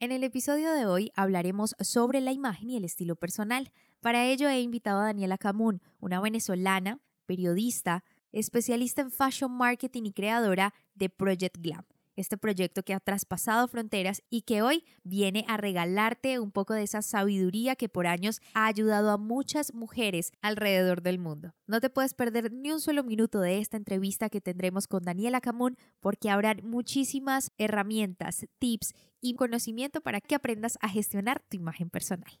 En 0.00 0.12
el 0.12 0.22
episodio 0.22 0.72
de 0.74 0.86
hoy 0.86 1.10
hablaremos 1.16 1.74
sobre 1.80 2.20
la 2.20 2.30
imagen 2.30 2.70
y 2.70 2.76
el 2.76 2.84
estilo 2.84 3.16
personal. 3.16 3.72
Para 4.00 4.26
ello 4.26 4.48
he 4.48 4.60
invitado 4.60 5.00
a 5.00 5.06
Daniela 5.06 5.38
Camun, 5.38 5.82
una 5.98 6.20
venezolana, 6.20 7.00
periodista, 7.26 8.04
especialista 8.30 9.02
en 9.02 9.10
fashion 9.10 9.50
marketing 9.50 10.04
y 10.04 10.12
creadora 10.12 10.72
de 10.94 11.10
Project 11.10 11.58
Glam 11.58 11.84
este 12.18 12.36
proyecto 12.36 12.82
que 12.82 12.94
ha 12.94 13.00
traspasado 13.00 13.68
fronteras 13.68 14.22
y 14.28 14.42
que 14.42 14.62
hoy 14.62 14.84
viene 15.04 15.44
a 15.48 15.56
regalarte 15.56 16.38
un 16.38 16.50
poco 16.50 16.74
de 16.74 16.82
esa 16.82 17.02
sabiduría 17.02 17.76
que 17.76 17.88
por 17.88 18.06
años 18.06 18.40
ha 18.54 18.66
ayudado 18.66 19.10
a 19.10 19.18
muchas 19.18 19.72
mujeres 19.72 20.32
alrededor 20.42 21.02
del 21.02 21.18
mundo. 21.18 21.54
No 21.66 21.80
te 21.80 21.90
puedes 21.90 22.14
perder 22.14 22.52
ni 22.52 22.72
un 22.72 22.80
solo 22.80 23.04
minuto 23.04 23.40
de 23.40 23.58
esta 23.58 23.76
entrevista 23.76 24.30
que 24.30 24.40
tendremos 24.40 24.86
con 24.86 25.04
Daniela 25.04 25.40
Camun 25.40 25.76
porque 26.00 26.30
habrá 26.30 26.54
muchísimas 26.62 27.52
herramientas, 27.58 28.46
tips 28.58 28.94
y 29.20 29.34
conocimiento 29.34 30.00
para 30.00 30.20
que 30.20 30.34
aprendas 30.34 30.78
a 30.80 30.88
gestionar 30.88 31.42
tu 31.48 31.56
imagen 31.56 31.90
personal. 31.90 32.40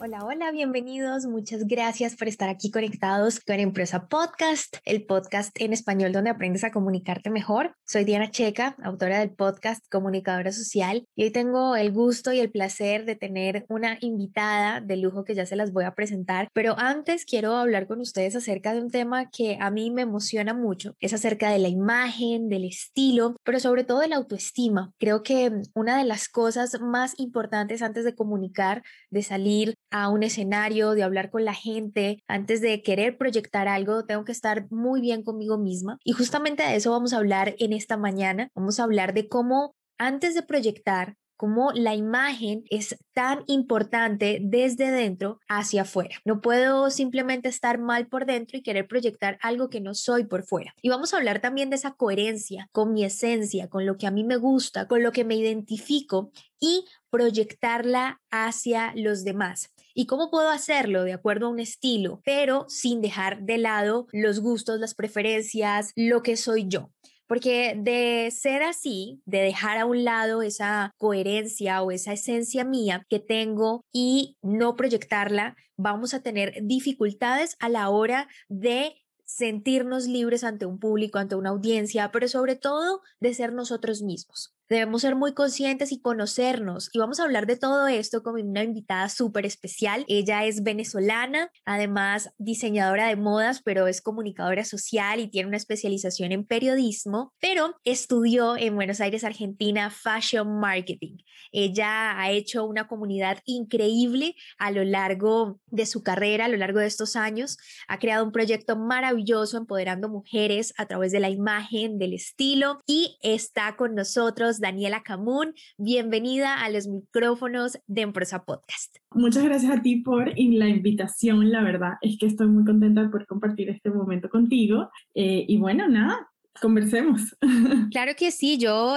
Hola, 0.00 0.24
hola, 0.24 0.50
bienvenidos. 0.50 1.24
Muchas 1.24 1.66
gracias 1.66 2.16
por 2.16 2.26
estar 2.26 2.48
aquí 2.48 2.70
conectados 2.70 3.38
con 3.40 3.60
Empresa 3.60 4.08
Podcast, 4.08 4.76
el 4.84 5.06
podcast 5.06 5.50
en 5.60 5.72
español 5.72 6.12
donde 6.12 6.30
aprendes 6.30 6.64
a 6.64 6.72
comunicarte 6.72 7.30
mejor. 7.30 7.76
Soy 7.86 8.04
Diana 8.04 8.30
Checa, 8.30 8.76
autora 8.82 9.20
del 9.20 9.30
podcast 9.30 9.82
Comunicadora 9.90 10.52
Social, 10.52 11.06
y 11.14 11.24
hoy 11.24 11.30
tengo 11.30 11.76
el 11.76 11.92
gusto 11.92 12.32
y 12.32 12.40
el 12.40 12.50
placer 12.50 13.04
de 13.04 13.14
tener 13.14 13.64
una 13.68 13.96
invitada 14.00 14.80
de 14.80 14.96
lujo 14.96 15.24
que 15.24 15.34
ya 15.34 15.46
se 15.46 15.56
las 15.56 15.72
voy 15.72 15.84
a 15.84 15.94
presentar. 15.94 16.48
Pero 16.52 16.74
antes 16.78 17.24
quiero 17.24 17.54
hablar 17.54 17.86
con 17.86 18.00
ustedes 18.00 18.34
acerca 18.36 18.74
de 18.74 18.80
un 18.80 18.90
tema 18.90 19.30
que 19.30 19.58
a 19.60 19.70
mí 19.70 19.90
me 19.90 20.02
emociona 20.02 20.54
mucho. 20.54 20.96
Es 20.98 21.12
acerca 21.12 21.50
de 21.50 21.60
la 21.60 21.68
imagen, 21.68 22.48
del 22.48 22.64
estilo, 22.64 23.36
pero 23.44 23.60
sobre 23.60 23.84
todo 23.84 24.00
de 24.00 24.08
la 24.08 24.16
autoestima. 24.16 24.92
Creo 24.98 25.22
que 25.22 25.52
una 25.74 25.96
de 25.96 26.04
las 26.04 26.28
cosas 26.28 26.80
más 26.80 27.14
importantes 27.18 27.80
antes 27.80 28.04
de 28.04 28.14
comunicar, 28.14 28.82
de 29.10 29.22
salir 29.22 29.74
a 29.94 30.08
un 30.08 30.24
escenario, 30.24 30.90
de 30.94 31.04
hablar 31.04 31.30
con 31.30 31.44
la 31.44 31.54
gente, 31.54 32.20
antes 32.26 32.60
de 32.60 32.82
querer 32.82 33.16
proyectar 33.16 33.68
algo, 33.68 34.04
tengo 34.04 34.24
que 34.24 34.32
estar 34.32 34.66
muy 34.72 35.00
bien 35.00 35.22
conmigo 35.22 35.56
misma. 35.56 35.98
Y 36.02 36.14
justamente 36.14 36.64
de 36.64 36.74
eso 36.74 36.90
vamos 36.90 37.12
a 37.12 37.18
hablar 37.18 37.54
en 37.60 37.72
esta 37.72 37.96
mañana. 37.96 38.48
Vamos 38.56 38.80
a 38.80 38.82
hablar 38.82 39.14
de 39.14 39.28
cómo 39.28 39.76
antes 39.96 40.34
de 40.34 40.42
proyectar, 40.42 41.14
cómo 41.36 41.70
la 41.70 41.94
imagen 41.94 42.64
es 42.70 42.96
tan 43.12 43.44
importante 43.46 44.40
desde 44.42 44.90
dentro 44.90 45.38
hacia 45.48 45.82
afuera. 45.82 46.16
No 46.24 46.40
puedo 46.40 46.90
simplemente 46.90 47.48
estar 47.48 47.78
mal 47.78 48.08
por 48.08 48.26
dentro 48.26 48.58
y 48.58 48.62
querer 48.62 48.88
proyectar 48.88 49.38
algo 49.42 49.70
que 49.70 49.80
no 49.80 49.94
soy 49.94 50.24
por 50.24 50.42
fuera. 50.42 50.74
Y 50.82 50.88
vamos 50.88 51.14
a 51.14 51.18
hablar 51.18 51.40
también 51.40 51.70
de 51.70 51.76
esa 51.76 51.92
coherencia 51.92 52.68
con 52.72 52.92
mi 52.92 53.04
esencia, 53.04 53.68
con 53.68 53.86
lo 53.86 53.96
que 53.96 54.08
a 54.08 54.10
mí 54.10 54.24
me 54.24 54.38
gusta, 54.38 54.88
con 54.88 55.04
lo 55.04 55.12
que 55.12 55.22
me 55.22 55.36
identifico 55.36 56.32
y 56.58 56.84
proyectarla 57.10 58.20
hacia 58.32 58.92
los 58.96 59.22
demás. 59.22 59.70
¿Y 59.96 60.06
cómo 60.06 60.28
puedo 60.28 60.50
hacerlo 60.50 61.04
de 61.04 61.12
acuerdo 61.12 61.46
a 61.46 61.50
un 61.50 61.60
estilo, 61.60 62.20
pero 62.24 62.66
sin 62.68 63.00
dejar 63.00 63.42
de 63.42 63.58
lado 63.58 64.08
los 64.12 64.40
gustos, 64.40 64.80
las 64.80 64.94
preferencias, 64.94 65.92
lo 65.94 66.22
que 66.22 66.36
soy 66.36 66.66
yo? 66.66 66.90
Porque 67.28 67.74
de 67.78 68.30
ser 68.32 68.64
así, 68.64 69.22
de 69.24 69.38
dejar 69.38 69.78
a 69.78 69.86
un 69.86 70.02
lado 70.02 70.42
esa 70.42 70.90
coherencia 70.98 71.80
o 71.80 71.92
esa 71.92 72.12
esencia 72.12 72.64
mía 72.64 73.06
que 73.08 73.20
tengo 73.20 73.84
y 73.92 74.36
no 74.42 74.74
proyectarla, 74.74 75.56
vamos 75.76 76.12
a 76.12 76.22
tener 76.22 76.54
dificultades 76.62 77.56
a 77.60 77.68
la 77.68 77.88
hora 77.88 78.28
de 78.48 78.96
sentirnos 79.24 80.06
libres 80.06 80.44
ante 80.44 80.66
un 80.66 80.78
público, 80.78 81.18
ante 81.18 81.36
una 81.36 81.50
audiencia, 81.50 82.10
pero 82.12 82.28
sobre 82.28 82.56
todo 82.56 83.00
de 83.20 83.32
ser 83.32 83.52
nosotros 83.52 84.02
mismos. 84.02 84.54
Debemos 84.68 85.02
ser 85.02 85.14
muy 85.14 85.34
conscientes 85.34 85.92
y 85.92 86.00
conocernos. 86.00 86.88
Y 86.92 86.98
vamos 86.98 87.20
a 87.20 87.24
hablar 87.24 87.46
de 87.46 87.56
todo 87.56 87.86
esto 87.86 88.22
con 88.22 88.40
una 88.40 88.62
invitada 88.62 89.10
súper 89.10 89.44
especial. 89.44 90.06
Ella 90.08 90.44
es 90.46 90.62
venezolana, 90.62 91.50
además 91.66 92.30
diseñadora 92.38 93.08
de 93.08 93.16
modas, 93.16 93.60
pero 93.62 93.86
es 93.88 94.00
comunicadora 94.00 94.64
social 94.64 95.20
y 95.20 95.28
tiene 95.28 95.48
una 95.48 95.58
especialización 95.58 96.32
en 96.32 96.46
periodismo, 96.46 97.32
pero 97.40 97.76
estudió 97.84 98.56
en 98.56 98.74
Buenos 98.74 99.00
Aires, 99.00 99.22
Argentina, 99.22 99.90
Fashion 99.90 100.58
Marketing. 100.58 101.18
Ella 101.52 102.18
ha 102.18 102.30
hecho 102.30 102.64
una 102.64 102.88
comunidad 102.88 103.38
increíble 103.44 104.34
a 104.58 104.70
lo 104.70 104.82
largo 104.82 105.60
de 105.66 105.86
su 105.86 106.02
carrera, 106.02 106.46
a 106.46 106.48
lo 106.48 106.56
largo 106.56 106.80
de 106.80 106.86
estos 106.86 107.16
años. 107.16 107.58
Ha 107.86 107.98
creado 107.98 108.24
un 108.24 108.32
proyecto 108.32 108.76
maravilloso 108.76 109.58
empoderando 109.58 110.08
mujeres 110.08 110.72
a 110.78 110.86
través 110.86 111.12
de 111.12 111.20
la 111.20 111.28
imagen, 111.28 111.98
del 111.98 112.14
estilo 112.14 112.80
y 112.86 113.18
está 113.22 113.76
con 113.76 113.94
nosotros 113.94 114.53
Daniela 114.60 115.02
Camun. 115.02 115.54
Bienvenida 115.78 116.62
a 116.62 116.70
los 116.70 116.86
micrófonos 116.86 117.78
de 117.86 118.02
Empresa 118.02 118.44
Podcast. 118.44 118.96
Muchas 119.12 119.44
gracias 119.44 119.72
a 119.72 119.82
ti 119.82 119.96
por 119.96 120.32
la 120.36 120.68
invitación. 120.68 121.50
La 121.50 121.62
verdad 121.62 121.92
es 122.00 122.18
que 122.18 122.26
estoy 122.26 122.48
muy 122.48 122.64
contenta 122.64 123.10
por 123.10 123.26
compartir 123.26 123.70
este 123.70 123.90
momento 123.90 124.28
contigo. 124.28 124.90
Eh, 125.14 125.44
y 125.48 125.58
bueno, 125.58 125.88
nada, 125.88 126.28
conversemos. 126.60 127.36
Claro 127.90 128.12
que 128.16 128.30
sí, 128.32 128.58
yo 128.58 128.96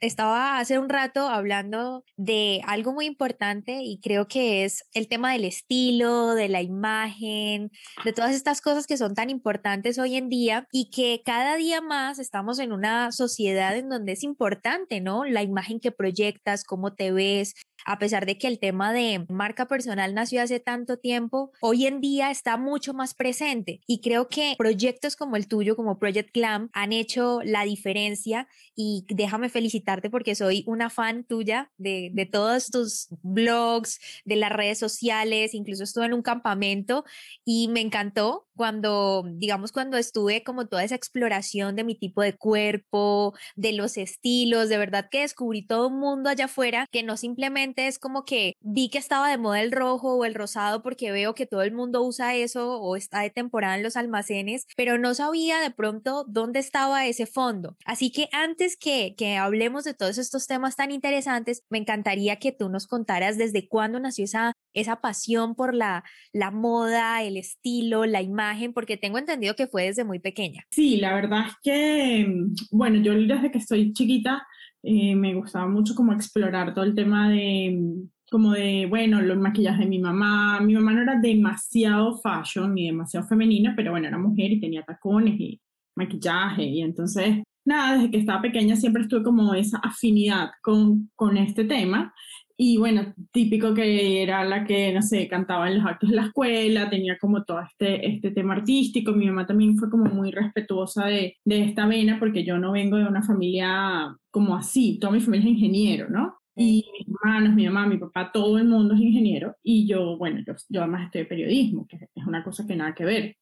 estaba 0.00 0.58
hace 0.58 0.78
un 0.78 0.88
rato 0.88 1.28
hablando 1.28 2.04
de 2.16 2.60
algo 2.66 2.92
muy 2.92 3.06
importante 3.06 3.80
y 3.82 3.98
creo 4.00 4.28
que 4.28 4.64
es 4.64 4.84
el 4.92 5.08
tema 5.08 5.32
del 5.32 5.44
estilo, 5.44 6.34
de 6.34 6.48
la 6.48 6.60
imagen, 6.60 7.70
de 8.04 8.12
todas 8.12 8.34
estas 8.34 8.60
cosas 8.60 8.86
que 8.86 8.98
son 8.98 9.14
tan 9.14 9.30
importantes 9.30 9.98
hoy 9.98 10.16
en 10.16 10.28
día 10.28 10.68
y 10.72 10.90
que 10.90 11.22
cada 11.24 11.56
día 11.56 11.80
más 11.80 12.18
estamos 12.18 12.58
en 12.58 12.72
una 12.72 13.12
sociedad 13.12 13.76
en 13.76 13.88
donde 13.88 14.12
es 14.12 14.22
importante, 14.22 15.00
¿no? 15.00 15.24
La 15.24 15.42
imagen 15.42 15.80
que 15.80 15.92
proyectas, 15.92 16.64
cómo 16.64 16.94
te 16.94 17.12
ves, 17.12 17.54
a 17.84 17.98
pesar 17.98 18.26
de 18.26 18.38
que 18.38 18.46
el 18.46 18.58
tema 18.58 18.92
de 18.92 19.26
marca 19.28 19.66
personal 19.66 20.14
nació 20.14 20.42
hace 20.42 20.60
tanto 20.60 20.98
tiempo, 20.98 21.52
hoy 21.60 21.86
en 21.86 22.00
día 22.00 22.30
está 22.30 22.56
mucho 22.56 22.94
más 22.94 23.14
presente. 23.14 23.80
Y 23.86 24.00
creo 24.00 24.28
que 24.28 24.54
proyectos 24.58 25.16
como 25.16 25.36
el 25.36 25.48
tuyo, 25.48 25.76
como 25.76 25.98
Project 25.98 26.34
Glam, 26.34 26.70
han 26.72 26.92
hecho 26.92 27.40
la 27.44 27.64
diferencia. 27.64 28.48
Y 28.74 29.04
déjame 29.08 29.48
felicitarte 29.48 30.10
porque 30.10 30.34
soy 30.34 30.64
una 30.66 30.90
fan 30.90 31.24
tuya 31.24 31.70
de, 31.76 32.28
todos 32.32 32.70
tus 32.70 33.08
blogs, 33.22 34.00
de 34.24 34.36
las 34.36 34.50
redes 34.50 34.78
sociales, 34.78 35.54
incluso 35.54 35.84
estuve 35.84 36.06
en 36.06 36.14
un 36.14 36.22
campamento 36.22 37.04
y 37.44 37.68
me 37.68 37.80
encantó 37.80 38.48
cuando, 38.56 39.24
digamos, 39.34 39.72
cuando 39.72 39.96
estuve 39.96 40.42
como 40.42 40.66
toda 40.66 40.84
esa 40.84 40.94
exploración 40.94 41.76
de 41.76 41.84
mi 41.84 41.94
tipo 41.94 42.22
de 42.22 42.36
cuerpo, 42.36 43.34
de 43.56 43.72
los 43.72 43.96
estilos, 43.96 44.68
de 44.68 44.78
verdad 44.78 45.08
que 45.10 45.20
descubrí 45.20 45.66
todo 45.66 45.88
un 45.88 45.98
mundo 45.98 46.30
allá 46.30 46.46
afuera 46.46 46.86
que 46.90 47.02
no 47.02 47.16
simplemente 47.16 47.73
es 47.76 47.98
como 47.98 48.24
que 48.24 48.54
vi 48.60 48.88
que 48.88 48.98
estaba 48.98 49.28
de 49.28 49.38
moda 49.38 49.60
el 49.60 49.72
rojo 49.72 50.16
o 50.16 50.24
el 50.24 50.34
rosado 50.34 50.82
porque 50.82 51.12
veo 51.12 51.34
que 51.34 51.46
todo 51.46 51.62
el 51.62 51.72
mundo 51.72 52.02
usa 52.02 52.34
eso 52.34 52.80
o 52.80 52.96
está 52.96 53.20
de 53.20 53.30
temporada 53.30 53.76
en 53.76 53.82
los 53.82 53.96
almacenes, 53.96 54.66
pero 54.76 54.98
no 54.98 55.14
sabía 55.14 55.60
de 55.60 55.70
pronto 55.70 56.24
dónde 56.28 56.60
estaba 56.60 57.06
ese 57.06 57.26
fondo. 57.26 57.76
Así 57.84 58.10
que 58.10 58.28
antes 58.32 58.76
que, 58.76 59.14
que 59.16 59.36
hablemos 59.36 59.84
de 59.84 59.94
todos 59.94 60.18
estos 60.18 60.46
temas 60.46 60.76
tan 60.76 60.90
interesantes, 60.90 61.64
me 61.70 61.78
encantaría 61.78 62.36
que 62.36 62.52
tú 62.52 62.68
nos 62.68 62.86
contaras 62.86 63.38
desde 63.38 63.68
cuándo 63.68 64.00
nació 64.00 64.24
esa 64.24 64.52
esa 64.74 65.00
pasión 65.00 65.54
por 65.54 65.74
la, 65.74 66.04
la 66.32 66.50
moda, 66.50 67.22
el 67.22 67.36
estilo, 67.36 68.04
la 68.04 68.20
imagen, 68.20 68.72
porque 68.72 68.96
tengo 68.96 69.18
entendido 69.18 69.54
que 69.54 69.68
fue 69.68 69.84
desde 69.84 70.04
muy 70.04 70.18
pequeña. 70.18 70.66
Sí, 70.70 70.96
la 70.96 71.14
verdad 71.14 71.46
es 71.48 71.54
que, 71.62 72.26
mm, 72.26 72.54
bueno, 72.72 73.00
yo 73.00 73.14
desde 73.14 73.50
que 73.50 73.58
estoy 73.58 73.92
chiquita 73.92 74.46
eh, 74.84 75.16
me 75.16 75.34
gustaba 75.34 75.66
mucho 75.66 75.94
como 75.94 76.12
explorar 76.12 76.74
todo 76.74 76.84
el 76.84 76.94
tema 76.94 77.30
de 77.30 78.06
como 78.30 78.52
de, 78.52 78.86
bueno, 78.88 79.20
los 79.22 79.38
maquillajes 79.38 79.80
de 79.80 79.86
mi 79.86 80.00
mamá. 80.00 80.58
Mi 80.60 80.74
mamá 80.74 80.92
no 80.92 81.02
era 81.02 81.20
demasiado 81.20 82.18
fashion 82.18 82.74
ni 82.74 82.86
demasiado 82.86 83.26
femenina, 83.26 83.74
pero 83.76 83.92
bueno, 83.92 84.08
era 84.08 84.18
mujer 84.18 84.50
y 84.50 84.60
tenía 84.60 84.82
tacones 84.82 85.38
y 85.38 85.60
maquillaje. 85.94 86.64
Y 86.64 86.82
entonces, 86.82 87.44
nada, 87.64 87.94
desde 87.96 88.10
que 88.10 88.18
estaba 88.18 88.42
pequeña 88.42 88.74
siempre 88.76 89.02
estuve 89.02 89.22
como 89.22 89.54
esa 89.54 89.78
afinidad 89.78 90.50
con, 90.62 91.10
con 91.14 91.36
este 91.36 91.64
tema. 91.64 92.12
Y 92.56 92.78
bueno, 92.78 93.14
típico 93.32 93.74
que 93.74 94.22
era 94.22 94.44
la 94.44 94.64
que, 94.64 94.92
no 94.92 95.02
sé, 95.02 95.26
cantaba 95.26 95.68
en 95.68 95.78
los 95.78 95.86
actos 95.86 96.10
de 96.10 96.16
la 96.16 96.26
escuela, 96.26 96.88
tenía 96.88 97.18
como 97.18 97.44
todo 97.44 97.60
este, 97.60 98.06
este 98.08 98.30
tema 98.30 98.54
artístico. 98.54 99.12
Mi 99.12 99.26
mamá 99.26 99.46
también 99.46 99.76
fue 99.76 99.90
como 99.90 100.04
muy 100.04 100.30
respetuosa 100.30 101.06
de, 101.06 101.36
de 101.44 101.64
esta 101.64 101.86
vena 101.86 102.18
porque 102.20 102.44
yo 102.44 102.58
no 102.58 102.72
vengo 102.72 102.96
de 102.96 103.06
una 103.06 103.22
familia 103.22 104.16
como 104.30 104.56
así, 104.56 104.98
toda 105.00 105.12
mi 105.12 105.20
familia 105.20 105.46
es 105.48 105.54
ingeniero, 105.56 106.08
¿no? 106.08 106.36
Y 106.56 106.86
mis 106.92 107.08
hermanos, 107.08 107.54
mi 107.54 107.66
mamá, 107.66 107.86
mi 107.88 107.98
papá, 107.98 108.30
todo 108.32 108.58
el 108.58 108.66
mundo 108.66 108.94
es 108.94 109.00
ingeniero 109.00 109.56
y 109.62 109.88
yo, 109.88 110.16
bueno, 110.16 110.40
yo, 110.46 110.54
yo 110.68 110.82
además 110.82 111.06
estoy 111.06 111.22
de 111.22 111.26
periodismo, 111.26 111.86
que 111.88 111.96
es 112.14 112.26
una 112.26 112.44
cosa 112.44 112.64
que 112.66 112.76
nada 112.76 112.94
que 112.94 113.04
ver 113.04 113.36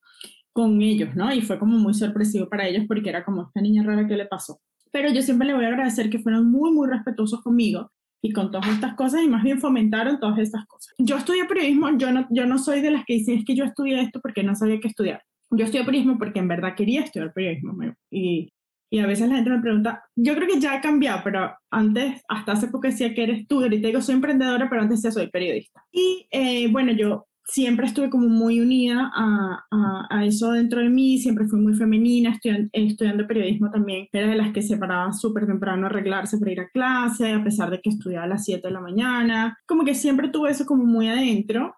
con 0.51 0.81
ellos, 0.81 1.15
¿no? 1.15 1.31
Y 1.31 1.41
fue 1.41 1.59
como 1.59 1.77
muy 1.77 1.93
sorpresivo 1.93 2.49
para 2.49 2.67
ellos 2.67 2.85
porque 2.87 3.09
era 3.09 3.23
como 3.23 3.43
esta 3.43 3.61
niña 3.61 3.83
rara 3.83 4.07
que 4.07 4.17
le 4.17 4.25
pasó. 4.25 4.59
Pero 4.91 5.11
yo 5.11 5.21
siempre 5.21 5.47
le 5.47 5.53
voy 5.53 5.65
a 5.65 5.67
agradecer 5.67 6.09
que 6.09 6.19
fueron 6.19 6.51
muy, 6.51 6.71
muy 6.71 6.87
respetuosos 6.87 7.41
conmigo 7.41 7.91
y 8.25 8.31
con 8.31 8.51
todas 8.51 8.69
estas 8.69 8.95
cosas 8.95 9.21
y 9.21 9.27
más 9.27 9.43
bien 9.43 9.59
fomentaron 9.59 10.17
todas 10.19 10.39
estas 10.39 10.65
cosas. 10.65 10.95
Yo 10.97 11.17
estudié 11.17 11.43
periodismo, 11.43 11.89
yo 11.97 12.11
no, 12.11 12.25
yo 12.29 12.45
no 12.45 12.57
soy 12.57 12.79
de 12.79 12.91
las 12.91 13.03
que 13.03 13.15
dicen 13.15 13.37
es 13.37 13.45
que 13.45 13.53
yo 13.53 13.65
estudié 13.65 14.01
esto 14.01 14.21
porque 14.21 14.43
no 14.43 14.55
sabía 14.55 14.79
qué 14.79 14.87
estudiar. 14.87 15.21
Yo 15.51 15.65
estudié 15.65 15.83
periodismo 15.83 16.17
porque 16.17 16.39
en 16.39 16.47
verdad 16.47 16.73
quería 16.73 17.01
estudiar 17.01 17.33
periodismo 17.33 17.75
y, 18.09 18.53
y 18.89 18.99
a 18.99 19.07
veces 19.07 19.27
la 19.27 19.35
gente 19.35 19.49
me 19.49 19.59
pregunta, 19.59 20.05
yo 20.15 20.35
creo 20.35 20.47
que 20.47 20.61
ya 20.61 20.75
ha 20.75 20.81
cambiado, 20.81 21.19
pero 21.21 21.53
antes, 21.69 22.21
hasta 22.29 22.53
hace 22.53 22.67
poco 22.67 22.87
decía 22.87 23.13
que 23.13 23.23
eres 23.23 23.45
tú, 23.45 23.61
ahorita 23.61 23.87
digo 23.87 24.01
soy 24.01 24.15
emprendedora, 24.15 24.69
pero 24.69 24.83
antes 24.83 25.01
decía 25.01 25.11
soy 25.11 25.29
periodista. 25.29 25.83
Y 25.91 26.25
eh, 26.31 26.71
bueno, 26.71 26.93
yo 26.93 27.27
siempre 27.45 27.87
estuve 27.87 28.09
como 28.09 28.27
muy 28.27 28.59
unida 28.59 29.11
a, 29.13 30.07
a, 30.09 30.25
eso 30.25 30.51
dentro 30.51 30.79
de 30.79 30.89
mí, 30.89 31.17
siempre 31.17 31.45
fui 31.45 31.59
muy 31.59 31.73
femenina, 31.73 32.31
estudiando, 32.31 32.69
estudiando 32.71 33.27
periodismo 33.27 33.69
también, 33.69 34.07
era 34.11 34.27
de 34.27 34.35
las 34.35 34.53
que 34.53 34.61
se 34.61 34.77
paraba 34.77 35.11
súper 35.13 35.45
temprano 35.45 35.85
a 35.85 35.89
arreglarse 35.89 36.37
para 36.37 36.51
ir 36.51 36.59
a 36.61 36.69
clase, 36.69 37.33
a 37.33 37.43
pesar 37.43 37.69
de 37.69 37.81
que 37.81 37.89
estudiaba 37.89 38.25
a 38.25 38.29
las 38.29 38.45
7 38.45 38.67
de 38.67 38.73
la 38.73 38.79
mañana, 38.79 39.57
como 39.65 39.83
que 39.83 39.95
siempre 39.95 40.29
tuve 40.29 40.51
eso 40.51 40.65
como 40.65 40.85
muy 40.85 41.07
adentro 41.07 41.75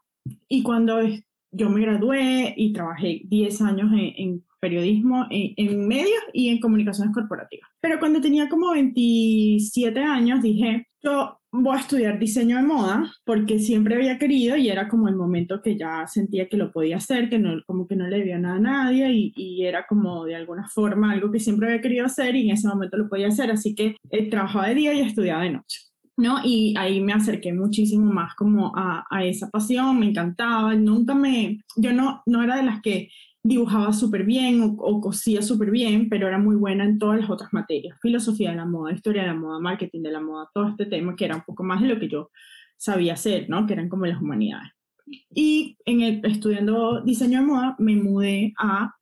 y 0.47 0.63
cuando 0.63 0.99
yo 1.51 1.69
me 1.69 1.81
gradué 1.81 2.53
y 2.57 2.73
trabajé 2.73 3.21
10 3.25 3.61
años 3.61 3.91
en, 3.93 4.43
periodismo, 4.59 5.27
en, 5.29 5.53
en, 5.57 5.87
medios 5.87 6.23
y 6.33 6.49
en 6.49 6.59
comunicaciones 6.59 7.13
corporativas. 7.13 7.69
Pero 7.79 7.99
cuando 7.99 8.19
tenía 8.19 8.49
como 8.49 8.71
27 8.71 9.99
años 9.99 10.41
dije, 10.41 10.87
yo 11.03 11.39
voy 11.61 11.77
a 11.77 11.81
estudiar 11.81 12.19
diseño 12.19 12.57
de 12.57 12.63
moda 12.63 13.11
porque 13.23 13.59
siempre 13.59 13.95
había 13.95 14.17
querido 14.17 14.57
y 14.57 14.69
era 14.69 14.87
como 14.87 15.07
el 15.07 15.15
momento 15.15 15.61
que 15.61 15.77
ya 15.77 16.05
sentía 16.07 16.47
que 16.47 16.57
lo 16.57 16.71
podía 16.71 16.97
hacer, 16.97 17.29
que 17.29 17.39
no, 17.39 17.61
como 17.65 17.87
que 17.87 17.95
no 17.95 18.07
le 18.07 18.17
debía 18.17 18.39
nada 18.39 18.55
a 18.55 18.59
nadie 18.59 19.11
y, 19.11 19.33
y, 19.35 19.65
era 19.65 19.85
como 19.87 20.25
de 20.25 20.35
alguna 20.35 20.67
forma 20.67 21.11
algo 21.11 21.31
que 21.31 21.39
siempre 21.39 21.67
había 21.67 21.81
querido 21.81 22.05
hacer 22.05 22.35
y 22.35 22.49
en 22.49 22.55
ese 22.55 22.67
momento 22.67 22.97
lo 22.97 23.09
podía 23.09 23.27
hacer, 23.27 23.51
así 23.51 23.73
que 23.73 23.97
eh, 24.11 24.29
trabajaba 24.29 24.67
de 24.67 24.75
día 24.75 24.93
y 24.93 25.01
estudiaba 25.01 25.43
de 25.43 25.51
noche. 25.51 25.79
¿no? 26.17 26.39
Y 26.43 26.73
ahí 26.77 27.01
me 27.01 27.13
acerqué 27.13 27.51
muchísimo 27.51 28.05
más 28.11 28.35
como 28.35 28.71
a, 28.75 29.05
a 29.09 29.25
esa 29.25 29.49
pasión, 29.49 29.99
me 29.99 30.07
encantaba, 30.07 30.73
nunca 30.75 31.13
me, 31.13 31.59
yo 31.75 31.91
no, 31.93 32.21
no 32.25 32.43
era 32.43 32.55
de 32.57 32.63
las 32.63 32.81
que 32.81 33.09
dibujaba 33.45 33.93
súper 33.93 34.23
bien 34.23 34.75
o, 34.79 34.99
cosía 34.99 35.43
súper 35.43 35.69
bien, 35.69 36.09
pero 36.09 36.27
era 36.27 36.39
muy 36.39 36.55
buena 36.55 36.83
en 36.83 36.97
todas 36.97 37.19
las 37.19 37.29
otras 37.29 37.53
materias, 37.53 37.95
filosofía 38.01 38.49
de 38.49 38.55
la 38.55 38.65
moda, 38.65 38.91
historia 38.91 39.21
de 39.21 39.27
la 39.27 39.35
moda, 39.35 39.59
marketing 39.59 40.01
de 40.01 40.11
la 40.11 40.19
moda, 40.19 40.49
todo 40.51 40.67
este 40.69 40.87
tema 40.87 41.15
que 41.15 41.25
era 41.25 41.35
un 41.35 41.43
poco 41.43 41.63
más 41.63 41.79
de 41.79 41.89
lo 41.89 41.99
que 41.99 42.09
yo 42.09 42.31
sabía 42.75 43.13
hacer, 43.13 43.47
¿no? 43.47 43.67
Que 43.67 43.73
eran 43.73 43.87
como 43.87 44.07
las 44.07 44.19
humanidades. 44.19 44.71
Y 45.29 45.77
en 45.85 46.01
el, 46.01 46.25
estudiando 46.25 47.01
diseño 47.01 47.41
de 47.41 47.45
moda 47.45 47.75
me 47.77 47.95
mudé 47.95 48.55
a 48.57 48.95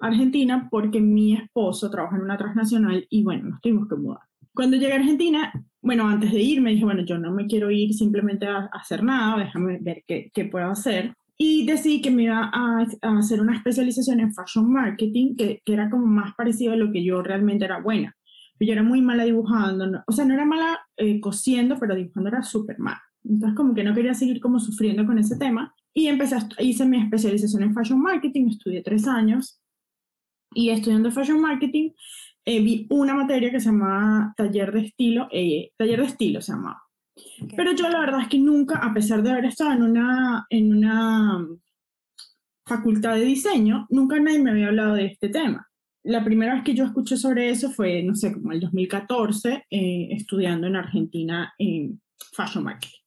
Argentina 0.00 0.68
porque 0.70 1.00
mi 1.00 1.32
esposo 1.32 1.90
trabaja 1.90 2.16
en 2.16 2.22
una 2.22 2.36
transnacional 2.36 3.06
y 3.08 3.22
bueno, 3.22 3.48
nos 3.48 3.62
tuvimos 3.62 3.88
que 3.88 3.96
mudar. 3.96 4.20
Cuando 4.54 4.76
llegué 4.76 4.92
a 4.92 4.96
Argentina, 4.96 5.52
bueno, 5.80 6.06
antes 6.06 6.32
de 6.32 6.42
ir 6.42 6.60
me 6.60 6.72
dije, 6.72 6.84
bueno, 6.84 7.02
yo 7.02 7.16
no 7.16 7.32
me 7.32 7.46
quiero 7.46 7.70
ir 7.70 7.94
simplemente 7.94 8.46
a, 8.46 8.68
hacer 8.74 9.02
nada, 9.02 9.42
déjame 9.42 9.78
ver 9.80 10.04
qué, 10.06 10.30
qué 10.34 10.44
puedo 10.44 10.66
hacer 10.70 11.14
y 11.38 11.66
decidí 11.66 12.00
que 12.00 12.10
me 12.10 12.24
iba 12.24 12.50
a, 12.52 12.86
hacer 13.18 13.40
una 13.40 13.56
especialización 13.56 14.20
en 14.20 14.32
fashion 14.32 14.70
marketing, 14.70 15.36
que, 15.36 15.60
que, 15.64 15.72
era 15.72 15.90
como 15.90 16.06
más 16.06 16.34
parecido 16.34 16.72
a 16.72 16.76
lo 16.76 16.90
que 16.90 17.04
yo 17.04 17.22
realmente 17.22 17.64
era 17.64 17.80
buena. 17.80 18.16
Yo 18.58 18.72
era 18.72 18.82
muy 18.82 19.02
mala 19.02 19.24
dibujando, 19.24 20.02
o 20.06 20.12
sea, 20.12 20.24
no 20.24 20.32
era 20.32 20.46
mala 20.46 20.78
eh, 20.96 21.20
cosiendo, 21.20 21.76
pero 21.78 21.94
dibujando 21.94 22.28
era 22.28 22.42
súper 22.42 22.78
mal. 22.78 22.96
Entonces 23.22 23.54
como 23.54 23.74
que 23.74 23.84
no 23.84 23.94
quería 23.94 24.14
seguir 24.14 24.40
como 24.40 24.60
sufriendo 24.60 25.04
con 25.04 25.18
ese 25.18 25.36
tema. 25.36 25.74
Y 25.92 26.06
empecé, 26.06 26.36
a, 26.36 26.48
hice 26.60 26.86
mi 26.86 26.98
especialización 26.98 27.64
en 27.64 27.74
fashion 27.74 28.00
marketing, 28.00 28.48
estudié 28.48 28.82
tres 28.82 29.06
años. 29.06 29.60
Y 30.54 30.70
estudiando 30.70 31.10
fashion 31.10 31.40
marketing, 31.40 31.90
eh, 32.46 32.62
vi 32.62 32.86
una 32.88 33.14
materia 33.14 33.50
que 33.50 33.60
se 33.60 33.66
llamaba 33.66 34.32
taller 34.38 34.72
de 34.72 34.86
estilo, 34.86 35.28
eh, 35.30 35.72
taller 35.76 36.00
de 36.00 36.06
estilo 36.06 36.40
se 36.40 36.52
llamaba 36.52 36.85
pero 37.56 37.72
yo 37.72 37.88
la 37.88 38.00
verdad 38.00 38.22
es 38.22 38.28
que 38.28 38.38
nunca, 38.38 38.78
a 38.78 38.92
pesar 38.92 39.22
de 39.22 39.30
haber 39.30 39.46
estado 39.46 39.72
en 39.72 39.82
una, 39.82 40.46
en 40.50 40.74
una 40.74 41.46
facultad 42.64 43.14
de 43.14 43.24
diseño, 43.24 43.86
nunca 43.90 44.18
nadie 44.18 44.38
me 44.38 44.50
había 44.50 44.68
hablado 44.68 44.94
de 44.94 45.06
este 45.06 45.28
tema. 45.28 45.68
La 46.02 46.24
primera 46.24 46.54
vez 46.54 46.62
que 46.62 46.74
yo 46.74 46.84
escuché 46.84 47.16
sobre 47.16 47.50
eso 47.50 47.70
fue, 47.70 48.02
no 48.02 48.14
sé, 48.14 48.32
como 48.32 48.52
el 48.52 48.60
2014, 48.60 49.64
eh, 49.70 50.08
estudiando 50.12 50.66
en 50.66 50.76
Argentina 50.76 51.52
en 51.58 52.00
Fashion 52.32 52.64
Marketing. 52.64 52.98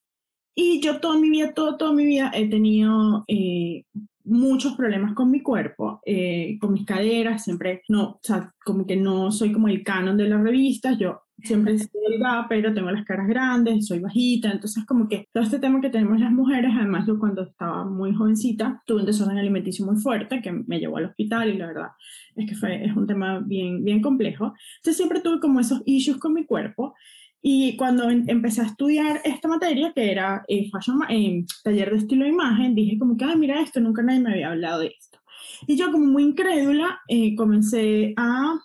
Y 0.56 0.81
yo 0.81 1.00
toda 1.00 1.17
mi 1.17 1.29
vida, 1.29 1.53
todo, 1.53 1.77
toda 1.77 1.94
mi 1.94 2.06
vida 2.06 2.31
he 2.33 2.50
tenido 2.50 3.23
eh, 3.27 3.85
muchos 4.25 4.75
problemas 4.75 5.13
con 5.13 5.31
mi 5.31 5.41
cuerpo, 5.41 6.01
eh, 6.06 6.57
con 6.59 6.73
mis 6.73 6.85
caderas, 6.85 7.44
siempre, 7.44 7.83
no, 7.88 8.09
o 8.09 8.19
sea, 8.21 8.53
como 8.65 8.85
que 8.85 8.97
no 8.97 9.31
soy 9.31 9.53
como 9.53 9.69
el 9.69 9.83
canon 9.83 10.17
de 10.17 10.27
las 10.27 10.41
revistas, 10.41 10.97
yo 10.97 11.21
siempre 11.44 11.77
soy 11.77 11.89
delgada, 12.09 12.47
pero 12.47 12.74
tengo 12.74 12.91
las 12.91 13.06
caras 13.06 13.27
grandes, 13.27 13.88
soy 13.88 14.00
bajita, 14.00 14.51
entonces 14.51 14.86
como 14.86 15.07
que 15.07 15.27
todo 15.33 15.44
este 15.44 15.59
tema 15.59 15.81
que 15.81 15.89
tenemos 15.89 16.19
las 16.19 16.31
mujeres, 16.31 16.71
además 16.75 17.07
yo 17.07 17.19
cuando 17.19 17.44
estaba 17.44 17.86
muy 17.86 18.13
jovencita, 18.13 18.81
tuve 18.86 19.01
un 19.01 19.06
desorden 19.06 19.38
alimenticio 19.38 19.86
muy 19.86 19.97
fuerte 19.97 20.41
que 20.41 20.51
me 20.51 20.80
llevó 20.80 20.97
al 20.97 21.06
hospital 21.06 21.50
y 21.50 21.57
la 21.57 21.68
verdad 21.68 21.89
es 22.36 22.50
que 22.50 22.56
fue, 22.56 22.86
es 22.86 22.95
un 22.95 23.07
tema 23.07 23.39
bien, 23.39 23.83
bien 23.83 24.01
complejo. 24.01 24.53
Entonces 24.77 24.97
siempre 24.97 25.21
tuve 25.21 25.39
como 25.39 25.59
esos 25.59 25.81
issues 25.86 26.18
con 26.18 26.33
mi 26.33 26.45
cuerpo 26.45 26.95
y 27.42 27.77
cuando 27.77 28.09
em, 28.09 28.25
empecé 28.27 28.62
a 28.62 28.65
estudiar 28.65 29.21
esta 29.24 29.47
materia, 29.47 29.94
que 29.94 30.12
era 30.12 30.44
eh, 30.47 30.69
fashion, 30.69 31.01
eh, 31.09 31.45
taller 31.63 31.92
de 31.92 31.97
estilo 31.97 32.25
e 32.25 32.30
imagen, 32.30 32.75
dije 32.75 32.97
como 32.97 33.15
que, 33.15 33.25
ah, 33.25 33.35
mira 33.35 33.62
esto, 33.62 33.80
nunca 33.80 34.01
nadie 34.01 34.19
me 34.19 34.31
había 34.31 34.50
hablado 34.51 34.81
de 34.81 34.88
esto. 34.88 35.19
Y 35.68 35.77
yo 35.77 35.92
como 35.92 36.06
muy 36.06 36.24
incrédula, 36.24 37.00
eh, 37.07 37.35
comencé 37.35 38.13
a, 38.18 38.59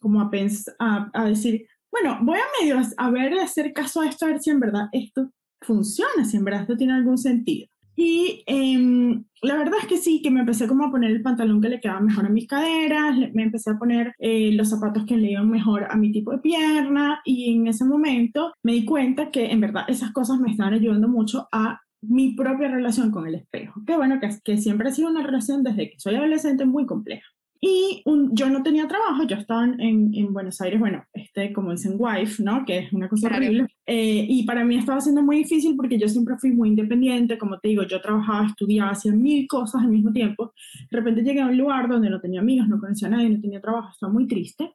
como 0.00 0.20
a, 0.20 0.30
pensar, 0.30 0.74
a, 0.78 1.10
a, 1.12 1.24
decir, 1.26 1.66
bueno, 2.02 2.18
voy 2.22 2.38
a 2.38 2.44
medio 2.60 2.80
a 2.96 3.10
ver, 3.10 3.38
a 3.38 3.44
hacer 3.44 3.72
caso 3.72 4.00
a 4.00 4.08
esto, 4.08 4.26
a 4.26 4.28
ver 4.28 4.40
si 4.40 4.50
en 4.50 4.60
verdad 4.60 4.88
esto 4.92 5.30
funciona, 5.60 6.24
si 6.24 6.36
en 6.36 6.44
verdad 6.44 6.62
esto 6.62 6.76
tiene 6.76 6.94
algún 6.94 7.18
sentido. 7.18 7.68
Y 7.98 8.44
eh, 8.46 9.22
la 9.40 9.56
verdad 9.56 9.78
es 9.80 9.86
que 9.86 9.96
sí, 9.96 10.20
que 10.20 10.30
me 10.30 10.40
empecé 10.40 10.68
como 10.68 10.84
a 10.84 10.90
poner 10.90 11.10
el 11.10 11.22
pantalón 11.22 11.62
que 11.62 11.70
le 11.70 11.80
quedaba 11.80 12.00
mejor 12.00 12.26
a 12.26 12.28
mis 12.28 12.46
caderas, 12.46 13.16
me 13.32 13.44
empecé 13.44 13.70
a 13.70 13.78
poner 13.78 14.12
eh, 14.18 14.52
los 14.52 14.68
zapatos 14.68 15.06
que 15.06 15.16
le 15.16 15.30
iban 15.30 15.48
mejor 15.48 15.86
a 15.90 15.96
mi 15.96 16.12
tipo 16.12 16.32
de 16.32 16.38
pierna 16.38 17.20
y 17.24 17.54
en 17.54 17.66
ese 17.68 17.86
momento 17.86 18.52
me 18.62 18.72
di 18.72 18.84
cuenta 18.84 19.30
que 19.30 19.46
en 19.50 19.62
verdad 19.62 19.84
esas 19.88 20.12
cosas 20.12 20.38
me 20.38 20.50
estaban 20.50 20.74
ayudando 20.74 21.08
mucho 21.08 21.48
a 21.50 21.80
mi 22.02 22.34
propia 22.34 22.68
relación 22.68 23.10
con 23.10 23.26
el 23.26 23.36
espejo. 23.36 23.80
Que 23.86 23.96
bueno, 23.96 24.20
que, 24.20 24.28
que 24.44 24.58
siempre 24.58 24.90
ha 24.90 24.92
sido 24.92 25.08
una 25.08 25.22
relación 25.22 25.62
desde 25.62 25.90
que 25.90 25.98
soy 25.98 26.16
adolescente 26.16 26.66
muy 26.66 26.84
compleja. 26.84 27.26
Y 27.60 28.02
un, 28.04 28.34
yo 28.34 28.48
no 28.50 28.62
tenía 28.62 28.86
trabajo, 28.86 29.24
yo 29.24 29.36
estaba 29.36 29.64
en, 29.64 30.12
en, 30.14 30.32
Buenos 30.32 30.60
Aires, 30.60 30.78
bueno, 30.78 31.04
este, 31.12 31.52
como 31.52 31.72
dicen, 31.72 31.94
wife, 31.98 32.42
¿no? 32.42 32.64
Que 32.64 32.78
es 32.78 32.92
una 32.92 33.08
cosa 33.08 33.28
horrible. 33.28 33.66
Eh, 33.86 34.26
y 34.28 34.44
para 34.44 34.64
mí 34.64 34.76
estaba 34.76 35.00
siendo 35.00 35.22
muy 35.22 35.38
difícil 35.38 35.74
porque 35.76 35.98
yo 35.98 36.08
siempre 36.08 36.36
fui 36.38 36.52
muy 36.52 36.68
independiente, 36.68 37.38
como 37.38 37.58
te 37.58 37.68
digo, 37.68 37.84
yo 37.84 38.00
trabajaba, 38.00 38.46
estudiaba, 38.46 38.90
hacía 38.90 39.12
mil 39.12 39.46
cosas 39.48 39.82
al 39.82 39.88
mismo 39.88 40.12
tiempo. 40.12 40.52
De 40.90 40.96
repente 40.98 41.22
llegué 41.22 41.40
a 41.40 41.46
un 41.46 41.56
lugar 41.56 41.88
donde 41.88 42.10
no 42.10 42.20
tenía 42.20 42.40
amigos, 42.40 42.68
no 42.68 42.78
conocía 42.78 43.08
a 43.08 43.12
nadie, 43.12 43.30
no 43.30 43.40
tenía 43.40 43.60
trabajo, 43.60 43.90
estaba 43.92 44.12
muy 44.12 44.26
triste. 44.26 44.74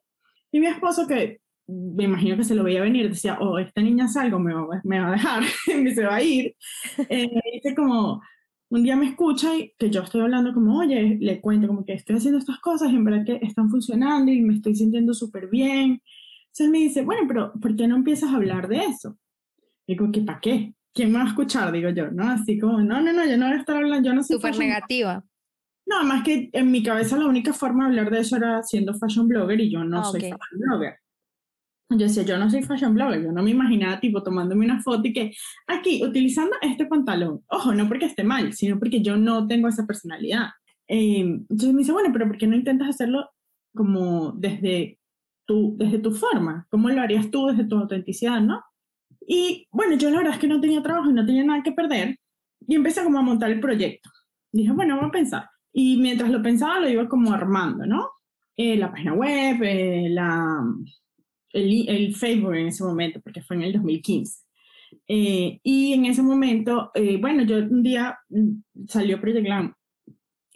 Y 0.52 0.60
mi 0.60 0.68
esposo, 0.68 1.08
que 1.08 1.40
me 1.68 2.04
imagino 2.06 2.36
que 2.36 2.44
se 2.44 2.56
lo 2.56 2.64
veía 2.64 2.82
venir, 2.82 3.10
decía, 3.10 3.38
oh, 3.40 3.60
esta 3.60 3.82
niña 3.82 4.08
salgo, 4.08 4.40
me 4.40 4.54
va, 4.54 4.68
me 4.84 5.00
va 5.00 5.10
a 5.10 5.12
dejar, 5.12 5.44
me 5.82 5.94
se 5.94 6.06
va 6.06 6.16
a 6.16 6.22
ir. 6.22 6.56
Eh, 7.10 7.30
dice 7.54 7.76
como, 7.76 8.22
un 8.72 8.84
día 8.84 8.96
me 8.96 9.06
escucha 9.06 9.54
y 9.54 9.74
que 9.78 9.90
yo 9.90 10.02
estoy 10.02 10.22
hablando 10.22 10.54
como, 10.54 10.80
oye, 10.80 11.18
le 11.20 11.42
cuento 11.42 11.68
como 11.68 11.84
que 11.84 11.92
estoy 11.92 12.16
haciendo 12.16 12.40
estas 12.40 12.60
cosas 12.60 12.90
y 12.90 12.96
en 12.96 13.04
verdad 13.04 13.26
que 13.26 13.40
están 13.46 13.70
funcionando 13.70 14.32
y 14.32 14.42
me 14.42 14.54
estoy 14.54 14.76
sintiendo 14.76 15.14
súper 15.14 15.50
bien. 15.50 16.02
Entonces 16.46 16.70
me 16.70 16.78
dice, 16.78 17.04
bueno, 17.04 17.24
pero 17.28 17.52
¿por 17.62 17.76
qué 17.76 17.86
no 17.86 17.98
empiezas 17.98 18.32
a 18.32 18.38
hablar 18.38 18.70
de 18.70 18.78
eso? 18.86 19.18
Digo, 19.86 20.10
¿qué 20.14 20.22
para 20.22 20.40
qué? 20.40 20.74
¿Quién 20.94 21.12
me 21.12 21.18
va 21.18 21.26
a 21.26 21.28
escuchar? 21.28 21.70
Digo 21.74 21.90
yo, 21.90 22.12
¿no? 22.12 22.24
Así 22.30 22.58
como, 22.58 22.80
no, 22.80 23.02
no, 23.02 23.12
no, 23.12 23.26
yo 23.26 23.38
no 23.38 23.48
voy 23.48 23.58
a 23.58 23.60
estar 23.60 23.76
hablando, 23.76 24.08
yo 24.08 24.16
no 24.16 24.24
soy... 24.24 24.38
Súper 24.38 24.58
negativa. 24.58 25.22
No, 25.86 26.06
más 26.06 26.24
que 26.24 26.50
en 26.54 26.72
mi 26.72 26.82
cabeza 26.82 27.18
la 27.18 27.26
única 27.26 27.52
forma 27.52 27.84
de 27.84 28.00
hablar 28.00 28.10
de 28.10 28.22
eso 28.22 28.38
era 28.38 28.64
siendo 28.64 28.94
fashion 28.94 29.28
blogger 29.28 29.60
y 29.60 29.70
yo 29.70 29.84
no 29.84 30.00
ah, 30.00 30.06
soy 30.06 30.22
fashion 30.22 30.60
blogger. 30.60 30.96
Yo 31.92 32.08
decía, 32.08 32.24
yo 32.24 32.38
no 32.38 32.50
soy 32.50 32.64
fashion 32.64 32.94
blogger, 32.94 33.22
yo 33.24 33.32
no 33.32 33.44
me 33.44 33.52
imaginaba 33.52 34.00
tipo 34.00 34.24
tomándome 34.24 34.66
una 34.66 34.82
foto 34.82 35.08
y 35.08 35.14
que 35.14 35.34
aquí, 35.68 36.02
utilizando 36.04 36.56
este 36.62 36.86
pantalón, 36.86 37.44
ojo, 37.48 37.74
no 37.74 37.88
porque 37.88 38.06
esté 38.06 38.24
mal, 38.24 38.54
sino 38.54 38.80
porque 38.80 39.02
yo 39.02 39.18
no 39.18 39.46
tengo 39.48 39.68
esa 39.68 39.86
personalidad. 39.86 40.50
Em, 40.88 41.46
entonces 41.50 41.74
me 41.74 41.80
dice, 41.80 41.92
bueno, 41.92 42.10
pero 42.14 42.28
¿por 42.28 42.38
qué 42.38 42.48
no 42.48 42.56
intentas 42.56 42.90
hacerlo 42.90 43.30
como 43.76 44.32
desde 44.34 45.00
tu, 45.46 45.76
desde 45.78 46.00
tu 46.00 46.14
forma? 46.14 46.66
¿Cómo 46.70 46.90
lo 46.90 47.02
harías 47.02 47.30
tú 47.30 47.48
desde 47.48 47.66
tu 47.66 47.78
autenticidad, 47.78 48.40
no? 48.42 48.64
Y 49.28 49.68
bueno, 49.72 49.96
yo 49.98 50.10
la 50.10 50.18
verdad 50.18 50.34
es 50.34 50.40
que 50.40 50.48
no 50.48 50.62
tenía 50.62 50.82
trabajo 50.82 51.10
y 51.10 51.14
no 51.14 51.26
tenía 51.26 51.44
nada 51.44 51.64
que 51.64 51.72
perder 51.72 52.18
y 52.68 52.76
empecé 52.76 53.04
como 53.04 53.20
a 53.20 53.24
montar 53.24 53.52
el 53.52 53.60
proyecto. 53.60 54.10
Dije, 54.52 54.72
bueno, 54.72 54.96
vamos 54.96 55.10
a 55.10 55.14
pensar. 55.14 55.50
Y 55.74 55.98
mientras 55.98 56.30
lo 56.30 56.42
pensaba, 56.42 56.80
lo 56.80 56.90
iba 56.90 57.08
como 57.08 57.34
armando, 57.34 57.86
¿no? 57.86 58.10
Eh, 58.56 58.78
la 58.78 58.92
página 58.92 59.14
web, 59.14 59.64
eh, 59.64 60.08
la, 60.10 60.62
el, 61.54 61.90
el, 61.90 62.16
en 62.22 62.68
ese 62.68 62.84
momento, 62.84 63.22
porque 63.22 63.42
fue 63.42 63.56
en 63.58 63.64
el 63.64 63.74
2015. 63.74 64.40
Eh, 65.08 65.60
y 65.64 65.94
en 65.94 66.06
ese 66.06 66.22
momento, 66.22 66.92
bueno, 67.20 67.44
yo 67.44 67.58
un 67.58 67.84
día 67.84 68.18
mm, 68.30 68.86
salió 68.88 69.22
Project 69.22 69.46
Glam 69.46 69.74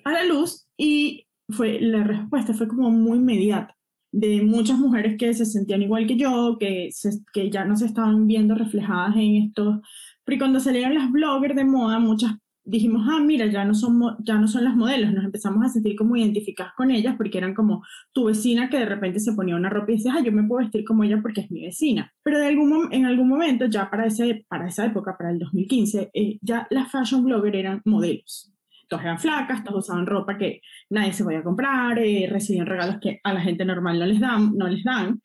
a 0.04 0.12
la 0.12 0.24
luz 0.26 0.68
y 0.78 1.26
fue, 1.50 1.80
la 1.80 2.04
respuesta 2.04 2.54
fue 2.54 2.68
como 2.68 2.90
muy 2.90 3.18
inmediata 3.18 3.76
de 4.16 4.42
muchas 4.44 4.80
mujeres 4.80 5.18
que 5.18 5.34
se 5.34 5.46
sentían 5.46 5.82
igual 5.82 6.08
que 6.08 6.16
yo, 6.16 6.56
que, 6.58 6.90
que 7.34 7.50
ya 7.50 7.66
no 7.66 7.76
se 7.76 7.86
estaban 7.86 8.28
viendo 8.28 8.56
reflejadas 8.56 9.14
en 9.18 9.36
esto. 9.36 9.82
Porque 10.24 10.40
cuando 10.40 10.62
salieron 10.62 10.94
las 10.94 11.12
bloggers 11.12 11.56
de 11.56 11.66
moda, 11.66 12.00
muchas 12.00 12.32
dijimos, 12.66 13.08
ah, 13.10 13.20
mira, 13.20 13.46
ya 13.46 13.64
no, 13.64 13.74
son, 13.74 14.02
ya 14.20 14.36
no 14.36 14.48
son 14.48 14.64
las 14.64 14.76
modelos, 14.76 15.14
nos 15.14 15.24
empezamos 15.24 15.64
a 15.64 15.70
sentir 15.70 15.96
como 15.96 16.16
identificadas 16.18 16.74
con 16.76 16.92
ellas 16.92 17.16
porque 17.16 17.38
eran 17.38 17.54
como 17.54 17.84
tu 18.12 18.26
vecina 18.26 18.70
que 18.70 18.80
de 18.80 18.86
repente 18.86 19.20
se 19.20 19.34
ponía 19.34 19.56
una 19.56 19.70
ropa 19.70 19.92
y 19.92 19.96
decía, 19.98 20.14
ah, 20.18 20.22
yo 20.22 20.32
me 20.32 20.44
puedo 20.44 20.64
vestir 20.64 20.84
como 20.84 21.04
ella 21.04 21.20
porque 21.22 21.42
es 21.42 21.52
mi 21.52 21.66
vecina. 21.66 22.12
Pero 22.24 22.40
de 22.40 22.48
algún, 22.48 22.92
en 22.92 23.06
algún 23.06 23.30
momento, 23.30 23.66
ya 23.68 23.90
para, 23.90 24.08
ese, 24.08 24.46
para 24.50 24.68
esa 24.68 24.86
época, 24.86 25.16
para 25.18 25.32
el 25.32 25.40
2015, 25.40 26.10
eh, 26.14 26.38
ya 26.42 26.68
las 26.72 26.92
fashion 26.92 27.24
bloggers 27.24 27.56
eran 27.56 27.82
modelos. 27.86 28.52
Todas 28.88 29.06
eran 29.06 29.20
flacas, 29.20 29.64
todas 29.64 29.86
usaban 29.86 30.06
ropa 30.06 30.38
que 30.38 30.62
nadie 30.90 31.14
se 31.14 31.24
podía 31.24 31.44
comprar, 31.44 31.98
eh, 32.00 32.28
recibían 32.30 32.68
regalos 32.68 32.98
que 33.02 33.20
a 33.24 33.34
la 33.34 33.42
gente 33.42 33.66
normal 33.66 34.00
no 34.00 34.06
les 34.06 34.20
dan. 34.20 34.56
No 34.56 34.68
les 34.68 34.84
dan 34.84 35.20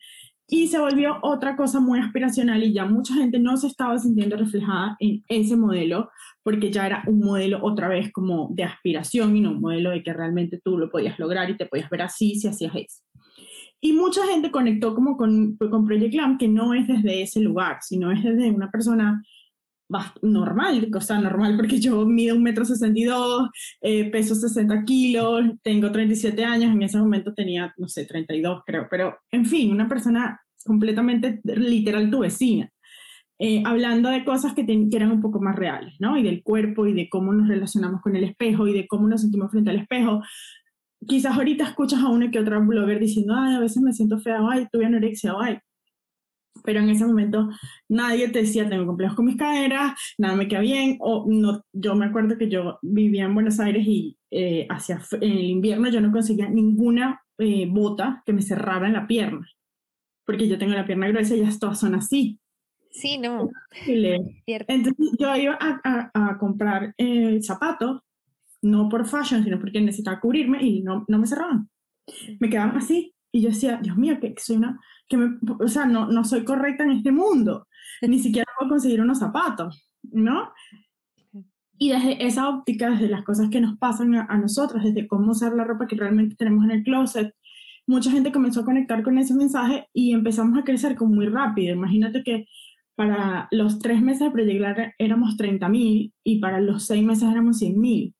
y 0.47 0.67
se 0.67 0.79
volvió 0.79 1.17
otra 1.21 1.55
cosa 1.55 1.79
muy 1.79 1.99
aspiracional 1.99 2.63
y 2.63 2.73
ya 2.73 2.85
mucha 2.85 3.13
gente 3.13 3.39
no 3.39 3.55
se 3.57 3.67
estaba 3.67 3.97
sintiendo 3.97 4.35
reflejada 4.35 4.97
en 4.99 5.23
ese 5.29 5.55
modelo 5.55 6.09
porque 6.43 6.71
ya 6.71 6.85
era 6.85 7.03
un 7.07 7.19
modelo 7.19 7.59
otra 7.63 7.87
vez 7.87 8.11
como 8.11 8.49
de 8.51 8.65
aspiración 8.65 9.35
y 9.35 9.41
no 9.41 9.51
un 9.51 9.61
modelo 9.61 9.91
de 9.91 10.03
que 10.03 10.13
realmente 10.13 10.59
tú 10.63 10.77
lo 10.77 10.89
podías 10.89 11.17
lograr 11.19 11.49
y 11.49 11.57
te 11.57 11.67
podías 11.67 11.89
ver 11.89 12.01
así 12.01 12.35
si 12.35 12.47
hacías 12.47 12.73
eso. 12.75 13.01
Y 13.79 13.93
mucha 13.93 14.25
gente 14.27 14.51
conectó 14.51 14.93
como 14.93 15.17
con, 15.17 15.57
con 15.57 15.85
Project 15.85 16.13
Glam 16.13 16.37
que 16.37 16.47
no 16.47 16.73
es 16.73 16.87
desde 16.87 17.23
ese 17.23 17.39
lugar, 17.39 17.77
sino 17.81 18.11
es 18.11 18.23
desde 18.23 18.51
una 18.51 18.69
persona 18.69 19.23
normal, 20.21 20.89
cosa 20.91 21.19
normal 21.19 21.55
porque 21.55 21.79
yo 21.79 22.05
mido 22.05 22.35
un 22.35 22.43
metro 22.43 22.65
sesenta 22.65 22.99
y 22.99 23.03
dos, 23.03 23.49
eh, 23.81 24.09
peso 24.11 24.35
60 24.35 24.83
kilos, 24.83 25.43
tengo 25.61 25.91
37 25.91 26.43
años, 26.43 26.73
en 26.73 26.81
ese 26.81 26.97
momento 26.97 27.33
tenía, 27.33 27.73
no 27.77 27.87
sé, 27.87 28.05
32 28.05 28.63
creo, 28.65 28.87
pero 28.89 29.17
en 29.31 29.45
fin, 29.45 29.71
una 29.71 29.87
persona 29.87 30.39
completamente 30.65 31.41
literal 31.43 32.09
tu 32.09 32.19
vecina. 32.19 32.69
Eh, 33.43 33.63
hablando 33.65 34.09
de 34.09 34.23
cosas 34.23 34.53
que, 34.53 34.63
que, 34.67 34.95
eran 34.95 35.11
un 35.11 35.19
poco 35.19 35.41
más 35.41 35.55
reales, 35.55 35.95
¿no? 35.99 36.15
Y 36.15 36.21
del 36.21 36.43
cuerpo 36.43 36.85
y 36.85 36.93
de 36.93 37.09
cómo 37.09 37.33
nos 37.33 37.47
relacionamos 37.47 37.99
con 37.99 38.15
el 38.15 38.23
espejo 38.23 38.67
y 38.67 38.73
de 38.73 38.85
cómo 38.87 39.07
nos 39.07 39.21
sentimos 39.21 39.49
frente 39.49 39.71
al 39.71 39.79
espejo. 39.79 40.21
Quizás 41.07 41.35
ahorita 41.35 41.63
escuchas 41.63 42.01
a 42.01 42.09
una 42.09 42.29
que 42.29 42.37
otra 42.37 42.59
blogger 42.59 42.99
diciendo, 42.99 43.33
ay, 43.35 43.55
a 43.55 43.59
veces 43.59 43.81
me 43.81 43.93
siento 43.93 44.19
fea, 44.19 44.41
ay, 44.47 44.67
tuve 44.71 44.85
anorexia, 44.85 45.33
ay, 45.41 45.57
pero 46.63 46.79
en 46.79 46.89
ese 46.89 47.05
momento 47.05 47.49
nadie 47.89 48.29
te 48.29 48.39
decía, 48.39 48.69
tengo 48.69 48.85
complejos 48.85 49.15
con 49.15 49.25
mis 49.25 49.37
caderas, 49.37 49.93
nada 50.17 50.35
me 50.35 50.47
queda 50.47 50.61
bien, 50.61 50.97
o 50.99 51.25
no, 51.27 51.63
yo 51.73 51.95
me 51.95 52.05
acuerdo 52.05 52.37
que 52.37 52.49
yo 52.49 52.79
vivía 52.81 53.25
en 53.25 53.33
Buenos 53.33 53.59
Aires 53.59 53.85
y 53.87 54.17
eh, 54.29 54.67
hacia, 54.69 55.01
en 55.13 55.31
el 55.31 55.45
invierno 55.45 55.89
yo 55.89 56.01
no 56.01 56.11
conseguía 56.11 56.49
ninguna 56.49 57.21
eh, 57.37 57.67
bota 57.69 58.21
que 58.25 58.33
me 58.33 58.41
cerrara 58.41 58.87
en 58.87 58.93
la 58.93 59.07
pierna, 59.07 59.47
porque 60.25 60.47
yo 60.47 60.57
tengo 60.57 60.73
la 60.73 60.85
pierna 60.85 61.07
gruesa 61.07 61.35
y 61.35 61.41
ya 61.41 61.49
todas 61.59 61.79
son 61.79 61.95
así. 61.95 62.39
Sí, 62.91 63.17
no. 63.17 63.49
Entonces 63.87 64.93
yo 65.17 65.35
iba 65.37 65.57
a, 65.59 66.11
a, 66.13 66.37
comprar 66.37 66.93
eh, 66.97 67.41
zapatos, 67.41 68.01
no 68.61 68.89
por 68.89 69.07
fashion, 69.07 69.43
sino 69.43 69.59
porque 69.59 69.79
necesitaba 69.79 70.19
cubrirme 70.19 70.61
y 70.61 70.81
no, 70.81 71.05
no 71.07 71.17
me 71.17 71.25
cerraban. 71.25 71.69
Me 72.39 72.49
quedaban 72.49 72.75
así. 72.75 73.15
Y 73.31 73.43
yo 73.43 73.49
decía, 73.49 73.79
Dios 73.81 73.95
mío, 73.95 74.19
que 74.19 74.33
soy 74.37 74.57
una 74.57 74.77
que 75.11 75.17
me, 75.17 75.37
o 75.59 75.67
sea, 75.67 75.85
no, 75.85 76.07
no 76.07 76.23
soy 76.23 76.45
correcta 76.45 76.85
en 76.85 76.91
este 76.91 77.11
mundo, 77.11 77.67
ni 78.01 78.17
siquiera 78.19 78.49
puedo 78.57 78.69
conseguir 78.69 79.01
unos 79.01 79.19
zapatos, 79.19 79.91
¿no? 80.03 80.51
Y 81.77 81.89
desde 81.89 82.25
esa 82.25 82.47
óptica, 82.47 82.91
desde 82.91 83.09
las 83.09 83.23
cosas 83.23 83.49
que 83.49 83.59
nos 83.59 83.77
pasan 83.77 84.15
a, 84.15 84.37
nosotros, 84.37 84.83
desde 84.83 85.07
cómo 85.07 85.31
usar 85.31 85.53
la 85.53 85.63
ropa 85.63 85.87
que 85.87 85.95
realmente 85.95 86.35
tenemos 86.35 86.63
en 86.63 86.71
el 86.71 86.83
closet, 86.83 87.35
mucha 87.87 88.11
gente 88.11 88.31
comenzó 88.31 88.61
a 88.61 88.65
conectar 88.65 89.03
con 89.03 89.17
ese 89.17 89.33
mensaje 89.33 89.87
y 89.91 90.13
empezamos 90.13 90.57
a 90.57 90.63
crecer 90.63 90.95
como 90.95 91.15
muy 91.15 91.27
rápido. 91.27 91.73
Imagínate 91.73 92.23
que 92.23 92.45
para 92.95 93.47
los 93.51 93.79
tres 93.79 94.01
meses 94.01 94.27
de 94.27 94.31
Project 94.31 94.93
éramos 94.99 95.35
30.000 95.37 96.13
y 96.23 96.39
para 96.39 96.61
los 96.61 96.85
seis 96.85 97.03
meses 97.03 97.29
éramos 97.29 97.59
100.000. 97.59 98.13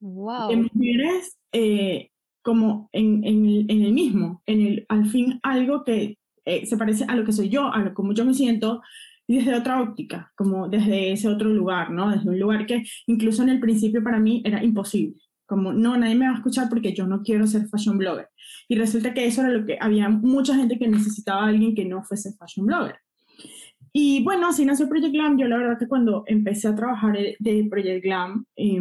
Wow. 0.00 0.48
De 0.48 0.56
mujeres 0.56 1.36
eh, 1.52 2.10
como 2.46 2.88
en, 2.92 3.24
en, 3.24 3.68
en, 3.68 3.82
el 3.82 3.92
mismo, 3.92 4.40
en 4.46 4.60
el, 4.60 4.86
al 4.88 5.06
fin 5.06 5.40
algo 5.42 5.82
que 5.82 6.16
eh, 6.44 6.64
se 6.64 6.76
parece 6.76 7.04
a 7.08 7.16
lo 7.16 7.24
que 7.24 7.32
soy 7.32 7.48
yo, 7.48 7.72
a 7.72 7.80
lo 7.80 7.92
como 7.92 8.14
yo 8.14 8.24
me 8.24 8.34
siento, 8.34 8.82
desde 9.26 9.52
otra 9.52 9.82
óptica, 9.82 10.32
como 10.36 10.68
desde 10.68 11.10
ese 11.10 11.26
otro 11.26 11.48
lugar, 11.48 11.90
¿no? 11.90 12.08
Desde 12.08 12.30
un 12.30 12.38
lugar 12.38 12.64
que 12.64 12.84
incluso 13.08 13.42
en 13.42 13.48
el 13.48 13.58
principio 13.58 14.00
para 14.00 14.20
mí 14.20 14.42
era 14.44 14.62
imposible, 14.62 15.16
como 15.44 15.72
no, 15.72 15.96
nadie 15.96 16.14
me 16.14 16.28
va 16.28 16.34
a 16.34 16.36
escuchar 16.36 16.68
porque 16.68 16.94
yo 16.94 17.04
no 17.08 17.22
quiero 17.24 17.48
ser 17.48 17.66
fashion 17.66 17.98
blogger. 17.98 18.28
Y 18.68 18.76
resulta 18.76 19.12
que 19.12 19.26
eso 19.26 19.40
era 19.40 19.50
lo 19.50 19.66
que 19.66 19.76
había 19.80 20.08
mucha 20.08 20.54
gente 20.54 20.78
que 20.78 20.86
necesitaba 20.86 21.46
a 21.46 21.48
alguien 21.48 21.74
que 21.74 21.84
no 21.84 22.04
fuese 22.04 22.32
fashion 22.38 22.64
blogger. 22.66 23.00
Y 23.92 24.22
bueno, 24.22 24.46
así 24.46 24.64
nació 24.64 24.88
Project 24.88 25.14
Glam. 25.14 25.36
Yo 25.36 25.48
la 25.48 25.56
verdad 25.56 25.78
que 25.80 25.88
cuando 25.88 26.22
empecé 26.28 26.68
a 26.68 26.76
trabajar 26.76 27.18
de 27.40 27.66
Project 27.68 28.04
Glam, 28.04 28.46
eh, 28.54 28.80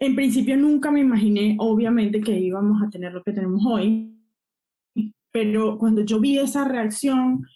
en 0.00 0.16
principio 0.16 0.56
nunca 0.56 0.90
me 0.90 1.00
imaginé, 1.00 1.56
obviamente, 1.58 2.22
que 2.22 2.38
íbamos 2.38 2.82
a 2.82 2.88
tener 2.88 3.12
lo 3.12 3.22
que 3.22 3.32
tenemos 3.32 3.62
hoy, 3.66 4.16
pero 5.30 5.78
cuando 5.78 6.02
yo 6.02 6.18
vi 6.18 6.38
esa 6.38 6.64
reacción, 6.64 7.46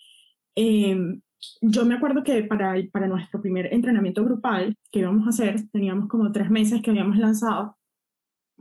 em, 0.54 1.22
yo 1.62 1.86
me 1.86 1.94
acuerdo 1.94 2.22
que 2.22 2.44
para, 2.44 2.74
para 2.92 3.08
nuestro 3.08 3.40
primer 3.40 3.72
entrenamiento 3.72 4.22
grupal 4.24 4.76
que 4.92 5.00
íbamos 5.00 5.26
a 5.26 5.30
hacer, 5.30 5.68
teníamos 5.70 6.08
como 6.08 6.30
tres 6.32 6.50
meses 6.50 6.82
que 6.82 6.90
habíamos 6.90 7.16
lanzado, 7.16 7.76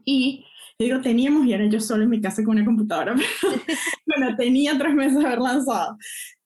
y 0.05 0.45
digo 0.79 1.01
teníamos 1.01 1.45
y 1.45 1.53
era 1.53 1.65
yo 1.65 1.79
solo 1.79 2.03
en 2.03 2.09
mi 2.09 2.21
casa 2.21 2.43
con 2.43 2.55
una 2.55 2.65
computadora, 2.65 3.15
bueno, 4.07 4.35
tenía 4.37 4.77
tres 4.77 4.95
meses 4.95 5.19
de 5.19 5.25
haber 5.25 5.39
lanzado. 5.39 5.97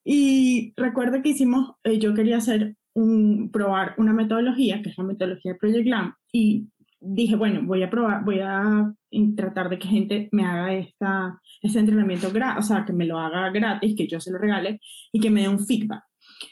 Y 0.04 0.72
recuerdo 0.76 1.22
que 1.22 1.30
hicimos, 1.30 1.76
eh, 1.84 1.98
yo 1.98 2.14
quería 2.14 2.38
hacer 2.38 2.74
un, 2.94 3.50
probar 3.52 3.94
una 3.98 4.12
metodología, 4.12 4.82
que 4.82 4.90
es 4.90 4.98
la 4.98 5.04
metodología 5.04 5.52
de 5.52 5.58
Project 5.58 5.84
Glam, 5.84 6.14
y 6.32 6.66
dije, 7.00 7.36
bueno, 7.36 7.62
voy 7.64 7.82
a 7.82 7.90
probar, 7.90 8.24
voy 8.24 8.40
a 8.40 8.92
tratar 9.36 9.68
de 9.68 9.78
que 9.78 9.88
gente 9.88 10.28
me 10.32 10.44
haga 10.44 10.74
esta, 10.74 11.40
este 11.62 11.78
entrenamiento, 11.78 12.28
o 12.58 12.62
sea, 12.62 12.84
que 12.84 12.92
me 12.92 13.06
lo 13.06 13.18
haga 13.18 13.50
gratis, 13.50 13.94
que 13.96 14.06
yo 14.06 14.20
se 14.20 14.30
lo 14.30 14.38
regale 14.38 14.80
y 15.12 15.20
que 15.20 15.30
me 15.30 15.42
dé 15.42 15.48
un 15.48 15.64
feedback. 15.64 16.02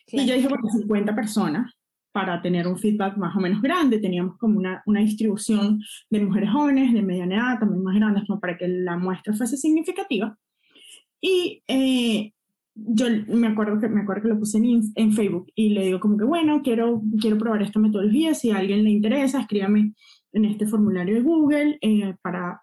Y 0.08 0.26
yo 0.26 0.34
dije, 0.34 0.48
bueno, 0.48 0.68
50 0.68 1.14
personas 1.14 1.72
para 2.12 2.40
tener 2.40 2.66
un 2.66 2.78
feedback 2.78 3.16
más 3.18 3.36
o 3.36 3.40
menos 3.40 3.60
grande. 3.60 3.98
Teníamos 3.98 4.38
como 4.38 4.58
una, 4.58 4.82
una 4.86 5.00
distribución 5.00 5.82
de 6.08 6.24
mujeres 6.24 6.50
jóvenes, 6.50 6.94
de 6.94 7.02
mediana 7.02 7.36
edad, 7.36 7.58
también 7.60 7.82
más 7.82 7.94
grandes, 7.94 8.24
como 8.26 8.40
para 8.40 8.56
que 8.56 8.68
la 8.68 8.96
muestra 8.96 9.34
fuese 9.34 9.56
significativa. 9.56 10.36
Y 11.20 11.62
eh, 11.68 12.32
yo 12.74 13.06
me 13.28 13.48
acuerdo 13.48 13.80
que 13.80 13.88
me 13.88 14.02
acuerdo 14.02 14.22
que 14.22 14.28
lo 14.28 14.38
puse 14.38 14.58
en, 14.58 14.80
en, 14.94 15.12
Facebook 15.12 15.50
y 15.54 15.70
le 15.70 15.86
digo 15.86 15.98
como 15.98 16.18
que 16.18 16.24
bueno 16.24 16.60
quiero 16.62 17.02
quiero 17.18 17.38
probar 17.38 17.62
esta 17.62 17.80
metodología 17.80 18.34
si 18.34 18.50
a 18.50 18.58
alguien 18.58 18.84
le 18.84 18.90
interesa 18.90 19.40
escríbame 19.40 19.94
en 20.36 20.44
este 20.44 20.66
formulario 20.66 21.14
de 21.14 21.22
Google 21.22 21.78
eh, 21.80 22.14
para, 22.20 22.62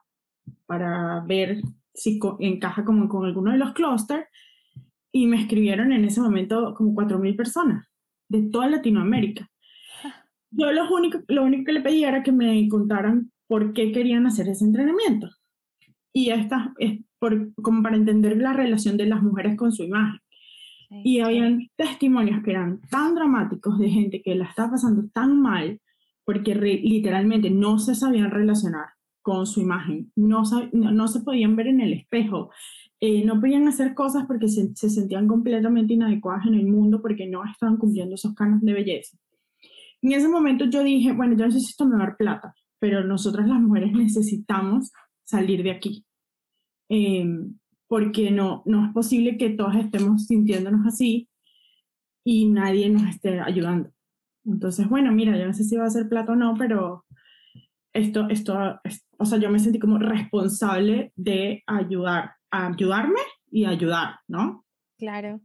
para 0.67 1.21
ver 1.21 1.59
si 1.93 2.19
encaja 2.39 2.85
como 2.85 3.09
con 3.09 3.25
alguno 3.25 3.51
de 3.51 3.57
los 3.57 3.73
clústeres. 3.73 4.27
Y 5.11 5.25
me 5.25 5.41
escribieron 5.41 5.91
en 5.91 6.05
ese 6.05 6.21
momento 6.21 6.73
como 6.75 6.93
4.000 6.93 7.35
personas 7.35 7.87
de 8.29 8.43
toda 8.43 8.67
Latinoamérica. 8.67 9.49
Yo 10.51 10.71
lo 10.71 10.87
único, 10.93 11.19
lo 11.27 11.43
único 11.43 11.65
que 11.65 11.73
le 11.73 11.81
pedí 11.81 12.03
era 12.03 12.21
que 12.21 12.31
me 12.31 12.67
contaran 12.69 13.31
por 13.47 13.73
qué 13.73 13.91
querían 13.91 14.27
hacer 14.27 14.47
ese 14.49 14.65
entrenamiento. 14.65 15.29
Y 16.13 16.29
esta 16.29 16.73
es 16.77 16.99
por, 17.17 17.53
como 17.55 17.81
para 17.81 17.95
entender 17.95 18.37
la 18.37 18.53
relación 18.53 18.97
de 18.97 19.07
las 19.07 19.23
mujeres 19.23 19.57
con 19.57 19.71
su 19.71 19.83
imagen. 19.83 20.19
Y 21.03 21.21
habían 21.21 21.69
testimonios 21.75 22.43
que 22.43 22.51
eran 22.51 22.81
tan 22.81 23.15
dramáticos 23.15 23.79
de 23.79 23.89
gente 23.89 24.21
que 24.21 24.35
la 24.35 24.45
está 24.45 24.69
pasando 24.69 25.09
tan 25.11 25.41
mal 25.41 25.79
porque 26.25 26.55
literalmente 26.55 27.49
no 27.49 27.79
se 27.79 27.95
sabían 27.95 28.31
relacionar 28.31 28.87
con 29.21 29.45
su 29.45 29.61
imagen, 29.61 30.11
no, 30.15 30.43
no, 30.73 31.07
se 31.07 31.21
podían 31.21 31.55
ver 31.55 31.67
en 31.67 31.79
el 31.79 31.93
espejo, 31.93 32.51
eh, 32.99 33.23
no 33.23 33.39
podían 33.39 33.67
hacer 33.69 33.93
cosas 33.93 34.25
porque 34.27 34.49
se, 34.49 34.75
se, 34.75 34.89
sentían 34.89 35.27
completamente 35.27 35.93
inadecuadas 35.93 36.45
en 36.47 36.55
el 36.55 36.67
mundo 36.67 37.01
porque 37.01 37.25
no 37.27 37.43
estaban 37.45 37.77
cumpliendo 37.77 38.15
esos 38.15 38.35
canos 38.35 38.61
de 38.61 38.73
belleza. 38.73 39.17
En 40.01 40.11
ese 40.11 40.27
momento 40.27 40.65
yo 40.65 40.83
dije, 40.83 41.13
bueno, 41.13 41.37
yo 41.37 41.45
necesito 41.45 41.87
dar 41.87 42.17
plata, 42.17 42.53
pero 42.79 43.05
nosotras 43.05 43.47
las 43.47 43.61
mujeres 43.61 43.93
necesitamos 43.93 44.91
salir 45.23 45.63
de 45.63 45.71
aquí. 45.71 46.05
Eh, 46.89 47.25
porque 47.87 48.31
no, 48.31 48.63
no 48.65 48.87
es 48.87 48.91
posible 48.91 49.37
que 49.37 49.51
todas 49.51 49.75
estemos 49.75 50.25
sintiéndonos 50.25 50.85
así 50.87 51.29
y 52.25 52.49
nadie 52.49 52.89
nos 52.89 53.07
esté 53.07 53.39
ayudando. 53.39 53.92
Entonces, 54.45 54.87
bueno, 54.89 55.11
mira, 55.11 55.37
yo 55.37 55.45
no 55.45 55.53
sé 55.53 55.63
si 55.63 55.77
va 55.77 55.85
a 55.85 55.89
ser 55.89 56.09
plata 56.09 56.33
o 56.33 56.35
no, 56.35 56.55
pero 56.57 57.05
esto, 57.93 58.27
esto, 58.29 58.79
o 59.17 59.25
sea, 59.25 59.37
yo 59.37 59.49
me 59.49 59.59
sentí 59.59 59.79
como 59.79 59.97
responsable 59.99 61.13
de 61.15 61.63
ayudar, 61.67 62.31
a 62.51 62.67
ayudarme 62.67 63.19
y 63.49 63.65
ayudar, 63.65 64.15
¿no? 64.27 64.65
Claro. 64.97 65.41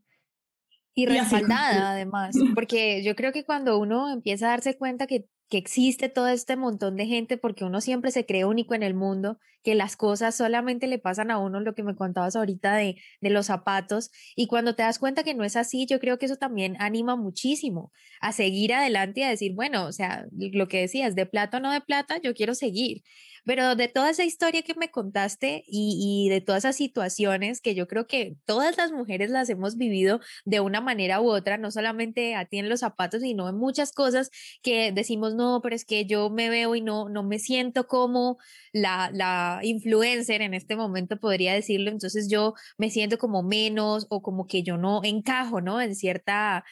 Y 0.95 1.07
respaldada 1.07 1.93
además, 1.93 2.35
porque 2.55 3.05
yo 3.05 3.15
creo 3.15 3.33
que 3.33 3.45
cuando 3.45 3.79
uno 3.79 4.13
empieza 4.13 4.47
a 4.47 4.51
darse 4.51 4.77
cuenta 4.77 5.07
que 5.07 5.27
que 5.49 5.59
existe 5.59 6.09
todo 6.09 6.29
este 6.29 6.57
montón 6.57 6.97
de 6.97 7.07
gente 7.07 7.39
porque 7.39 7.65
uno 7.65 7.81
siempre 7.81 8.11
se 8.11 8.27
cree 8.27 8.45
único 8.45 8.75
en 8.75 8.83
el 8.83 8.95
mundo, 8.95 9.39
que 9.63 9.75
las 9.75 9.97
cosas 9.97 10.37
solamente 10.37 10.87
le 10.87 10.99
pasan 10.99 11.31
a 11.31 11.39
uno, 11.39 11.61
lo 11.61 11.75
que 11.75 11.83
me 11.83 11.97
contabas 11.97 12.37
ahorita 12.37 12.77
de, 12.77 12.97
de 13.21 13.31
los 13.31 13.47
zapatos, 13.47 14.11
y 14.37 14.47
cuando 14.47 14.75
te 14.75 14.83
das 14.83 14.99
cuenta 14.99 15.25
que 15.25 15.35
no 15.35 15.45
es 15.45 15.57
así, 15.57 15.87
yo 15.87 16.01
creo 16.01 16.19
que 16.19 16.27
eso 16.27 16.37
también 16.37 16.77
anima 16.79 17.17
muchísimo 17.17 17.93
a 18.21 18.33
seguir 18.33 18.73
adelante 18.75 19.21
y 19.21 19.23
a 19.25 19.31
decir, 19.31 19.55
bueno, 19.55 19.87
o 19.87 19.93
sea, 19.93 20.27
lo 20.33 20.69
que 20.69 20.81
decías, 20.81 21.15
de 21.15 21.27
plata 21.27 21.59
o 21.59 21.61
no 21.61 21.73
de 21.73 21.81
plata, 21.81 22.21
yo 22.23 22.35
quiero 22.35 22.55
seguir. 22.55 23.03
Pero 23.49 23.77
de 23.77 23.89
toda 23.89 24.11
esa 24.11 24.27
historia 24.27 24.61
que 24.61 24.75
me 24.75 24.91
contaste 24.91 25.65
y, 25.67 26.27
y, 26.27 26.29
de 26.29 26.43
todas 26.43 26.67
esas 26.67 26.77
situaciones 26.77 27.63
que 27.63 27.75
yo 27.75 27.89
creo 27.89 28.07
que 28.07 28.37
todas 28.45 28.77
las 28.77 28.93
mujeres 28.93 29.31
las 29.31 29.49
hemos 29.49 29.79
vivido 29.79 30.21
de 30.45 30.61
una 30.61 30.83
manera 30.83 31.23
u 31.23 31.31
otra, 31.31 31.57
no 31.57 31.71
solamente 31.71 32.35
a 32.35 32.45
ti 32.45 32.59
en 32.59 32.69
los 32.69 32.81
zapatos, 32.81 33.23
sino 33.23 33.49
en 33.49 33.57
muchas 33.57 33.93
cosas 33.93 34.31
que 34.61 34.93
decimos, 34.93 35.35
no, 35.35 35.61
pero 35.63 35.75
es 35.75 35.87
que 35.87 36.05
yo 36.05 36.29
me 36.29 36.51
veo 36.51 36.75
y 36.75 36.83
no, 36.83 37.09
no 37.09 37.23
me 37.23 37.39
siento 37.39 37.87
como 37.87 38.37
la, 38.75 39.11
la 39.15 39.61
influencer 39.63 40.43
en 40.43 40.53
este 40.53 40.77
momento, 40.77 41.19
podría 41.19 41.55
decirlo, 41.55 41.91
entonces 41.91 42.29
yo 42.31 42.53
me 42.77 42.91
siento 42.91 43.17
como 43.17 43.43
menos 43.43 44.07
o 44.11 44.21
como 44.21 44.47
que 44.47 44.63
yo 44.63 44.77
no 44.77 45.01
encajo, 45.05 45.63
¿no? 45.63 45.81
En 45.81 45.95
cierta, 45.95 46.67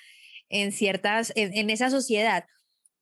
en 0.51 0.73
ciertas, 0.73 1.33
en 1.37 1.71
esa 1.71 1.89
sociedad. 1.89 2.45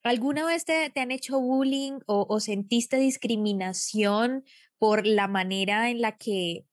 ¿Alguna 0.05 0.45
vez 0.45 0.67
te, 0.67 0.93
han 0.95 1.11
hecho 1.11 1.41
bullying 1.41 2.01
o, 2.07 2.39
sentiste 2.39 2.99
discriminación 2.99 4.45
por 4.79 5.07
la 5.07 5.29
manera 5.29 5.91
en 5.91 6.03
la 6.03 6.19
que 6.19 6.67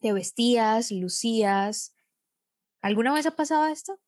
te 0.00 0.14
vestías, 0.14 0.90
lucías? 0.90 1.94
¿Alguna 2.80 3.12
vez 3.12 3.26
ha 3.26 3.36
pasado 3.36 3.66
esto? 3.66 4.00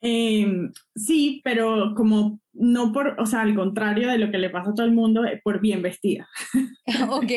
Em, 0.00 0.72
sí, 0.96 1.40
pero 1.44 1.94
como 1.96 2.40
no 2.52 2.92
por, 2.92 3.20
o 3.20 3.26
sea, 3.26 3.42
al 3.42 3.54
contrario 3.54 4.08
de 4.08 4.18
lo 4.18 4.32
que 4.32 4.38
le 4.38 4.50
pasa 4.50 4.70
a 4.70 4.74
todo 4.74 4.84
el 4.84 4.92
mundo, 4.92 5.24
eh, 5.24 5.40
por 5.44 5.60
bien 5.60 5.80
vestida. 5.80 6.28
ok. 7.08 7.32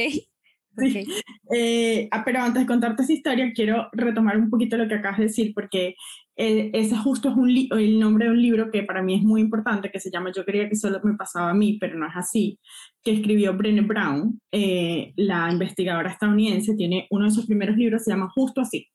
Sí. 0.79 1.07
Eh, 1.51 2.07
ah, 2.11 2.23
pero 2.23 2.41
antes 2.41 2.61
de 2.61 2.67
contarte 2.67 3.03
esa 3.03 3.13
historia, 3.13 3.51
quiero 3.53 3.89
retomar 3.91 4.37
un 4.37 4.49
poquito 4.49 4.77
lo 4.77 4.87
que 4.87 4.95
acabas 4.95 5.17
de 5.17 5.25
decir, 5.25 5.51
porque 5.53 5.95
eh, 6.41 6.71
ese 6.73 6.95
justo 6.95 7.27
es 7.27 7.35
un 7.35 7.49
el 7.49 7.99
nombre 7.99 8.25
de 8.25 8.31
un 8.31 8.41
libro 8.41 8.71
que 8.71 8.83
para 8.83 9.01
mí 9.01 9.15
es 9.15 9.23
muy 9.23 9.41
importante, 9.41 9.91
que 9.91 9.99
se 9.99 10.09
llama 10.09 10.31
Yo 10.33 10.45
creía 10.45 10.69
que 10.69 10.77
solo 10.77 11.01
me 11.03 11.15
pasaba 11.15 11.49
a 11.49 11.53
mí, 11.53 11.77
pero 11.81 11.97
no 11.97 12.07
es 12.07 12.15
así, 12.15 12.57
que 13.03 13.11
escribió 13.11 13.57
Brené 13.57 13.81
Brown, 13.81 14.39
eh, 14.49 15.11
la 15.17 15.51
investigadora 15.51 16.11
estadounidense, 16.11 16.75
tiene 16.75 17.07
uno 17.09 17.25
de 17.25 17.31
sus 17.31 17.45
primeros 17.45 17.75
libros, 17.75 18.05
se 18.05 18.11
llama 18.11 18.31
Justo 18.33 18.61
así, 18.61 18.87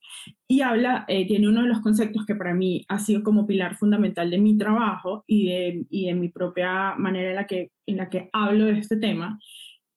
y 0.47 0.61
habla, 0.61 1.05
eh, 1.07 1.27
tiene 1.27 1.47
uno 1.47 1.61
de 1.61 1.67
los 1.67 1.81
conceptos 1.81 2.25
que 2.25 2.33
para 2.33 2.55
mí 2.55 2.83
ha 2.87 2.97
sido 2.97 3.21
como 3.21 3.45
pilar 3.45 3.75
fundamental 3.75 4.31
de 4.31 4.39
mi 4.39 4.57
trabajo 4.57 5.23
y 5.27 5.47
de, 5.47 5.85
y 5.91 6.07
de 6.07 6.15
mi 6.15 6.29
propia 6.29 6.95
manera 6.95 7.29
en 7.29 7.35
la, 7.35 7.45
que, 7.45 7.69
en 7.85 7.97
la 7.97 8.09
que 8.09 8.27
hablo 8.33 8.65
de 8.65 8.79
este 8.79 8.97
tema, 8.97 9.37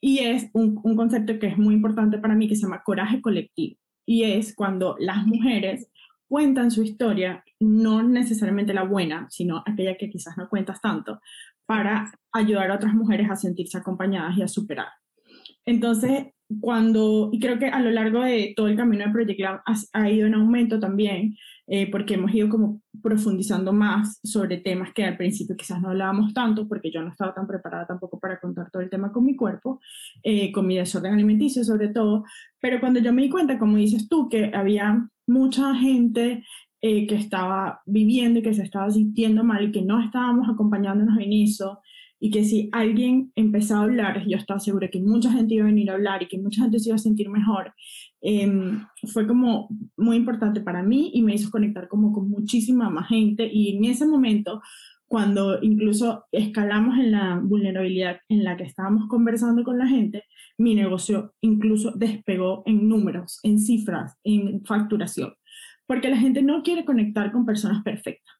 y 0.00 0.21
es 0.21 0.50
un, 0.52 0.81
un 0.83 0.97
concepto 0.97 1.38
que 1.38 1.49
es 1.49 1.59
muy 1.59 1.75
importante 1.75 2.19
para 2.19 2.35
mí, 2.35 2.49
que 2.49 2.57
se 2.57 2.62
llama 2.62 2.83
coraje 2.83 3.21
colectivo, 3.21 3.76
y 4.07 4.25
es 4.25 4.55
cuando 4.55 4.97
las 4.99 5.26
mujeres 5.26 5.90
cuentan 6.28 6.71
su 6.71 6.83
historia, 6.83 7.43
no 7.59 8.02
necesariamente 8.02 8.75
la 8.75 8.85
buena, 8.85 9.26
sino 9.31 9.62
aquella 9.67 9.97
que 9.97 10.11
quizás 10.11 10.37
no 10.37 10.49
cuentas 10.49 10.81
tanto, 10.81 11.21
para 11.67 12.12
ayudar 12.33 12.71
a 12.71 12.76
otras 12.76 12.95
mujeres 12.95 13.31
a 13.31 13.37
sentirse 13.37 13.78
acompañadas 13.78 14.37
y 14.37 14.43
a 14.43 14.49
superar. 14.49 14.88
Entonces, 15.64 16.28
cuando, 16.61 17.28
y 17.33 17.40
creo 17.40 17.59
que 17.59 17.67
a 17.67 17.81
lo 17.81 17.90
largo 17.90 18.22
de 18.22 18.55
todo 18.57 18.68
el 18.68 18.77
camino 18.77 19.05
de 19.05 19.12
Project 19.12 19.40
Lab 19.40 19.61
ha, 19.92 20.11
ido 20.11 20.27
en 20.27 20.35
aumento 20.35 20.81
también, 20.81 21.37
eh, 21.66 21.90
porque 21.90 22.14
hemos 22.14 22.35
ido 22.35 22.49
como 22.49 22.81
profundizando 23.03 23.72
más 23.72 24.18
sobre 24.22 24.57
temas 24.57 24.92
que 24.94 25.05
al 25.05 25.18
principio 25.18 25.57
quizás 25.57 25.81
no 25.81 25.90
hablábamos 25.90 26.33
tanto, 26.33 26.66
porque 26.66 26.90
yo 26.90 27.03
no 27.03 27.11
estaba 27.11 27.35
tan 27.35 27.46
preparada 27.46 27.87
tampoco 27.87 28.18
para 28.18 28.40
contar 28.40 28.70
todo 28.70 28.83
el 28.83 28.88
tema 28.88 29.12
con 29.12 29.25
mi 29.25 29.37
cuerpo, 29.37 29.81
eh, 30.22 30.51
con 30.51 30.66
mi 30.66 30.77
desorden 30.77 31.12
alimenticio 31.12 31.62
sobre 31.64 31.88
todo, 31.88 32.25
pero 32.61 32.81
cuando 32.81 33.01
yo 33.01 33.12
me 33.12 33.22
di 33.22 33.29
cuenta, 33.29 33.59
como 33.59 33.77
dices 33.77 34.09
tú, 34.09 34.29
que 34.29 34.51
había 34.55 35.07
mucha 35.27 35.75
gente 35.75 36.44
eh, 36.81 37.07
que 37.07 37.16
estaba 37.16 37.83
viviendo 37.85 38.38
y 38.38 38.42
que 38.42 38.55
se 38.55 38.62
estaba 38.62 38.90
sintiendo 38.90 39.44
mal 39.44 39.64
y 39.64 39.72
que 39.72 39.83
no 39.83 40.01
estábamos 40.01 40.49
acompañándonos 40.49 41.18
en 41.18 41.33
eso 41.33 41.81
y 42.20 42.31
que 42.31 42.44
si 42.44 42.68
alguien 42.72 43.33
empezaba 43.37 43.81
a 43.81 43.85
hablar, 43.85 44.26
yo 44.26 44.37
estaba 44.37 44.61
segura 44.61 44.88
que 44.88 45.00
mucha 45.00 45.33
gente 45.33 45.54
iba 45.54 45.64
a 45.64 45.68
venir 45.68 45.90
a 45.90 45.94
hablar 45.94 46.22
y 46.22 46.28
que 46.28 46.38
mucha 46.38 46.62
gente 46.62 46.78
se 46.78 46.88
iba 46.88 46.96
a 46.96 46.98
sentir 46.98 47.28
mejor, 47.28 47.74
em, 48.20 48.85
fue 49.12 49.26
como 49.26 49.68
muy 49.96 50.16
importante 50.16 50.61
para 50.61 50.83
mí 50.83 51.11
y 51.14 51.22
me 51.22 51.35
hizo 51.35 51.50
conectar 51.50 51.88
como 51.88 52.12
con 52.12 52.28
muchísima 52.28 52.90
más 52.90 53.09
gente 53.09 53.48
y 53.52 53.76
en 53.76 53.85
ese 53.85 54.07
momento 54.07 54.61
cuando 55.09 55.62
incluso 55.62 56.26
escalamos 56.33 56.98
en 56.98 57.12
la 57.12 57.40
vulnerabilidad 57.42 58.20
en 58.28 58.44
la 58.44 58.57
que 58.57 58.64
estábamos 58.64 59.09
conversando 59.09 59.64
con 59.64 59.78
la 59.78 59.87
gente, 59.87 60.24
mi 60.59 60.74
negocio 60.74 61.35
incluso 61.40 61.92
despegó 61.92 62.62
en 62.66 62.88
números, 62.88 63.40
en 63.42 63.59
cifras, 63.59 64.18
en 64.22 64.62
facturación, 64.66 65.33
porque 65.87 66.11
la 66.11 66.18
gente 66.18 66.42
no 66.42 66.62
quiere 66.62 66.85
conectar 66.85 67.33
con 67.33 67.46
personas 67.46 67.83
perfectas. 67.83 68.35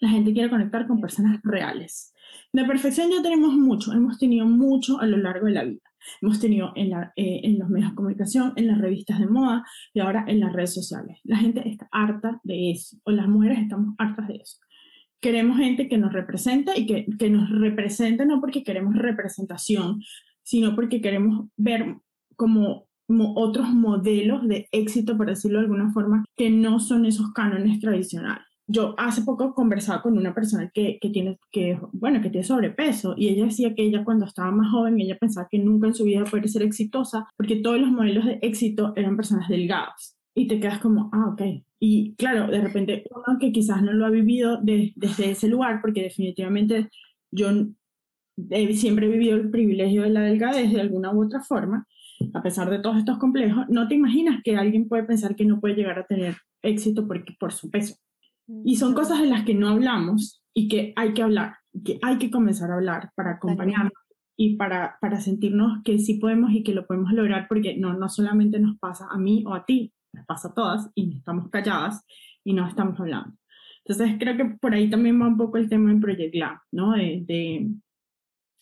La 0.00 0.08
gente 0.08 0.32
quiere 0.32 0.50
conectar 0.50 0.86
con 0.86 1.00
personas 1.00 1.40
reales. 1.44 2.12
De 2.52 2.64
perfección 2.64 3.10
ya 3.10 3.22
tenemos 3.22 3.54
mucho, 3.54 3.92
hemos 3.92 4.18
tenido 4.18 4.46
mucho 4.46 5.00
a 5.00 5.06
lo 5.06 5.16
largo 5.18 5.46
de 5.46 5.52
la 5.52 5.64
vida. 5.64 5.80
Hemos 6.22 6.40
tenido 6.40 6.72
en, 6.76 6.90
la, 6.90 7.12
eh, 7.16 7.40
en 7.42 7.58
los 7.58 7.68
medios 7.68 7.90
de 7.90 7.96
comunicación, 7.96 8.52
en 8.56 8.68
las 8.68 8.78
revistas 8.78 9.18
de 9.18 9.26
moda 9.26 9.64
y 9.92 10.00
ahora 10.00 10.24
en 10.26 10.40
las 10.40 10.52
redes 10.52 10.72
sociales. 10.72 11.18
La 11.24 11.36
gente 11.36 11.68
está 11.68 11.88
harta 11.92 12.40
de 12.44 12.70
eso, 12.70 12.96
o 13.04 13.10
las 13.10 13.28
mujeres 13.28 13.58
estamos 13.58 13.94
hartas 13.98 14.28
de 14.28 14.36
eso. 14.36 14.58
Queremos 15.20 15.58
gente 15.58 15.88
que 15.88 15.98
nos 15.98 16.12
represente 16.12 16.72
y 16.78 16.86
que, 16.86 17.06
que 17.18 17.28
nos 17.28 17.50
represente 17.50 18.24
no 18.24 18.40
porque 18.40 18.62
queremos 18.62 18.96
representación, 18.96 20.00
sino 20.42 20.74
porque 20.74 21.00
queremos 21.00 21.48
ver 21.56 21.96
como 22.36 22.86
otros 23.34 23.68
modelos 23.70 24.46
de 24.46 24.68
éxito, 24.70 25.16
por 25.16 25.26
decirlo 25.26 25.58
de 25.58 25.64
alguna 25.64 25.90
forma, 25.92 26.24
que 26.36 26.50
no 26.50 26.78
son 26.78 27.04
esos 27.04 27.32
cánones 27.32 27.80
tradicionales 27.80 28.47
yo 28.70 28.94
hace 28.98 29.22
poco 29.22 29.54
conversaba 29.54 30.02
con 30.02 30.18
una 30.18 30.34
persona 30.34 30.70
que, 30.72 30.98
que, 31.00 31.08
tiene, 31.08 31.38
que, 31.50 31.80
bueno, 31.92 32.20
que 32.20 32.28
tiene 32.28 32.46
sobrepeso 32.46 33.14
y 33.16 33.28
ella 33.28 33.46
decía 33.46 33.74
que 33.74 33.82
ella 33.82 34.04
cuando 34.04 34.26
estaba 34.26 34.50
más 34.50 34.70
joven, 34.70 35.00
ella 35.00 35.16
pensaba 35.18 35.48
que 35.50 35.58
nunca 35.58 35.86
en 35.88 35.94
su 35.94 36.04
vida 36.04 36.24
podría 36.24 36.48
ser 36.48 36.62
exitosa 36.62 37.26
porque 37.36 37.56
todos 37.56 37.80
los 37.80 37.90
modelos 37.90 38.26
de 38.26 38.38
éxito 38.42 38.92
eran 38.94 39.16
personas 39.16 39.48
delgadas. 39.48 40.16
Y 40.34 40.46
te 40.46 40.60
quedas 40.60 40.78
como, 40.80 41.08
ah, 41.12 41.30
ok. 41.32 41.42
Y 41.80 42.14
claro, 42.16 42.48
de 42.48 42.60
repente 42.60 43.04
uno 43.10 43.38
que 43.40 43.52
quizás 43.52 43.82
no 43.82 43.92
lo 43.92 44.04
ha 44.04 44.10
vivido 44.10 44.60
desde 44.62 45.30
ese 45.30 45.48
lugar, 45.48 45.80
porque 45.80 46.02
definitivamente 46.02 46.90
yo 47.30 47.48
siempre 48.74 49.06
he 49.06 49.10
vivido 49.10 49.36
el 49.36 49.50
privilegio 49.50 50.02
de 50.02 50.10
la 50.10 50.20
delgadez 50.20 50.72
de 50.72 50.80
alguna 50.80 51.12
u 51.12 51.24
otra 51.24 51.40
forma, 51.40 51.86
a 52.34 52.42
pesar 52.42 52.68
de 52.68 52.80
todos 52.80 52.98
estos 52.98 53.18
complejos, 53.18 53.64
no 53.68 53.88
te 53.88 53.94
imaginas 53.94 54.42
que 54.44 54.56
alguien 54.56 54.88
puede 54.88 55.04
pensar 55.04 55.34
que 55.34 55.44
no 55.44 55.58
puede 55.58 55.74
llegar 55.74 55.98
a 55.98 56.06
tener 56.06 56.36
éxito 56.62 57.06
porque, 57.06 57.34
por 57.38 57.52
su 57.52 57.70
peso. 57.70 57.96
Y 58.64 58.76
son 58.76 58.94
cosas 58.94 59.20
de 59.20 59.26
las 59.26 59.44
que 59.44 59.54
no 59.54 59.68
hablamos 59.68 60.42
y 60.54 60.68
que 60.68 60.92
hay 60.96 61.12
que 61.12 61.22
hablar, 61.22 61.56
que 61.84 61.98
hay 62.02 62.18
que 62.18 62.30
comenzar 62.30 62.70
a 62.70 62.74
hablar 62.74 63.10
para 63.14 63.32
acompañarnos 63.32 63.92
y 64.36 64.56
para, 64.56 64.96
para 65.00 65.20
sentirnos 65.20 65.82
que 65.84 65.98
sí 65.98 66.14
podemos 66.14 66.52
y 66.52 66.62
que 66.62 66.72
lo 66.72 66.86
podemos 66.86 67.12
lograr, 67.12 67.46
porque 67.48 67.76
no, 67.76 67.94
no 67.94 68.08
solamente 68.08 68.58
nos 68.58 68.78
pasa 68.78 69.06
a 69.10 69.18
mí 69.18 69.44
o 69.46 69.54
a 69.54 69.64
ti, 69.64 69.92
nos 70.12 70.24
pasa 70.26 70.48
a 70.48 70.54
todas 70.54 70.90
y 70.94 71.18
estamos 71.18 71.50
calladas 71.50 72.04
y 72.44 72.54
no 72.54 72.66
estamos 72.66 72.98
hablando. 72.98 73.36
Entonces 73.84 74.16
creo 74.18 74.36
que 74.36 74.44
por 74.60 74.74
ahí 74.74 74.88
también 74.88 75.20
va 75.20 75.26
un 75.26 75.36
poco 75.36 75.58
el 75.58 75.68
tema 75.68 75.90
en 75.90 76.00
Project 76.00 76.34
Lab, 76.34 76.58
¿no? 76.72 76.92
De, 76.92 77.24
de, 77.26 77.70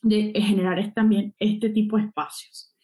de 0.03 0.40
generar 0.40 0.92
también 0.94 1.35
este 1.38 1.70
tipo 1.70 1.96
de 1.96 2.05
espacios. 2.05 2.75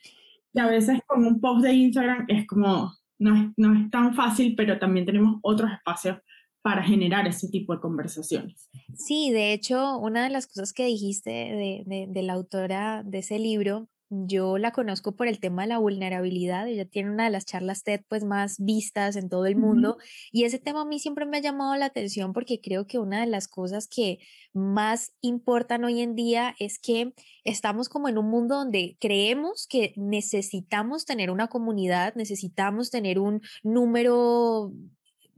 Y 0.53 0.61
a 0.61 0.67
veces 0.67 1.01
con 1.07 1.25
un 1.25 1.41
post 1.41 1.65
de 1.65 1.73
Instagram 1.73 2.27
es 2.29 2.47
como, 2.47 2.93
no 3.19 3.37
es, 3.37 3.51
no 3.57 3.75
es 3.75 3.91
tan 3.91 4.15
fácil, 4.15 4.55
pero 4.57 4.79
también 4.79 5.07
tenemos 5.07 5.38
otros 5.43 5.71
espacios 5.73 6.19
para 6.62 6.85
generar 6.85 7.27
ese 7.27 7.48
tipo 7.48 7.75
de 7.75 7.81
conversaciones. 7.81 8.70
Sí, 8.94 9.31
de 9.33 9.53
hecho, 9.53 9.98
una 9.98 10.25
de 10.25 10.31
las 10.31 10.46
cosas 10.46 10.72
que 10.72 10.87
dijiste 10.87 11.31
de, 11.31 12.22
la 12.22 12.33
autora 12.35 13.03
de 13.05 13.18
ese 13.18 13.38
libro, 13.38 13.88
yo 14.14 14.59
la 14.59 14.72
conozco 14.72 15.16
por 15.16 15.27
el 15.27 15.40
tema 15.40 15.62
de 15.62 15.68
la 15.68 15.79
vulnerabilidad, 15.79 16.68
ella 16.68 16.85
tiene 16.85 17.11
una 17.11 17.25
de 17.25 17.31
las 17.31 17.46
charlas 17.46 17.83
TED 17.83 18.03
pues 18.09 18.25
más 18.25 18.57
vistas 18.59 19.16
en 19.16 19.31
todo 19.31 19.46
el 19.46 19.57
mundo 19.57 19.96
y 20.31 20.44
ese 20.44 20.59
tema 20.59 20.83
a 20.83 20.85
mí 20.85 20.98
siempre 20.98 21.25
me 21.25 21.38
ha 21.38 21.40
llamado 21.40 21.75
la 21.77 21.87
atención 21.87 22.35
porque 22.35 22.61
creo 22.61 22.87
que 22.87 22.98
una 22.98 23.22
de 23.22 23.27
las 23.27 23.48
cosas 23.48 23.88
que 23.88 24.18
más 24.53 25.14
importan 25.22 25.85
hoy 25.85 26.03
en 26.03 26.14
día 26.14 26.55
es 26.59 26.79
que 26.79 27.14
estamos 27.44 27.88
como 27.88 28.07
en 28.07 28.18
un 28.18 28.29
mundo 28.29 28.57
donde 28.57 28.98
creemos 29.01 29.66
que 29.66 29.94
necesitamos 29.96 31.07
tener 31.07 31.31
una 31.31 31.48
comunidad, 31.48 32.14
necesitamos 32.14 32.90
tener 32.90 33.18
un 33.18 33.40
número 33.62 34.75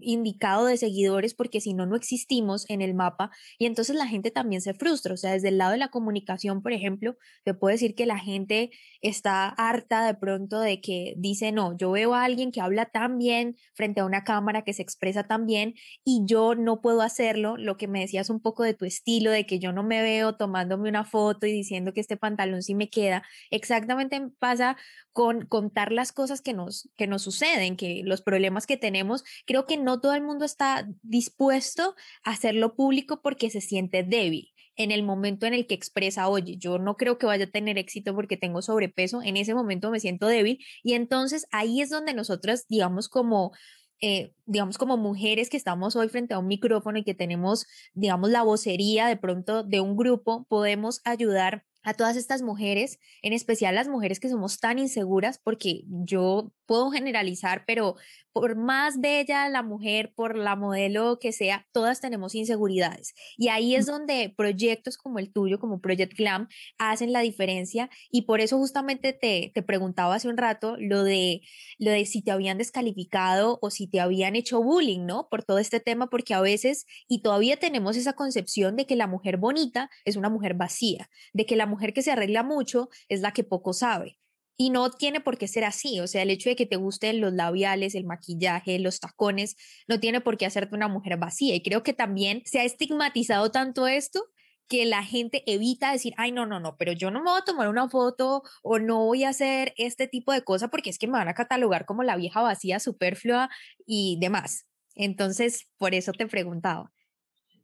indicado 0.04 0.66
de 0.66 0.76
seguidores 0.76 1.34
porque 1.34 1.60
si 1.60 1.74
no, 1.74 1.86
no 1.86 1.96
existimos 1.96 2.68
en 2.68 2.82
el 2.82 2.94
mapa 2.94 3.30
y 3.58 3.66
entonces 3.66 3.96
la 3.96 4.06
gente 4.06 4.30
también 4.30 4.60
se 4.60 4.74
frustra. 4.74 5.14
O 5.14 5.16
sea, 5.16 5.32
desde 5.32 5.48
el 5.48 5.58
lado 5.58 5.72
de 5.72 5.78
la 5.78 5.88
comunicación, 5.88 6.62
por 6.62 6.72
ejemplo, 6.72 7.16
te 7.44 7.54
puedo 7.54 7.72
decir 7.72 7.94
que 7.94 8.06
la 8.06 8.18
gente 8.18 8.70
está 9.00 9.48
harta 9.48 10.06
de 10.06 10.14
pronto 10.14 10.60
de 10.60 10.80
que 10.80 11.14
dice, 11.16 11.52
no, 11.52 11.76
yo 11.76 11.90
veo 11.90 12.14
a 12.14 12.24
alguien 12.24 12.52
que 12.52 12.60
habla 12.60 12.86
tan 12.86 13.18
bien 13.18 13.56
frente 13.74 14.00
a 14.00 14.04
una 14.04 14.24
cámara, 14.24 14.62
que 14.62 14.72
se 14.72 14.82
expresa 14.82 15.24
tan 15.24 15.46
bien 15.46 15.74
y 16.04 16.22
yo 16.26 16.54
no 16.54 16.80
puedo 16.80 17.02
hacerlo. 17.02 17.56
Lo 17.56 17.76
que 17.76 17.88
me 17.88 18.00
decías 18.00 18.30
un 18.30 18.40
poco 18.40 18.62
de 18.62 18.74
tu 18.74 18.84
estilo, 18.84 19.30
de 19.30 19.46
que 19.46 19.58
yo 19.58 19.72
no 19.72 19.82
me 19.82 20.02
veo 20.02 20.36
tomándome 20.36 20.88
una 20.88 21.04
foto 21.04 21.46
y 21.46 21.52
diciendo 21.52 21.92
que 21.92 22.00
este 22.00 22.16
pantalón 22.16 22.62
sí 22.62 22.74
me 22.74 22.90
queda. 22.90 23.22
Exactamente 23.50 24.20
pasa 24.38 24.76
con 25.12 25.46
contar 25.46 25.92
las 25.92 26.12
cosas 26.12 26.42
que 26.42 26.52
nos, 26.52 26.90
que 26.96 27.06
nos 27.06 27.22
suceden, 27.22 27.76
que 27.76 28.02
los 28.04 28.20
problemas 28.20 28.66
que 28.66 28.76
tenemos, 28.76 29.22
creo 29.46 29.64
que 29.64 29.76
no 29.76 29.93
todo 30.00 30.14
el 30.14 30.22
mundo 30.22 30.44
está 30.44 30.88
dispuesto 31.02 31.94
a 32.24 32.33
hacerlo 32.33 32.74
público 32.74 33.20
porque 33.22 33.50
se 33.50 33.61
siente 33.61 34.02
débil 34.02 34.54
en 34.76 34.90
el 34.90 35.02
momento 35.02 35.46
en 35.46 35.54
el 35.54 35.66
que 35.66 35.74
expresa, 35.74 36.28
oye, 36.28 36.57
yo 36.57 36.78
no 36.78 36.96
creo 36.96 37.18
que 37.18 37.26
vaya 37.26 37.44
a 37.44 37.50
tener 37.50 37.78
éxito 37.78 38.14
porque 38.14 38.37
tengo 38.37 38.62
sobrepeso, 38.62 39.22
en 39.22 39.37
ese 39.37 39.54
momento 39.54 39.90
me 39.90 40.00
siento 40.00 40.26
débil 40.26 40.59
y 40.83 40.94
entonces 40.94 41.46
ahí 41.52 41.80
es 41.80 41.90
donde 41.90 42.14
nosotras, 42.14 42.66
digamos, 42.68 43.09
como... 43.09 43.52
Eh, 44.00 44.35
digamos, 44.44 44.76
como 44.76 44.98
mujeres 44.98 45.48
que 45.48 45.57
estamos 45.57 45.96
hoy 45.96 46.09
frente 46.09 46.35
a 46.35 46.38
un 46.38 46.48
micrófono 46.48 46.98
y 46.98 47.04
que 47.04 47.14
tenemos, 47.14 47.64
digamos, 47.94 48.28
la 48.28 48.42
vocería 48.42 49.07
de 49.07 49.16
pronto 49.16 49.62
de 49.62 49.80
un 49.80 49.96
grupo, 49.96 50.44
podemos 50.50 51.00
ayudar 51.04 51.64
a 51.84 51.94
todas 51.94 52.16
estas 52.16 52.42
mujeres, 52.42 52.98
en 53.22 53.32
especial 53.32 53.74
las 53.74 53.88
mujeres 53.88 54.20
que 54.20 54.28
somos 54.28 54.58
tan 54.58 54.78
inseguras, 54.78 55.38
porque 55.38 55.84
yo 55.86 56.52
puedo 56.66 56.90
generalizar, 56.90 57.64
pero 57.66 57.96
por 58.32 58.56
más 58.56 59.00
bella 59.00 59.48
la 59.48 59.62
mujer, 59.62 60.12
por 60.16 60.36
la 60.36 60.56
modelo 60.56 61.18
que 61.20 61.30
sea, 61.30 61.68
todas 61.72 62.00
tenemos 62.00 62.34
inseguridades. 62.34 63.14
Y 63.36 63.48
ahí 63.48 63.76
es 63.76 63.86
donde 63.86 64.34
proyectos 64.36 64.96
como 64.98 65.20
el 65.20 65.32
tuyo, 65.32 65.60
como 65.60 65.80
Project 65.80 66.14
Glam, 66.18 66.48
hacen 66.78 67.12
la 67.12 67.20
diferencia. 67.20 67.90
Y 68.10 68.22
por 68.22 68.40
eso 68.40 68.58
justamente 68.58 69.12
te, 69.12 69.52
te 69.54 69.62
preguntaba 69.62 70.16
hace 70.16 70.28
un 70.28 70.36
rato 70.36 70.76
lo 70.80 71.04
de, 71.04 71.42
lo 71.78 71.92
de 71.92 72.04
si 72.06 72.22
te 72.22 72.32
habían 72.32 72.58
descalificado 72.58 73.60
o 73.62 73.70
si 73.70 73.86
te 73.86 74.00
habían 74.00 74.34
hecho 74.34 74.60
bullying, 74.60 75.06
¿no? 75.06 75.28
Por 75.30 75.44
todo 75.44 75.58
este 75.58 75.78
tema, 75.78 76.08
porque 76.08 76.34
a 76.34 76.40
veces, 76.40 76.86
y 77.06 77.22
todavía 77.22 77.56
tenemos 77.56 77.96
esa 77.96 78.14
concepción 78.14 78.74
de 78.74 78.86
que 78.86 78.96
la 78.96 79.06
mujer 79.06 79.36
bonita 79.36 79.90
es 80.04 80.16
una 80.16 80.28
mujer 80.28 80.54
vacía, 80.54 81.08
de 81.32 81.46
que 81.46 81.54
la 81.54 81.66
mujer 81.74 81.92
que 81.92 82.02
se 82.02 82.12
arregla 82.12 82.42
mucho 82.42 82.88
es 83.08 83.20
la 83.20 83.32
que 83.32 83.44
poco 83.44 83.72
sabe. 83.72 84.18
Y 84.56 84.70
no 84.70 84.90
tiene 84.90 85.20
por 85.20 85.37
qué 85.37 85.48
ser 85.48 85.64
así, 85.64 85.98
o 85.98 86.06
sea, 86.06 86.22
el 86.22 86.30
hecho 86.30 86.48
de 86.48 86.54
que 86.54 86.66
te 86.66 86.76
gusten 86.76 87.20
los 87.20 87.32
labiales, 87.32 87.96
el 87.96 88.04
maquillaje, 88.04 88.78
los 88.78 89.00
tacones, 89.00 89.56
no 89.88 89.98
tiene 89.98 90.20
por 90.20 90.37
qué 90.37 90.46
hacerte 90.46 90.76
una 90.76 90.87
mujer 90.88 91.16
vacía. 91.18 91.56
Y 91.56 91.62
creo 91.62 91.82
que 91.82 91.92
también 91.92 92.42
se 92.44 92.60
ha 92.60 92.64
estigmatizado 92.64 93.50
tanto 93.50 93.88
esto 93.88 94.30
que 94.68 94.84
la 94.87 95.02
gente 95.02 95.42
evita 95.46 95.92
decir, 95.92 96.14
ay, 96.16 96.32
no, 96.32 96.46
no, 96.46 96.60
no, 96.60 96.76
pero 96.76 96.92
yo 96.92 97.10
no 97.10 97.20
me 97.20 97.30
voy 97.30 97.40
a 97.40 97.44
tomar 97.44 97.68
una 97.68 97.88
foto 97.88 98.42
o 98.62 98.78
no 98.78 99.04
voy 99.04 99.24
a 99.24 99.30
hacer 99.30 99.74
este 99.76 100.06
tipo 100.06 100.32
de 100.32 100.42
cosas 100.42 100.70
porque 100.70 100.90
es 100.90 100.98
que 100.98 101.06
me 101.06 101.18
van 101.18 101.28
a 101.28 101.34
catalogar 101.34 101.84
como 101.84 102.02
la 102.02 102.16
vieja 102.16 102.40
vacía, 102.40 102.80
superflua 102.80 103.50
y 103.87 104.18
demás. 104.20 104.66
Entonces, 104.94 105.68
por 105.78 105.94
eso 105.94 106.12
te 106.12 106.26
preguntaba. 106.26 106.92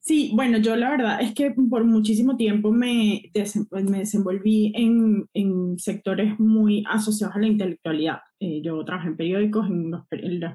Sí, 0.03 0.33
bueno, 0.35 0.57
yo 0.59 0.77
la 0.77 0.91
verdad 0.91 1.21
es 1.21 1.35
que 1.35 1.51
por 1.51 1.85
muchísimo 1.85 2.37
tiempo 2.37 2.73
me, 2.73 3.31
me 3.71 3.99
desenvolví 3.99 4.73
en, 4.75 5.27
en, 5.35 5.79
sectores 5.79 6.39
muy 6.41 6.85
asociados 6.89 7.37
a 7.37 7.39
la 7.39 7.47
intelectualidad. 7.47 8.21
Eh, 8.41 8.63
yo 8.63 8.83
trabajé 8.87 9.09
en 9.09 9.17
periódicos, 9.19 9.69
en 9.69 9.91
los, 9.91 10.07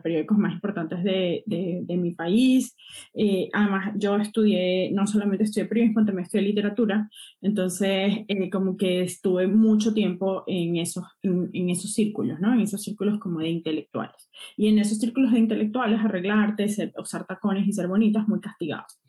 periódicos 0.02 0.38
más 0.40 0.54
importantes 0.54 1.04
de, 1.04 1.44
de, 1.46 1.98
mi 1.98 2.16
país. 2.16 2.76
Eh, 3.14 3.48
además, 3.54 3.94
yo 3.98 4.16
estudié, 4.16 4.92
no 4.92 5.06
solamente 5.06 5.44
estudié 5.44 5.68
periodismo, 5.68 6.04
también 6.04 6.26
estudié 6.26 6.46
literatura. 6.46 7.08
Entonces, 7.42 8.26
eh, 8.28 8.50
como 8.50 8.76
que 8.76 9.04
estuve 9.04 9.46
mucho 9.48 9.94
tiempo 9.94 10.44
en 10.48 10.78
esos, 10.78 11.06
en, 11.22 11.70
esos 11.70 11.94
círculos, 11.94 12.40
¿no? 12.40 12.52
En 12.54 12.62
esos 12.62 12.82
círculos 12.82 13.20
como 13.20 13.40
de 13.42 13.50
intelectuales. 13.50 14.32
Y 14.58 14.70
en 14.70 14.80
esos 14.80 14.98
círculos 14.98 15.32
de 15.32 15.40
intelectuales, 15.40 16.00
arreglarte, 16.00 16.68
ser, 16.68 16.92
usar 16.98 17.28
tacones 17.28 17.68
y 17.68 17.74
ser 17.74 17.88
bonitas, 17.88 18.28
muy 18.28 18.40
castigados. 18.40 19.00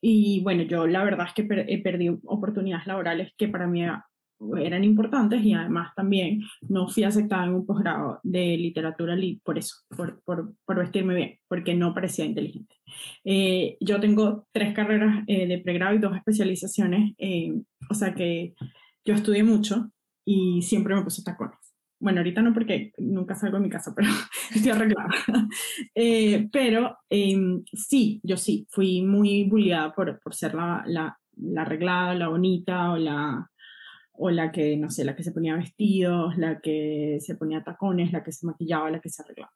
Y 0.00 0.40
bueno, 0.42 0.62
yo 0.62 0.86
la 0.86 1.04
verdad 1.04 1.26
es 1.28 1.34
que 1.34 1.64
he 1.68 1.82
perdido 1.82 2.18
oportunidades 2.24 2.86
laborales 2.86 3.32
que 3.36 3.48
para 3.48 3.66
mí 3.66 3.82
eran 4.58 4.84
importantes 4.84 5.42
y 5.42 5.54
además 5.54 5.92
también 5.96 6.42
no 6.68 6.88
fui 6.88 7.04
aceptada 7.04 7.46
en 7.46 7.54
un 7.54 7.66
posgrado 7.66 8.20
de 8.22 8.56
literatura 8.56 9.16
por 9.42 9.58
eso, 9.58 9.76
por, 9.96 10.22
por, 10.22 10.54
por, 10.64 10.78
vestirme 10.78 11.14
bien, 11.14 11.38
porque 11.48 11.74
no 11.74 11.94
parecía 11.94 12.24
inteligente. 12.24 12.74
Eh, 13.24 13.76
yo 13.80 13.98
tengo 13.98 14.46
tres 14.52 14.74
carreras 14.74 15.24
eh, 15.26 15.46
de 15.46 15.58
pregrado 15.58 15.94
y 15.94 15.98
dos 15.98 16.14
especializaciones, 16.16 17.14
eh, 17.18 17.54
o 17.88 17.94
sea 17.94 18.14
que 18.14 18.54
yo 19.04 19.14
estudié 19.14 19.42
mucho 19.42 19.90
y 20.24 20.62
siempre 20.62 20.94
me 20.94 21.02
puse 21.02 21.22
tacones. 21.22 21.65
Bueno, 21.98 22.20
ahorita 22.20 22.42
no 22.42 22.52
porque 22.52 22.92
nunca 22.98 23.34
salgo 23.34 23.56
de 23.56 23.62
mi 23.62 23.70
casa, 23.70 23.92
pero 23.94 24.08
estoy 24.54 24.70
arreglada. 24.70 25.08
pero 26.52 26.98
em, 27.08 27.64
sí, 27.72 28.20
yo 28.22 28.36
sí, 28.36 28.66
fui 28.70 29.02
muy 29.02 29.44
bulliada 29.44 29.94
por, 29.94 30.20
por 30.20 30.34
ser 30.34 30.54
la, 30.54 30.82
la, 30.86 31.18
la 31.36 31.62
arreglada, 31.62 32.14
la 32.14 32.28
bonita 32.28 32.92
o 32.92 32.96
la, 32.96 33.50
o 34.12 34.30
la 34.30 34.52
que, 34.52 34.76
no 34.76 34.90
sé, 34.90 35.04
la 35.04 35.16
que 35.16 35.22
se 35.22 35.32
ponía 35.32 35.56
vestidos, 35.56 36.36
la 36.36 36.60
que 36.60 37.18
se 37.20 37.34
ponía 37.34 37.64
tacones, 37.64 38.12
la 38.12 38.22
que 38.22 38.32
se 38.32 38.46
maquillaba, 38.46 38.90
la 38.90 39.00
que 39.00 39.10
se 39.10 39.22
arreglaba. 39.22 39.52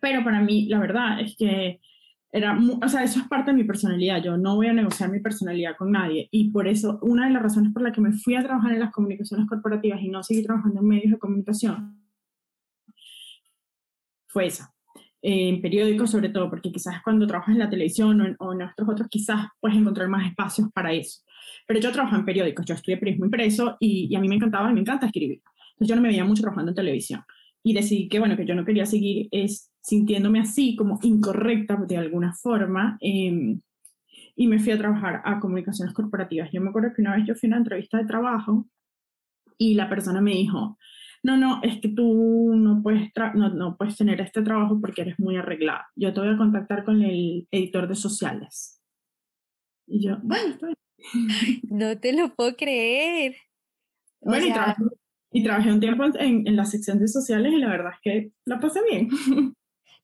Pero 0.00 0.24
para 0.24 0.40
mí, 0.40 0.66
la 0.66 0.78
verdad 0.78 1.20
es 1.20 1.36
que 1.36 1.80
era, 2.32 2.56
o 2.80 2.88
sea, 2.88 3.02
eso 3.02 3.18
es 3.20 3.28
parte 3.28 3.50
de 3.50 3.56
mi 3.56 3.64
personalidad. 3.64 4.22
Yo 4.22 4.36
no 4.36 4.56
voy 4.56 4.68
a 4.68 4.72
negociar 4.72 5.10
mi 5.10 5.20
personalidad 5.20 5.76
con 5.76 5.90
nadie. 5.90 6.28
Y 6.30 6.50
por 6.50 6.68
eso, 6.68 6.98
una 7.02 7.26
de 7.26 7.32
las 7.32 7.42
razones 7.42 7.72
por 7.72 7.82
las 7.82 7.92
que 7.92 8.00
me 8.00 8.12
fui 8.12 8.36
a 8.36 8.42
trabajar 8.42 8.72
en 8.72 8.80
las 8.80 8.92
comunicaciones 8.92 9.48
corporativas 9.48 10.00
y 10.00 10.08
no 10.08 10.22
seguí 10.22 10.42
trabajando 10.44 10.80
en 10.80 10.86
medios 10.86 11.12
de 11.12 11.18
comunicación 11.18 11.96
fue 14.28 14.46
esa. 14.46 14.72
en 15.22 15.60
periódicos 15.60 16.10
sobre 16.10 16.30
todo, 16.30 16.48
porque 16.48 16.72
quizás 16.72 17.02
cuando 17.02 17.26
trabajas 17.26 17.52
en 17.52 17.58
la 17.58 17.68
televisión 17.68 18.20
o 18.20 18.24
en, 18.26 18.36
o 18.38 18.52
en 18.52 18.58
nuestros 18.58 18.88
otros, 18.88 19.08
quizás 19.08 19.48
puedes 19.60 19.76
encontrar 19.76 20.08
más 20.08 20.26
espacios 20.26 20.70
para 20.72 20.92
eso. 20.92 21.20
Pero 21.66 21.80
yo 21.80 21.92
trabajaba 21.92 22.20
en 22.20 22.24
periódicos, 22.24 22.64
yo 22.64 22.74
estudié 22.74 22.96
periodismo 22.96 23.26
impreso 23.26 23.76
y, 23.80 24.06
y 24.10 24.14
a 24.14 24.20
mí 24.20 24.28
me 24.28 24.36
encantaba, 24.36 24.70
y 24.70 24.74
me 24.74 24.80
encanta 24.80 25.06
escribir. 25.06 25.42
Entonces 25.72 25.88
yo 25.88 25.96
no 25.96 26.02
me 26.02 26.08
veía 26.08 26.24
mucho 26.24 26.42
trabajando 26.42 26.70
en 26.70 26.76
televisión. 26.76 27.22
Y 27.62 27.74
decidí 27.74 28.08
que, 28.08 28.18
bueno, 28.18 28.36
que 28.36 28.46
yo 28.46 28.54
no 28.54 28.64
quería 28.64 28.86
seguir 28.86 29.28
es, 29.30 29.70
sintiéndome 29.82 30.40
así, 30.40 30.76
como 30.76 30.98
incorrecta 31.02 31.76
de 31.76 31.96
alguna 31.96 32.32
forma. 32.34 32.96
Em, 33.00 33.60
y 34.36 34.46
me 34.46 34.58
fui 34.58 34.72
a 34.72 34.78
trabajar 34.78 35.22
a 35.24 35.40
comunicaciones 35.40 35.94
corporativas. 35.94 36.50
Yo 36.52 36.60
me 36.60 36.70
acuerdo 36.70 36.92
que 36.94 37.02
una 37.02 37.16
vez 37.16 37.26
yo 37.26 37.34
fui 37.34 37.48
a 37.48 37.50
una 37.50 37.58
entrevista 37.58 37.98
de 37.98 38.06
trabajo 38.06 38.66
y 39.58 39.74
la 39.74 39.88
persona 39.88 40.20
me 40.20 40.32
dijo, 40.32 40.78
no, 41.22 41.36
no, 41.36 41.60
es 41.62 41.80
que 41.80 41.88
tú 41.88 42.54
no 42.54 42.82
puedes, 42.82 43.10
no, 43.34 43.50
no, 43.50 43.76
puedes 43.76 43.96
tener 43.96 44.20
este 44.20 44.42
trabajo 44.42 44.80
porque 44.80 45.02
eres 45.02 45.18
muy 45.18 45.36
arreglada. 45.36 45.86
Yo 45.94 46.14
te 46.14 46.20
voy 46.20 46.30
a 46.30 46.38
contactar 46.38 46.84
con 46.84 47.02
el 47.02 47.46
editor 47.50 47.88
de 47.88 47.94
sociales. 47.94 48.80
Y 49.86 50.06
yo, 50.06 50.18
bueno, 50.22 50.54
estoy 50.54 50.74
no 51.70 51.98
te 51.98 52.12
lo 52.12 52.34
puedo 52.34 52.56
creer. 52.56 53.36
bueno, 54.20 54.46
y, 54.46 54.52
trabajé, 54.52 54.82
un 55.32 55.80
tiempo 55.80 56.04
en, 56.18 56.46
en 56.46 56.56
las 56.56 56.70
secciones 56.70 57.12
sociales 57.12 57.52
y 57.52 57.56
la 57.56 57.68
verdad 57.68 57.92
es 57.94 58.00
que 58.02 58.30
la 58.44 58.60
pasé 58.60 58.80
bien. 58.88 59.08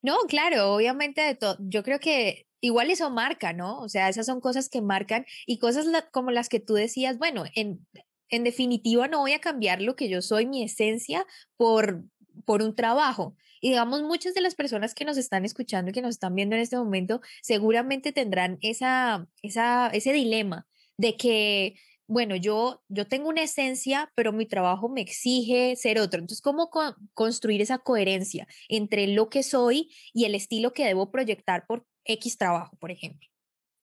No, 0.03 0.19
claro, 0.29 0.73
obviamente 0.73 1.21
de 1.21 1.35
todo. 1.35 1.57
Yo 1.59 1.83
creo 1.83 1.99
que 1.99 2.47
igual 2.61 2.91
eso 2.91 3.11
marca, 3.11 3.53
¿no? 3.53 3.81
O 3.81 3.89
sea, 3.89 4.09
esas 4.09 4.27
son 4.27 4.41
cosas 4.41 4.69
que 4.69 4.81
marcan 4.81 5.27
y 5.47 5.59
cosas 5.59 5.87
como 6.13 6.31
las 6.31 6.49
que 6.49 6.61
tú 6.61 6.75
decías, 6.75 7.19
bueno, 7.19 7.45
en, 7.57 7.85
en 8.29 8.45
definitiva 8.45 9.09
no 9.09 9.21
voy 9.21 9.33
a 9.33 9.41
cambiar 9.41 9.83
lo 9.83 9.97
que 9.97 10.09
yo 10.09 10.23
soy, 10.23 10.47
mi 10.47 10.63
esencia, 10.63 11.27
por, 11.57 12.05
por 12.45 12.63
un 12.63 12.77
trabajo. 12.77 13.37
Y 13.61 13.71
digamos, 13.71 14.03
muchas 14.03 14.35
de 14.35 14.43
las 14.43 14.55
personas 14.55 14.95
que 14.95 15.05
nos 15.05 15.17
están 15.17 15.45
escuchando 15.45 15.91
y 15.91 15.95
que 15.95 16.03
nos 16.03 16.11
están 16.11 16.37
viendo 16.37 16.55
en 16.55 16.63
este 16.63 16.77
momento 16.77 17.21
seguramente 17.43 18.13
tendrán 18.13 18.59
esa, 18.61 19.27
esa, 19.43 19.89
ese 19.89 20.13
dilema 20.13 20.67
de 20.99 21.17
que, 21.17 21.75
bueno, 22.09 22.37
yo, 22.37 22.83
yo 22.89 23.07
tengo 23.07 23.29
una 23.29 23.43
esencia, 23.43 24.11
pero 24.15 24.33
mi 24.33 24.47
trabajo 24.47 24.89
me 24.89 25.01
exige 25.01 25.75
ser 25.77 25.99
otro. 25.99 26.21
Entonces, 26.21 26.41
¿cómo 26.41 26.71
construir 27.15 27.63
esa 27.63 27.79
coherencia 27.79 28.47
entre 28.69 29.07
lo 29.09 29.29
que 29.29 29.43
soy 29.43 29.91
y 30.13 30.25
el 30.25 30.35
estilo 30.35 30.73
que 30.73 30.85
debo 30.85 31.11
proyectar 31.11 31.67
por 31.67 31.85
X 32.05 32.39
trabajo, 32.39 32.77
por 32.79 32.91
ejemplo? 32.91 33.29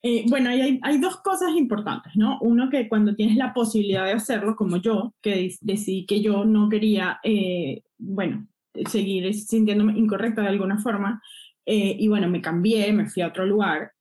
Eh, 0.05 0.25
bueno, 0.27 0.49
hay, 0.49 0.97
dos 0.99 1.21
cosas 1.21 1.51
importantes, 1.55 2.13
¿no? 2.15 2.37
Uno 2.41 2.69
que 2.69 2.89
cuando 2.89 3.15
tienes 3.15 3.37
la 3.37 3.53
posibilidad 3.53 4.05
de 4.05 4.11
hacerlo, 4.11 4.55
como 4.57 4.77
yo, 4.77 5.13
que 5.21 5.55
decidí 5.61 6.05
que 6.05 6.21
yo 6.21 6.43
no 6.43 6.67
quería, 6.67 7.19
eh, 7.23 7.83
bueno, 7.97 8.47
seguir 8.89 9.33
sintiéndome 9.33 9.97
incorrecta 9.97 10.41
de 10.41 10.49
alguna 10.49 10.77
forma, 10.77 11.21
eh, 11.65 11.95
y 11.97 12.09
bueno, 12.09 12.27
me 12.27 12.41
cambié, 12.41 12.91
me 12.91 13.09
fui 13.09 13.21
a 13.21 13.27
otro 13.27 13.45
lugar, 13.45 13.93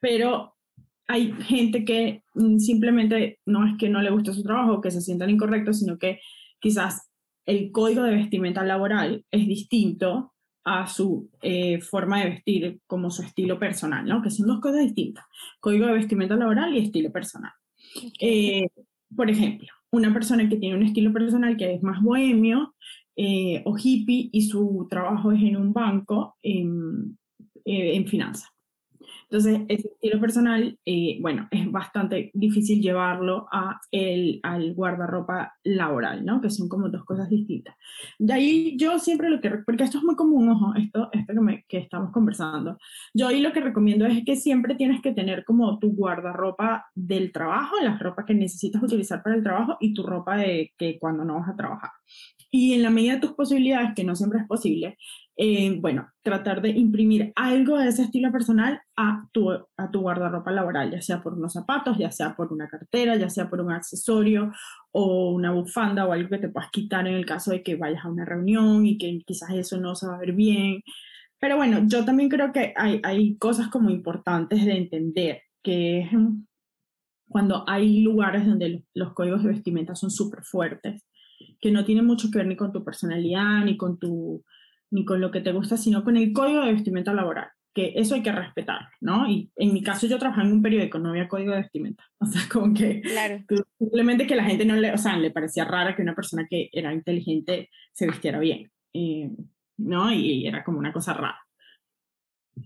pero 0.00 0.53
hay 1.06 1.32
gente 1.42 1.84
que 1.84 2.22
mm, 2.34 2.58
simplemente 2.58 3.38
no 3.46 3.66
es 3.66 3.76
que 3.78 3.88
no 3.88 4.02
le 4.02 4.10
guste 4.10 4.32
su 4.32 4.42
trabajo, 4.42 4.80
que 4.80 4.90
se 4.90 5.00
sientan 5.00 5.30
incorrectos, 5.30 5.80
sino 5.80 5.98
que 5.98 6.20
quizás 6.60 7.10
el 7.46 7.70
código 7.72 8.02
de 8.02 8.14
vestimenta 8.14 8.64
laboral 8.64 9.24
es 9.30 9.46
distinto 9.46 10.32
a 10.64 10.86
su 10.86 11.30
eh, 11.42 11.80
forma 11.80 12.20
de 12.20 12.30
vestir 12.30 12.80
como 12.86 13.10
su 13.10 13.22
estilo 13.22 13.58
personal, 13.58 14.06
¿no? 14.06 14.22
Que 14.22 14.30
son 14.30 14.46
dos 14.46 14.60
cosas 14.60 14.80
distintas, 14.80 15.24
código 15.60 15.86
de 15.86 15.92
vestimenta 15.92 16.36
laboral 16.36 16.74
y 16.74 16.78
estilo 16.78 17.12
personal. 17.12 17.52
Eh, 18.18 18.66
por 19.14 19.30
ejemplo, 19.30 19.68
una 19.90 20.12
persona 20.12 20.48
que 20.48 20.56
tiene 20.56 20.76
un 20.76 20.82
estilo 20.82 21.12
personal 21.12 21.56
que 21.58 21.74
es 21.74 21.82
más 21.82 22.02
bohemio 22.02 22.74
eh, 23.14 23.62
o 23.66 23.76
hippie 23.76 24.30
y 24.32 24.42
su 24.42 24.86
trabajo 24.88 25.32
es 25.32 25.42
en 25.42 25.56
un 25.56 25.74
banco 25.74 26.36
en, 26.42 27.18
en 27.66 28.06
finanzas. 28.08 28.53
Entonces, 29.34 29.62
ese 29.66 29.88
estilo 29.88 30.20
personal, 30.20 30.78
eh, 30.86 31.18
bueno, 31.20 31.48
es 31.50 31.68
bastante 31.72 32.30
difícil 32.34 32.80
llevarlo 32.80 33.48
a 33.50 33.80
el, 33.90 34.38
al 34.44 34.74
guardarropa 34.74 35.54
laboral, 35.64 36.24
¿no? 36.24 36.40
Que 36.40 36.50
son 36.50 36.68
como 36.68 36.88
dos 36.88 37.04
cosas 37.04 37.28
distintas. 37.28 37.74
De 38.16 38.32
ahí 38.32 38.76
yo 38.78 38.96
siempre 39.00 39.28
lo 39.30 39.40
que, 39.40 39.50
porque 39.66 39.82
esto 39.82 39.98
es 39.98 40.04
muy 40.04 40.14
común, 40.14 40.48
ojo, 40.50 40.74
esto, 40.76 41.08
esto 41.10 41.32
que, 41.34 41.40
me, 41.40 41.64
que 41.68 41.78
estamos 41.78 42.12
conversando, 42.12 42.78
yo 43.12 43.26
ahí 43.26 43.40
lo 43.40 43.52
que 43.52 43.60
recomiendo 43.60 44.06
es 44.06 44.24
que 44.24 44.36
siempre 44.36 44.76
tienes 44.76 45.02
que 45.02 45.10
tener 45.10 45.44
como 45.44 45.80
tu 45.80 45.88
guardarropa 45.96 46.86
del 46.94 47.32
trabajo, 47.32 47.74
las 47.82 47.98
ropas 47.98 48.26
que 48.26 48.34
necesitas 48.34 48.84
utilizar 48.84 49.20
para 49.20 49.34
el 49.34 49.42
trabajo 49.42 49.78
y 49.80 49.94
tu 49.94 50.04
ropa 50.04 50.36
de 50.36 50.72
que 50.78 50.96
cuando 51.00 51.24
no 51.24 51.40
vas 51.40 51.48
a 51.48 51.56
trabajar. 51.56 51.90
Y 52.56 52.72
en 52.72 52.84
la 52.84 52.90
medida 52.90 53.14
de 53.14 53.20
tus 53.20 53.32
posibilidades, 53.32 53.94
que 53.96 54.04
no 54.04 54.14
siempre 54.14 54.38
es 54.38 54.46
posible, 54.46 54.96
eh, 55.36 55.76
bueno, 55.80 56.08
tratar 56.22 56.62
de 56.62 56.68
imprimir 56.68 57.32
algo 57.34 57.76
de 57.76 57.88
ese 57.88 58.04
estilo 58.04 58.30
personal 58.30 58.80
a 58.96 59.26
tu, 59.32 59.50
a 59.50 59.90
tu 59.90 60.00
guardarropa 60.02 60.52
laboral, 60.52 60.92
ya 60.92 61.02
sea 61.02 61.20
por 61.20 61.34
unos 61.34 61.54
zapatos, 61.54 61.98
ya 61.98 62.12
sea 62.12 62.36
por 62.36 62.52
una 62.52 62.68
cartera, 62.68 63.16
ya 63.16 63.28
sea 63.28 63.50
por 63.50 63.60
un 63.60 63.72
accesorio 63.72 64.52
o 64.92 65.32
una 65.32 65.50
bufanda 65.50 66.06
o 66.06 66.12
algo 66.12 66.28
que 66.28 66.38
te 66.38 66.48
puedas 66.48 66.70
quitar 66.70 67.08
en 67.08 67.14
el 67.14 67.26
caso 67.26 67.50
de 67.50 67.64
que 67.64 67.74
vayas 67.74 68.04
a 68.04 68.08
una 68.08 68.24
reunión 68.24 68.86
y 68.86 68.98
que 68.98 69.18
quizás 69.26 69.50
eso 69.50 69.80
no 69.80 69.96
se 69.96 70.06
va 70.06 70.14
a 70.14 70.20
ver 70.20 70.30
bien. 70.30 70.80
Pero 71.40 71.56
bueno, 71.56 71.80
yo 71.88 72.04
también 72.04 72.28
creo 72.28 72.52
que 72.52 72.72
hay, 72.76 73.00
hay 73.02 73.36
cosas 73.36 73.66
como 73.66 73.90
importantes 73.90 74.64
de 74.64 74.76
entender, 74.76 75.42
que 75.60 76.02
es 76.02 76.10
cuando 77.26 77.64
hay 77.66 77.98
lugares 77.98 78.46
donde 78.46 78.84
los 78.94 79.12
códigos 79.12 79.42
de 79.42 79.48
vestimenta 79.48 79.96
son 79.96 80.12
súper 80.12 80.44
fuertes, 80.44 81.02
que 81.60 81.70
no 81.70 81.84
tienen 81.84 82.06
mucho 82.06 82.30
que 82.30 82.38
ver 82.38 82.46
ni 82.46 82.56
con 82.56 82.72
tu 82.72 82.84
personalidad, 82.84 83.64
ni 83.64 83.76
con 83.76 83.98
tu 83.98 84.44
ni 84.90 85.04
con 85.04 85.20
lo 85.20 85.32
que 85.32 85.40
te 85.40 85.52
gusta, 85.52 85.76
sino 85.76 86.04
con 86.04 86.16
el 86.16 86.32
código 86.32 86.64
de 86.64 86.72
vestimenta 86.72 87.12
laboral, 87.12 87.48
que 87.74 87.94
eso 87.96 88.14
hay 88.14 88.22
que 88.22 88.30
respetar, 88.30 88.88
¿no? 89.00 89.28
Y 89.28 89.50
en 89.56 89.74
mi 89.74 89.82
caso 89.82 90.06
yo 90.06 90.18
trabajaba 90.18 90.46
en 90.46 90.52
un 90.52 90.62
periódico, 90.62 91.00
no 91.00 91.10
había 91.10 91.26
código 91.26 91.50
de 91.50 91.62
vestimenta, 91.62 92.04
o 92.20 92.26
sea, 92.26 92.42
como 92.50 92.72
que 92.72 93.00
claro. 93.00 93.42
simplemente 93.78 94.26
que 94.26 94.36
la 94.36 94.44
gente 94.44 94.64
no 94.64 94.76
le, 94.76 94.92
o 94.92 94.98
sea, 94.98 95.16
le 95.18 95.32
parecía 95.32 95.64
rara 95.64 95.96
que 95.96 96.02
una 96.02 96.14
persona 96.14 96.46
que 96.48 96.70
era 96.72 96.94
inteligente 96.94 97.70
se 97.92 98.06
vistiera 98.06 98.38
bien, 98.38 98.70
eh, 98.92 99.30
¿no? 99.78 100.12
Y 100.12 100.46
era 100.46 100.62
como 100.62 100.78
una 100.78 100.92
cosa 100.92 101.12
rara. 101.14 101.40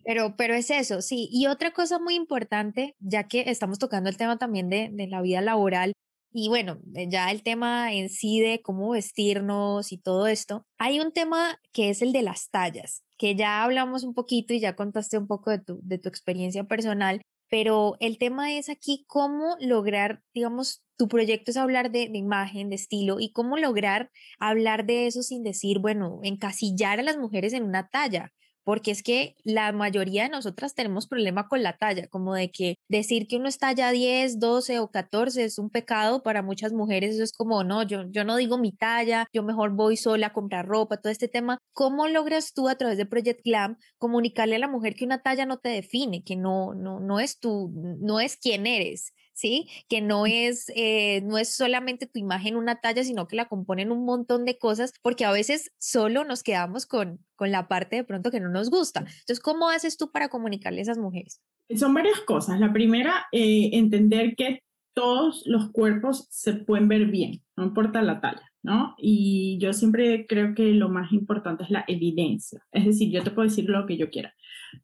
Pero, 0.05 0.35
pero 0.37 0.53
es 0.53 0.71
eso, 0.71 1.01
sí. 1.01 1.31
Y 1.33 1.47
otra 1.47 1.71
cosa 1.71 1.99
muy 1.99 2.14
importante, 2.14 2.95
ya 2.99 3.25
que 3.27 3.45
estamos 3.47 3.79
tocando 3.79 4.11
el 4.11 4.19
tema 4.19 4.37
también 4.37 4.69
de, 4.69 4.91
de 4.93 5.07
la 5.07 5.23
vida 5.23 5.41
laboral, 5.41 5.95
y 6.33 6.49
bueno, 6.49 6.79
eh, 6.95 7.09
ya 7.11 7.31
el 7.31 7.43
tema 7.43 7.93
en 7.93 8.11
sí 8.11 8.41
de 8.41 8.61
cómo 8.62 8.91
vestirnos 8.91 9.93
y 9.93 9.99
todo 9.99 10.27
esto, 10.27 10.67
hay 10.79 11.01
un 11.01 11.12
tema 11.12 11.61
que 11.73 11.91
es 11.91 12.03
el 12.03 12.12
de 12.12 12.23
las 12.23 12.51
tallas, 12.51 13.03
que 13.17 13.35
ya 13.35 13.62
hablamos 13.64 14.05
un 14.05 14.14
poquito 14.14 14.55
y 14.55 14.61
ya 14.61 14.77
contaste 14.77 15.19
un 15.19 15.27
poco 15.27 15.51
de 15.51 15.59
tu, 15.59 15.81
de 15.83 15.99
tu 15.99 16.09
experiencia 16.09 16.64
personal, 16.64 17.23
pero 17.51 17.97
el 18.01 18.19
tema 18.19 18.53
es 18.53 18.69
aquí 18.69 19.05
cómo 19.07 19.57
lograr, 19.61 20.23
digamos, 20.35 20.85
tu 20.97 21.09
proyecto 21.09 21.51
es 21.51 21.57
hablar 21.57 21.91
de, 21.91 22.09
de, 22.09 22.19
imagen, 22.19 22.69
de 22.69 22.77
estilo, 22.77 23.21
y 23.21 23.33
cómo 23.33 23.57
lograr 23.57 24.11
hablar 24.38 24.85
de 24.85 25.07
eso 25.07 25.23
sin 25.23 25.43
decir, 25.43 25.79
bueno, 25.79 26.21
encasillar 26.23 27.01
a 27.01 27.05
las 27.05 27.17
mujeres 27.17 27.53
en 27.53 27.62
una 27.62 27.88
talla, 27.88 28.33
porque 28.69 28.91
es 28.91 29.03
que 29.03 29.35
la 29.45 29.73
mayoría 29.73 30.25
de 30.25 30.29
nosotras 30.29 30.75
tenemos 30.75 31.07
problema 31.07 31.49
con 31.49 31.63
la 31.63 31.79
talla, 31.79 32.07
como 32.07 32.35
de 32.35 32.51
que 32.51 32.75
decir 32.87 33.27
que 33.27 33.39
uno 33.39 33.49
es 33.49 33.57
talla 33.57 33.91
10, 33.93 34.41
12 34.41 34.79
o 34.81 34.91
14 34.91 35.43
es 35.43 35.59
un 35.59 35.71
pecado 35.71 36.23
para 36.23 36.43
muchas 36.43 36.75
mujeres, 36.75 37.15
eso 37.15 37.25
es 37.25 37.33
como, 37.33 37.65
no, 37.65 37.83
yo, 37.83 38.03
yo 38.11 38.25
no 38.25 38.37
digo 38.37 38.59
mi 38.59 38.73
talla, 38.73 39.27
yo 39.33 39.43
mejor 39.43 39.71
voy 39.71 39.97
sola 39.97 40.27
a 40.27 40.33
comprar 40.35 40.67
ropa, 40.67 40.99
todo 40.99 41.11
este 41.11 41.29
tema. 41.29 41.57
¿Cómo 41.73 42.09
logras 42.09 42.53
tú 42.53 42.69
a 42.69 42.75
través 42.75 42.99
de 42.99 43.07
Project 43.07 43.41
Glam 43.43 43.79
comunicarle 43.97 44.57
a 44.57 44.59
la 44.59 44.69
mujer 44.69 44.97
que 44.97 45.07
una 45.07 45.23
talla 45.23 45.47
no 45.47 45.57
te 45.57 45.71
define, 45.71 46.23
que 46.23 46.37
no, 46.37 46.75
no, 46.75 47.01
no 47.01 47.21
es 47.21 47.39
tú, 47.39 47.73
no 47.73 48.21
es 48.21 48.37
quién 48.37 48.67
eres? 48.67 49.15
¿Sí? 49.38 49.68
Que 49.88 50.01
no 50.01 50.27
es, 50.27 50.70
eh, 50.74 51.22
no 51.22 51.38
es 51.38 51.55
solamente 51.55 52.07
tu 52.07 52.18
imagen 52.18 52.57
una 52.57 52.81
talla, 52.81 53.05
sino 53.05 53.29
que 53.29 53.37
la 53.37 53.48
componen 53.48 53.92
un 53.92 54.05
montón 54.05 54.44
de 54.44 54.59
cosas, 54.59 54.92
porque 55.01 55.24
a 55.24 55.31
veces 55.31 55.70
solo 55.79 56.24
nos 56.24 56.42
quedamos 56.42 56.87
con, 56.87 57.20
con 57.37 57.53
la 57.53 57.68
parte 57.68 57.96
de 57.96 58.05
pronto 58.05 58.33
que 58.33 58.40
no 58.40 58.48
nos 58.48 58.68
gusta. 58.68 59.01
Entonces, 59.01 59.38
¿cómo 59.38 59.68
haces 59.68 59.96
tú 59.96 60.11
para 60.11 60.29
comunicarle 60.29 60.81
a 60.81 60.83
esas 60.83 60.98
mujeres? 60.98 61.40
Son 61.77 61.94
varias 61.94 62.20
cosas. 62.22 62.59
La 62.59 62.72
primera, 62.72 63.27
eh, 63.31 63.70
entender 63.74 64.35
que 64.37 64.62
todos 64.92 65.44
los 65.46 65.70
cuerpos 65.70 66.27
se 66.31 66.55
pueden 66.55 66.88
ver 66.88 67.07
bien, 67.07 67.44
no 67.57 67.64
importa 67.64 68.03
la 68.03 68.20
talla. 68.20 68.42
¿no? 68.61 68.96
Y 68.98 69.57
yo 69.61 69.72
siempre 69.72 70.27
creo 70.27 70.53
que 70.55 70.72
lo 70.72 70.88
más 70.88 71.12
importante 71.12 71.62
es 71.62 71.70
la 71.70 71.85
evidencia. 71.87 72.66
Es 72.72 72.85
decir, 72.85 73.12
yo 73.12 73.22
te 73.22 73.31
puedo 73.31 73.48
decir 73.48 73.70
lo 73.70 73.87
que 73.87 73.96
yo 73.96 74.11
quiera, 74.11 74.35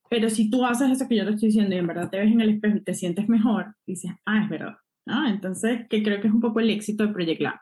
pero 0.09 0.31
si 0.31 0.51
tú 0.51 0.65
haces 0.65 0.91
eso 0.91 1.09
que 1.09 1.17
yo 1.17 1.25
te 1.25 1.33
estoy 1.33 1.49
diciendo 1.49 1.75
y 1.75 1.79
en 1.79 1.87
verdad 1.87 2.11
te 2.11 2.19
ves 2.19 2.33
en 2.33 2.41
el 2.41 2.51
espejo 2.51 2.77
y 2.77 2.85
te 2.85 2.95
sientes 2.95 3.29
mejor, 3.29 3.75
dices, 3.87 4.13
ah, 4.27 4.43
es 4.45 4.49
verdad. 4.49 4.77
¿no? 5.07 5.27
Entonces, 5.29 5.87
que 5.89 6.03
creo 6.03 6.21
que 6.21 6.29
es 6.29 6.35
un 6.35 6.41
poco 6.41 6.61
el 6.61 6.71
éxito 6.71 7.07
de 7.07 7.13
Project 7.13 7.41
Lab, 7.41 7.61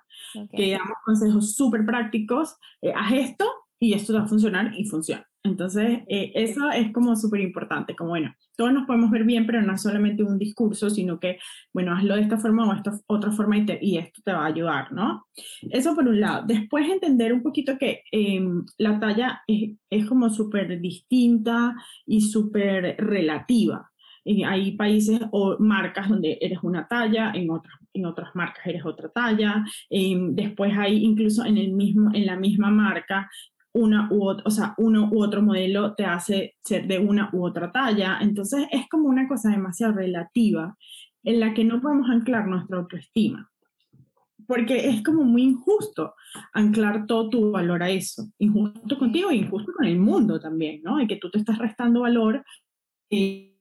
que 0.53 0.73
damos 0.73 0.97
consejos 1.05 1.55
súper 1.55 1.85
prácticos, 1.85 2.57
eh, 2.81 2.93
haz 2.95 3.13
esto 3.13 3.51
y 3.79 3.95
esto 3.95 4.15
va 4.15 4.23
a 4.23 4.29
funcionar 4.29 4.73
y 4.77 4.85
funciona. 4.85 5.27
Entonces, 5.45 6.01
eh, 6.07 6.31
eso 6.35 6.71
es 6.71 6.93
como 6.93 7.17
súper 7.17 7.41
importante, 7.41 7.97
como 7.97 8.11
bueno, 8.11 8.33
todos 8.57 8.73
nos 8.73 8.87
podemos 8.87 9.11
ver 9.11 9.25
bien, 9.25 9.45
pero 9.45 9.61
no 9.61 9.75
es 9.75 9.83
solamente 9.83 10.23
un 10.23 10.39
discurso, 10.39 10.89
sino 10.89 11.19
que, 11.19 11.39
bueno, 11.73 11.93
hazlo 11.97 12.15
de 12.15 12.23
esta 12.23 12.39
forma 12.39 12.69
o 12.69 12.73
esta 12.73 12.93
otra 13.09 13.33
forma 13.33 13.59
y, 13.59 13.67
y 13.81 13.99
esto 13.99 14.21
te 14.25 14.33
va 14.33 14.45
a 14.45 14.47
ayudar, 14.47 14.93
¿no? 14.93 15.27
Eso 15.63 15.97
por 15.97 16.07
un 16.07 16.21
lado. 16.21 16.45
Después 16.47 16.89
entender 16.89 17.33
un 17.33 17.43
poquito 17.43 17.77
que 17.77 18.03
em, 18.13 18.65
la 18.79 19.01
talla 19.01 19.43
es, 19.49 19.73
es 19.91 20.07
como 20.07 20.31
súper 20.31 20.81
distinta 20.81 21.75
y 22.07 22.21
súper 22.21 22.97
relativa. 22.99 23.93
Y 24.25 24.45
hay 24.45 24.73
países 24.77 25.21
o 25.33 25.57
marcas 25.59 26.09
donde 26.09 26.39
eres 26.41 26.61
una 26.63 26.87
talla, 26.87 27.33
en 27.35 27.51
otras, 27.51 27.75
en 27.93 28.07
otras 28.07 28.31
marcas 28.35 28.67
eres 28.67 28.85
otra 28.85 29.09
talla. 29.09 29.65
Em, 29.91 30.35
después 30.35 30.73
hay 30.79 31.05
incluso 31.05 31.45
en, 31.45 31.59
el 31.59 31.73
mismo, 31.73 32.11
en 32.15 32.27
la 32.27 32.37
misma 32.37 32.71
marca 32.71 33.29
una 33.75 34.09
u 34.11 34.25
o 34.25 34.51
sea, 34.51 34.75
uno 34.77 35.09
u 35.11 35.23
otro 35.23 35.43
modelo 35.43 35.95
te 35.95 36.05
hace 36.05 36.57
ser 36.63 36.87
de 36.87 36.99
una 36.99 37.31
u 37.33 37.45
otra 37.45 37.73
talla. 37.73 38.19
Entonces 38.21 38.67
es 38.71 38.89
como 38.89 39.09
una 39.09 39.27
cosa 39.29 39.51
demasiado 39.51 39.95
relativa 39.95 40.77
en 41.23 41.41
la 41.41 41.55
que 41.55 41.65
no 41.65 41.81
podemos 41.81 42.11
anclar 42.11 42.47
nuestra 42.47 42.79
autoestima. 42.79 43.51
Porque 44.47 44.89
es 44.89 45.03
como 45.03 45.23
muy 45.23 45.43
injusto 45.43 46.15
anclar 46.53 47.07
todo 47.07 47.31
tu 47.31 47.51
valor 47.53 47.83
a 47.83 47.91
eso. 47.91 48.29
Injusto 48.39 48.99
contigo 48.99 49.31
e 49.31 49.37
injusto 49.37 49.73
con 49.73 49.87
el 49.87 49.99
mundo 49.99 50.41
también, 50.41 50.83
¿no? 50.83 51.01
Y 51.01 51.07
que 51.07 51.17
tú 51.17 51.31
te 51.31 51.39
estás 51.39 51.59
restando 51.59 52.01
valor 52.01 52.45
y, 53.09 53.57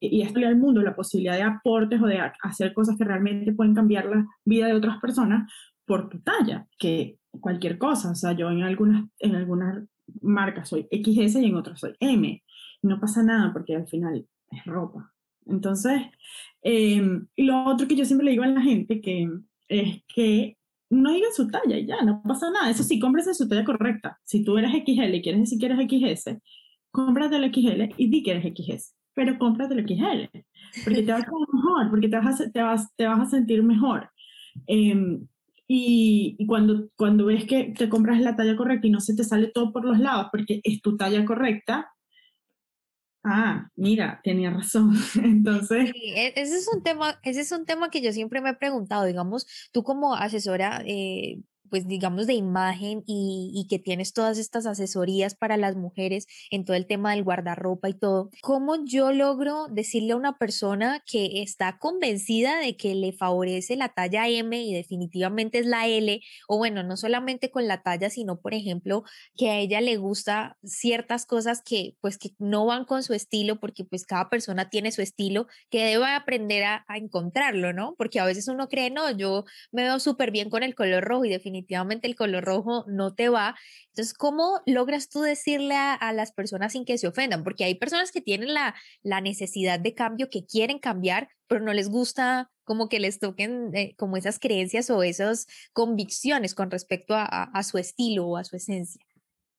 y 0.00 0.22
da 0.22 0.48
al 0.48 0.58
mundo 0.58 0.82
la 0.82 0.94
posibilidad 0.94 1.36
de 1.36 1.42
aportes 1.42 2.00
o 2.00 2.06
de 2.06 2.20
hacer 2.42 2.74
cosas 2.74 2.96
que 2.98 3.04
realmente 3.04 3.52
pueden 3.52 3.74
cambiar 3.74 4.04
la 4.06 4.26
vida 4.44 4.66
de 4.66 4.74
otras 4.74 5.00
personas 5.00 5.50
por 5.86 6.08
tu 6.08 6.20
talla, 6.20 6.66
que 6.78 7.18
cualquier 7.40 7.78
cosa. 7.78 8.10
O 8.10 8.14
sea, 8.14 8.32
yo 8.32 8.50
en 8.50 8.62
algunas, 8.62 9.08
en 9.18 9.34
algunas 9.34 9.84
marcas 10.20 10.68
soy 10.68 10.86
XS 10.90 11.36
y 11.36 11.46
en 11.46 11.56
otras 11.56 11.80
soy 11.80 11.94
M. 12.00 12.42
no 12.82 13.00
pasa 13.00 13.22
nada 13.22 13.52
porque 13.52 13.74
al 13.74 13.86
final 13.86 14.26
es 14.50 14.64
ropa. 14.64 15.12
Entonces, 15.46 16.02
em, 16.62 17.26
lo 17.36 17.64
otro 17.64 17.86
que 17.86 17.96
yo 17.96 18.04
siempre 18.04 18.24
le 18.24 18.30
digo 18.32 18.44
a 18.44 18.48
la 18.48 18.62
gente 18.62 19.00
que 19.00 19.28
es 19.68 20.02
que 20.14 20.56
no 20.90 21.12
digan 21.12 21.32
su 21.32 21.48
talla 21.48 21.78
y 21.78 21.86
ya, 21.86 22.02
no 22.02 22.22
pasa 22.22 22.50
nada. 22.50 22.70
Eso 22.70 22.82
sí, 22.82 22.98
cómprese 22.98 23.34
su 23.34 23.48
talla 23.48 23.64
correcta. 23.64 24.18
Si 24.24 24.44
tú 24.44 24.58
eres 24.58 24.72
XL 24.72 25.14
y 25.14 25.22
quieres 25.22 25.40
decir 25.40 25.58
que 25.58 25.66
eres 25.66 25.78
XS, 25.78 26.38
cómprate 26.90 27.36
el 27.36 27.52
XL 27.52 27.94
y 27.96 28.08
di 28.08 28.22
que 28.22 28.32
eres 28.32 28.52
XS. 28.54 28.94
Pero 29.14 29.38
cómprate 29.38 29.74
el 29.74 29.86
XL. 29.86 30.38
Porque 30.84 31.02
te 31.02 31.12
vas 31.12 31.22
a 31.22 31.52
mejor, 31.52 31.90
porque 31.90 32.08
te 32.08 32.16
vas 32.16 32.40
a, 32.40 32.50
te 32.50 32.62
vas, 32.62 32.94
te 32.96 33.06
vas 33.06 33.20
a 33.20 33.30
sentir 33.30 33.62
mejor. 33.62 34.10
Eh, 34.66 35.18
y, 35.66 36.46
cuando, 36.46 36.88
cuando 36.96 37.26
ves 37.26 37.46
que 37.46 37.74
te 37.76 37.88
compras 37.88 38.20
la 38.20 38.36
talla 38.36 38.56
correcta 38.56 38.86
y 38.86 38.90
no 38.90 39.00
se 39.00 39.14
te 39.14 39.24
sale 39.24 39.48
todo 39.48 39.72
por 39.72 39.84
los 39.84 39.98
lados 39.98 40.28
porque 40.30 40.60
es 40.62 40.82
tu 40.82 40.96
talla 40.96 41.24
correcta, 41.24 41.90
ah, 43.24 43.68
mira, 43.74 44.20
tenía 44.22 44.50
razón. 44.50 44.94
Entonces... 45.22 45.90
E, 45.94 46.32
ese, 46.36 46.58
es 46.58 46.68
un 46.72 46.82
tema, 46.82 47.18
ese 47.22 47.40
es 47.40 47.52
un 47.52 47.64
tema 47.64 47.90
que 47.90 48.02
yo 48.02 48.12
siempre 48.12 48.40
me 48.40 48.50
he 48.50 48.54
preguntado, 48.54 49.04
digamos, 49.04 49.46
tú 49.72 49.82
como 49.82 50.14
asesora, 50.14 50.82
eh, 50.86 51.40
pues 51.70 51.88
digamos, 51.88 52.26
de 52.26 52.34
imagen 52.34 53.02
y, 53.06 53.66
que 53.68 53.78
tienes 53.78 54.12
todas 54.12 54.36
estas 54.36 54.66
asesorías 54.66 55.34
para 55.34 55.56
las 55.56 55.74
mujeres 55.74 56.26
en 56.50 56.66
todo 56.66 56.76
el 56.76 56.86
tema 56.86 57.12
del 57.12 57.24
guardarropa 57.24 57.88
y 57.88 57.94
todo, 57.94 58.30
¿cómo 58.42 58.84
yo 58.84 59.10
logro 59.12 59.68
decirle 59.70 60.12
a 60.12 60.16
una 60.16 60.36
persona 60.36 61.02
que 61.06 61.42
está 61.42 61.78
convencida 61.78 62.58
de 62.58 62.76
que 62.76 62.94
le 62.94 63.12
favorece 63.12 63.76
la 63.76 63.88
talla 63.88 64.28
M 64.28 64.62
y 64.62 64.74
definitivamente 64.74 65.58
es 65.60 65.66
la 65.66 65.86
L, 65.86 66.20
o 66.46 66.58
bueno, 66.58 66.82
no 66.82 66.96
solamente 66.98 67.50
con 67.50 67.66
la 67.66 67.82
talla, 67.82 68.10
sino 68.10 68.38
por 68.40 68.52
ejemplo, 68.52 69.04
que 69.36 69.50
a 69.50 69.58
ella 69.58 69.80
le 69.80 69.96
gusta 69.96 70.58
ciertas 70.62 71.24
cosas 71.24 71.62
que 71.62 71.96
pues 72.02 72.18
que 72.18 72.30
no 72.38 72.66
van 72.66 72.84
con 72.84 73.02
su 73.02 73.14
estilo, 73.14 73.58
porque 73.60 73.84
pues 73.84 74.04
cada 74.04 74.28
persona 74.28 74.68
tiene 74.68 74.92
su 74.92 75.00
estilo, 75.00 75.46
que 75.70 75.84
debe 75.84 76.06
aprender 76.06 76.64
a, 76.64 76.84
a 76.86 76.98
encontrarlo, 76.98 77.72
¿no? 77.72 77.94
Porque 77.96 78.20
a 78.20 78.26
veces 78.26 78.48
uno 78.48 78.68
cree, 78.68 78.90
no, 78.90 79.10
yo 79.10 79.44
me 79.72 79.84
veo 79.84 79.98
súper 80.00 80.30
bien 80.30 80.50
con 80.50 80.62
el 80.62 80.74
color 80.74 81.02
rojo 81.04 81.24
y 81.24 81.30
definitivamente 81.30 81.53
el 81.54 82.16
color 82.16 82.44
rojo 82.44 82.84
no 82.88 83.14
te 83.14 83.28
va. 83.28 83.56
Entonces, 83.88 84.14
¿cómo 84.14 84.60
logras 84.66 85.08
tú 85.08 85.20
decirle 85.20 85.74
a, 85.76 86.12
las 86.12 86.32
personas 86.32 86.72
sin 86.72 86.84
que 86.84 86.98
se 86.98 87.06
ofendan? 87.06 87.44
Porque 87.44 87.64
hay 87.64 87.74
personas 87.74 88.12
que 88.12 88.20
tienen 88.20 88.54
la, 88.54 88.74
la 89.02 89.20
necesidad 89.20 89.80
de 89.80 89.94
cambio, 89.94 90.30
que 90.30 90.44
quieren 90.44 90.78
cambiar, 90.78 91.28
pero 91.46 91.64
no 91.64 91.72
les 91.72 91.88
gusta 91.88 92.50
como 92.64 92.88
que 92.88 93.00
les 93.00 93.18
toquen 93.18 93.70
eh, 93.74 93.94
como 93.96 94.16
esas 94.16 94.38
creencias 94.38 94.88
o 94.90 95.02
esas 95.02 95.46
convicciones 95.72 96.54
con 96.54 96.70
respecto 96.70 97.14
a, 97.14 97.24
a, 97.24 97.42
a 97.44 97.62
su 97.62 97.78
estilo 97.78 98.26
o 98.26 98.36
a 98.36 98.44
su 98.44 98.56
esencia. 98.56 99.04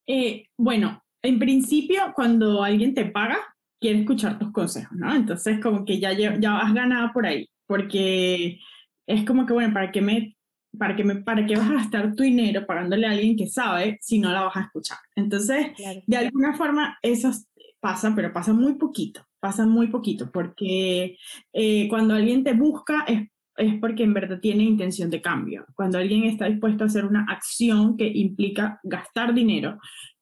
Eh, 0.07 0.47
bueno, 0.57 1.03
en 1.21 1.39
principio, 1.39 2.13
cuando 2.15 2.63
alguien 2.63 2.93
te 2.93 3.05
paga, 3.05 3.37
quiere 3.79 3.99
escuchar 3.99 4.37
tus 4.39 4.51
consejos, 4.51 4.97
¿no? 4.97 5.13
Entonces, 5.13 5.59
como 5.59 5.85
que 5.85 5.99
ya, 5.99 6.13
ya 6.13 6.59
has 6.59 6.73
ganado 6.73 7.11
por 7.13 7.25
ahí, 7.25 7.47
porque 7.67 8.59
es 9.07 9.25
como 9.25 9.45
que, 9.45 9.53
bueno, 9.53 9.73
¿para 9.73 9.91
qué, 9.91 10.01
me, 10.01 10.34
para, 10.77 10.95
qué 10.95 11.03
me, 11.03 11.15
¿para 11.15 11.45
qué 11.45 11.55
vas 11.55 11.69
a 11.69 11.73
gastar 11.73 12.15
tu 12.15 12.23
dinero 12.23 12.65
pagándole 12.65 13.07
a 13.07 13.11
alguien 13.11 13.35
que 13.35 13.47
sabe 13.47 13.97
si 14.01 14.19
no 14.19 14.31
la 14.31 14.41
vas 14.41 14.57
a 14.57 14.61
escuchar? 14.61 14.97
Entonces, 15.15 15.67
claro. 15.75 16.01
de 16.05 16.17
alguna 16.17 16.55
forma, 16.55 16.97
eso 17.01 17.31
pasa, 17.79 18.13
pero 18.15 18.33
pasa 18.33 18.53
muy 18.53 18.75
poquito, 18.75 19.25
pasa 19.39 19.65
muy 19.65 19.87
poquito, 19.87 20.31
porque 20.31 21.17
eh, 21.53 21.87
cuando 21.87 22.15
alguien 22.15 22.43
te 22.43 22.53
busca 22.53 23.05
es, 23.07 23.29
es 23.57 23.79
porque 23.79 24.03
en 24.03 24.13
verdad 24.13 24.39
tiene 24.39 24.63
intención 24.63 25.09
de 25.09 25.21
cambio. 25.21 25.65
Cuando 25.75 25.97
alguien 25.97 26.23
está 26.23 26.45
dispuesto 26.45 26.83
a 26.83 26.87
hacer 26.87 27.05
una 27.05 27.25
acción 27.29 27.95
que 27.95 28.07
implica 28.07 28.79
gastar 28.83 29.33
dinero, 29.33 29.77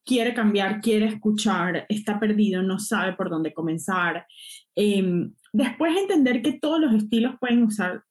quiere 0.05 0.33
cambiar, 0.33 0.81
quiere 0.81 1.05
escuchar, 1.05 1.85
está 1.89 2.19
perdido, 2.19 2.61
no 2.61 2.79
sabe 2.79 3.13
por 3.13 3.29
dónde 3.29 3.53
comenzar. 3.53 4.25
Eh, 4.75 5.29
después 5.53 5.95
entender 5.95 6.41
que 6.41 6.59
todos 6.59 6.79
los 6.79 6.93
estilos 6.93 7.35
pueden 7.39 7.63
usar 7.63 8.03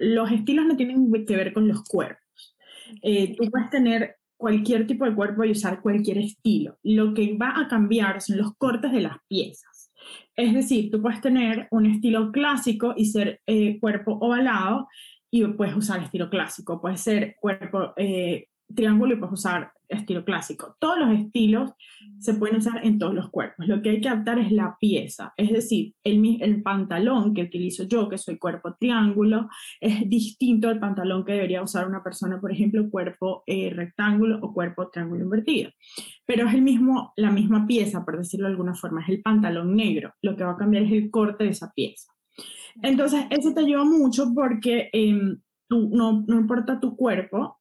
los 0.00 0.32
estilos 0.32 0.66
no 0.66 0.76
tienen 0.76 1.12
que 1.26 1.36
ver 1.36 1.52
con 1.52 1.68
los 1.68 1.84
cuerpos. 1.84 2.56
Eh, 3.02 3.36
tú 3.36 3.48
puedes 3.50 3.70
tener 3.70 4.16
cualquier 4.36 4.86
tipo 4.86 5.04
de 5.04 5.14
cuerpo 5.14 5.44
y 5.44 5.50
usar 5.50 5.82
cualquier 5.82 6.18
estilo. 6.18 6.78
Lo 6.82 7.12
que 7.12 7.36
va 7.36 7.60
a 7.60 7.68
cambiar 7.68 8.22
son 8.22 8.38
los 8.38 8.56
cortes 8.56 8.90
de 8.90 9.02
las 9.02 9.18
piezas. 9.28 9.92
Es 10.34 10.54
decir, 10.54 10.90
tú 10.90 11.02
puedes 11.02 11.20
tener 11.20 11.68
un 11.70 11.84
estilo 11.84 12.32
clásico 12.32 12.94
y 12.96 13.04
ser 13.04 13.42
eh, 13.46 13.78
cuerpo 13.78 14.12
ovalado 14.12 14.88
y 15.30 15.44
puedes 15.48 15.76
usar 15.76 16.02
estilo 16.02 16.30
clásico. 16.30 16.80
Puede 16.80 16.96
ser 16.96 17.36
cuerpo 17.38 17.92
eh, 17.98 18.46
triángulo 18.74 19.14
y 19.14 19.16
puedes 19.16 19.34
usar 19.34 19.72
estilo 19.90 20.24
clásico. 20.24 20.76
Todos 20.78 20.98
los 20.98 21.18
estilos 21.18 21.72
se 22.18 22.34
pueden 22.34 22.58
usar 22.58 22.84
en 22.86 22.98
todos 22.98 23.14
los 23.14 23.30
cuerpos. 23.30 23.66
Lo 23.66 23.82
que 23.82 23.90
hay 23.90 24.00
que 24.00 24.08
adaptar 24.08 24.38
es 24.38 24.52
la 24.52 24.76
pieza. 24.78 25.32
Es 25.36 25.50
decir, 25.50 25.94
el, 26.04 26.38
el 26.40 26.62
pantalón 26.62 27.34
que 27.34 27.42
utilizo 27.42 27.84
yo, 27.84 28.08
que 28.08 28.18
soy 28.18 28.38
cuerpo 28.38 28.76
triángulo, 28.78 29.48
es 29.80 30.08
distinto 30.08 30.68
al 30.68 30.78
pantalón 30.78 31.24
que 31.24 31.32
debería 31.32 31.62
usar 31.62 31.88
una 31.88 32.02
persona, 32.02 32.40
por 32.40 32.52
ejemplo, 32.52 32.88
cuerpo 32.88 33.42
eh, 33.46 33.70
rectángulo 33.70 34.38
o 34.42 34.54
cuerpo 34.54 34.88
triángulo 34.90 35.24
invertido. 35.24 35.70
Pero 36.24 36.46
es 36.46 36.54
el 36.54 36.62
mismo, 36.62 37.12
la 37.16 37.30
misma 37.30 37.66
pieza, 37.66 38.04
por 38.04 38.16
decirlo 38.16 38.46
de 38.46 38.52
alguna 38.52 38.74
forma, 38.74 39.02
es 39.02 39.08
el 39.08 39.22
pantalón 39.22 39.74
negro. 39.74 40.14
Lo 40.22 40.36
que 40.36 40.44
va 40.44 40.52
a 40.52 40.56
cambiar 40.56 40.84
es 40.84 40.92
el 40.92 41.10
corte 41.10 41.44
de 41.44 41.50
esa 41.50 41.72
pieza. 41.72 42.12
Entonces, 42.82 43.24
eso 43.30 43.52
te 43.52 43.60
ayuda 43.60 43.84
mucho 43.84 44.32
porque 44.34 44.88
eh, 44.92 45.36
tú, 45.68 45.90
no, 45.92 46.24
no 46.26 46.36
importa 46.36 46.78
tu 46.78 46.96
cuerpo, 46.96 47.59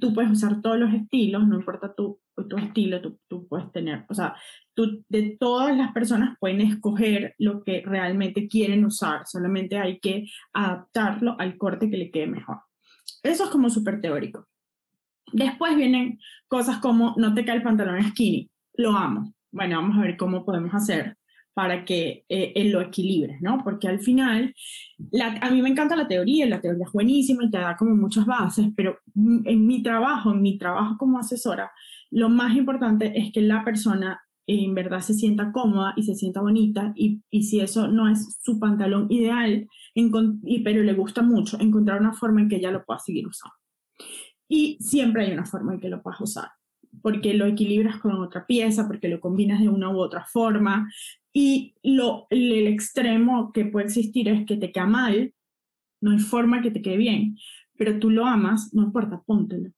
tú 0.00 0.12
puedes 0.12 0.30
usar 0.32 0.60
todos 0.60 0.78
los 0.78 0.92
estilos, 0.92 1.46
no 1.46 1.56
importa 1.56 1.94
tu, 1.94 2.18
tu 2.48 2.56
estilo, 2.56 3.00
tú, 3.00 3.20
tú, 3.28 3.46
puedes 3.46 3.70
tener, 3.70 4.04
o 4.08 4.14
sea, 4.14 4.34
tú, 4.74 5.04
de 5.08 5.36
todas 5.38 5.76
las 5.76 5.92
personas 5.92 6.36
pueden 6.40 6.60
escoger 6.60 7.34
lo 7.38 7.62
que 7.62 7.82
realmente 7.86 8.48
quieren 8.48 8.84
usar, 8.84 9.26
solamente 9.26 9.78
hay 9.78 10.00
que 10.00 10.26
adaptarlo 10.52 11.36
al 11.38 11.56
corte 11.56 11.88
que 11.88 11.96
le 11.96 12.10
quede 12.10 12.26
mejor. 12.26 12.58
Eso 13.22 13.44
es 13.44 13.50
como 13.50 13.70
súper 13.70 14.00
teórico. 14.00 14.46
Después 15.32 15.76
vienen 15.76 16.18
cosas 16.48 16.78
como 16.78 17.14
no 17.16 17.32
te 17.34 17.44
cae 17.44 17.56
el 17.56 17.62
pantalón 17.62 18.02
skinny, 18.02 18.50
lo 18.74 18.92
amo. 18.92 19.32
Bueno, 19.52 19.80
vamos 19.80 19.96
a 19.96 20.02
ver 20.02 20.16
cómo 20.16 20.44
podemos 20.44 20.74
hacer 20.74 21.16
para 21.54 21.84
que 21.84 22.24
eh, 22.28 22.52
él 22.56 22.70
lo 22.70 22.80
equilibre, 22.80 23.38
¿no? 23.40 23.62
Porque 23.62 23.88
al 23.88 24.00
final, 24.00 24.54
la, 25.12 25.38
a 25.40 25.50
mí 25.50 25.62
me 25.62 25.68
encanta 25.68 25.96
la 25.96 26.08
teoría, 26.08 26.46
la 26.46 26.60
teoría 26.60 26.84
es 26.84 26.92
buenísima 26.92 27.44
y 27.44 27.50
te 27.50 27.58
da 27.58 27.76
como 27.76 27.94
muchas 27.94 28.26
bases, 28.26 28.66
pero 28.76 28.98
en 29.14 29.66
mi 29.66 29.82
trabajo, 29.82 30.32
en 30.32 30.42
mi 30.42 30.58
trabajo 30.58 30.98
como 30.98 31.18
asesora, 31.18 31.70
lo 32.10 32.28
más 32.28 32.56
importante 32.56 33.18
es 33.18 33.32
que 33.32 33.40
la 33.40 33.64
persona 33.64 34.20
en 34.46 34.74
verdad 34.74 35.00
se 35.00 35.14
sienta 35.14 35.52
cómoda 35.52 35.94
y 35.96 36.02
se 36.02 36.14
sienta 36.14 36.40
bonita 36.40 36.92
y, 36.96 37.22
si 37.42 37.60
eso 37.60 37.88
no 37.88 38.08
es 38.08 38.38
su 38.42 38.58
pantalón 38.58 39.06
ideal, 39.10 39.66
pero 40.64 40.82
le 40.82 40.92
gusta 40.92 41.22
mucho, 41.22 41.58
encontrar 41.60 42.00
una 42.00 42.12
forma 42.12 42.42
en 42.42 42.48
que 42.48 42.56
ella 42.56 42.70
lo 42.70 42.84
pueda 42.84 42.98
seguir 42.98 43.26
usando. 43.26 43.54
Y 44.48 44.76
siempre 44.80 45.24
hay 45.24 45.32
una 45.32 45.46
forma 45.46 45.74
en 45.74 45.80
que 45.80 45.88
lo 45.88 46.02
puedas 46.02 46.20
usar 46.20 46.48
porque 47.02 47.34
lo 47.34 47.46
equilibras 47.46 47.98
con 47.98 48.12
otra 48.12 48.46
pieza, 48.46 48.86
porque 48.86 49.08
lo 49.08 49.20
combinas 49.20 49.60
de 49.60 49.68
una 49.68 49.90
u 49.90 49.98
otra 49.98 50.24
forma, 50.24 50.88
y 51.36 51.74
lo, 51.82 52.28
el 52.30 52.68
extremo 52.68 53.52
que 53.52 53.64
puede 53.64 53.86
existir 53.86 54.28
es 54.28 54.46
que 54.46 54.56
te 54.56 54.70
queda 54.70 54.86
mal, 54.86 55.34
no 56.00 56.12
hay 56.12 56.20
forma 56.20 56.62
que 56.62 56.70
te 56.70 56.80
quede 56.80 56.96
bien, 56.96 57.36
pero 57.76 57.98
tú 57.98 58.08
lo 58.08 58.24
amas, 58.24 58.72
no 58.72 58.84
importa, 58.84 59.20
póntelo. 59.26 59.70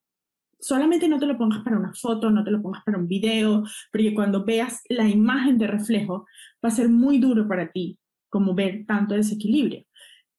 Solamente 0.61 1.09
no 1.09 1.19
te 1.19 1.25
lo 1.25 1.39
pongas 1.39 1.63
para 1.65 1.79
una 1.79 1.95
foto, 1.95 2.31
no 2.31 2.45
te 2.45 2.51
lo 2.51 2.61
pongas 2.61 2.85
para 2.85 2.99
un 2.99 3.09
video, 3.09 3.65
porque 3.91 4.15
cuando 4.15 4.45
veas 4.45 4.83
la 4.91 5.09
imagen 5.09 5.57
de 5.57 5.67
reflejo 5.67 6.27
va 6.63 6.69
a 6.69 6.73
ser 6.73 6.91
muy 6.91 7.19
duro 7.19 7.49
para 7.49 7.73
ti, 7.73 7.99
como 8.29 8.55
ver 8.55 8.85
tanto 8.87 9.15
desequilibrio. 9.15 9.83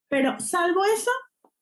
Pero 0.08 0.40
salvo 0.40 0.82
eso, 0.86 1.12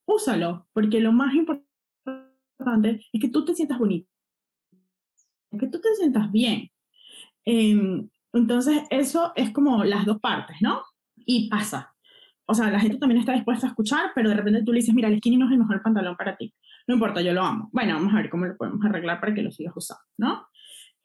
úsalo, 0.05 0.67
porque 0.73 0.99
lo 0.99 1.13
más 1.13 1.33
importante 1.33 3.01
es 3.13 3.21
que 3.21 3.29
tú 3.29 3.45
te 3.45 3.55
sientas 3.55 3.79
bonito, 3.79 4.09
que 5.57 5.67
tú 5.67 5.79
te 5.79 5.95
sientas 5.95 6.29
bien. 6.29 6.69
Eh, 7.45 8.05
entonces, 8.35 8.83
eso 8.89 9.31
es 9.35 9.51
como 9.51 9.83
las 9.83 10.05
dos 10.05 10.19
partes, 10.19 10.57
¿no? 10.61 10.81
Y 11.25 11.49
pasa. 11.49 11.93
O 12.45 12.53
sea, 12.53 12.69
la 12.69 12.79
gente 12.79 12.97
también 12.97 13.19
está 13.19 13.33
dispuesta 13.33 13.65
a 13.65 13.69
escuchar, 13.69 14.11
pero 14.13 14.29
de 14.29 14.35
repente 14.35 14.63
tú 14.63 14.71
le 14.71 14.79
dices, 14.79 14.93
mira, 14.93 15.07
el 15.07 15.17
skinny 15.17 15.37
no 15.37 15.45
es 15.47 15.53
el 15.53 15.59
mejor 15.59 15.81
pantalón 15.81 16.15
para 16.15 16.35
ti. 16.35 16.53
No 16.87 16.93
importa, 16.95 17.21
yo 17.21 17.33
lo 17.33 17.41
amo. 17.43 17.69
Bueno, 17.71 17.95
vamos 17.95 18.13
a 18.13 18.17
ver 18.17 18.29
cómo 18.29 18.45
lo 18.45 18.55
podemos 18.55 18.85
arreglar 18.85 19.19
para 19.19 19.33
que 19.33 19.41
lo 19.41 19.51
sigas 19.51 19.73
usando, 19.75 20.03
¿no? 20.17 20.47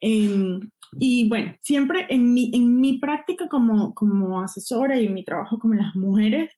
Eh, 0.01 0.59
y 0.99 1.29
bueno, 1.29 1.55
siempre 1.61 2.05
en 2.09 2.33
mi, 2.33 2.51
en 2.53 2.79
mi 2.79 2.97
práctica 2.97 3.47
como, 3.47 3.93
como 3.93 4.41
asesora 4.41 4.99
y 4.99 5.07
en 5.07 5.13
mi 5.13 5.23
trabajo 5.23 5.57
con 5.57 5.75
las 5.77 5.95
mujeres, 5.95 6.51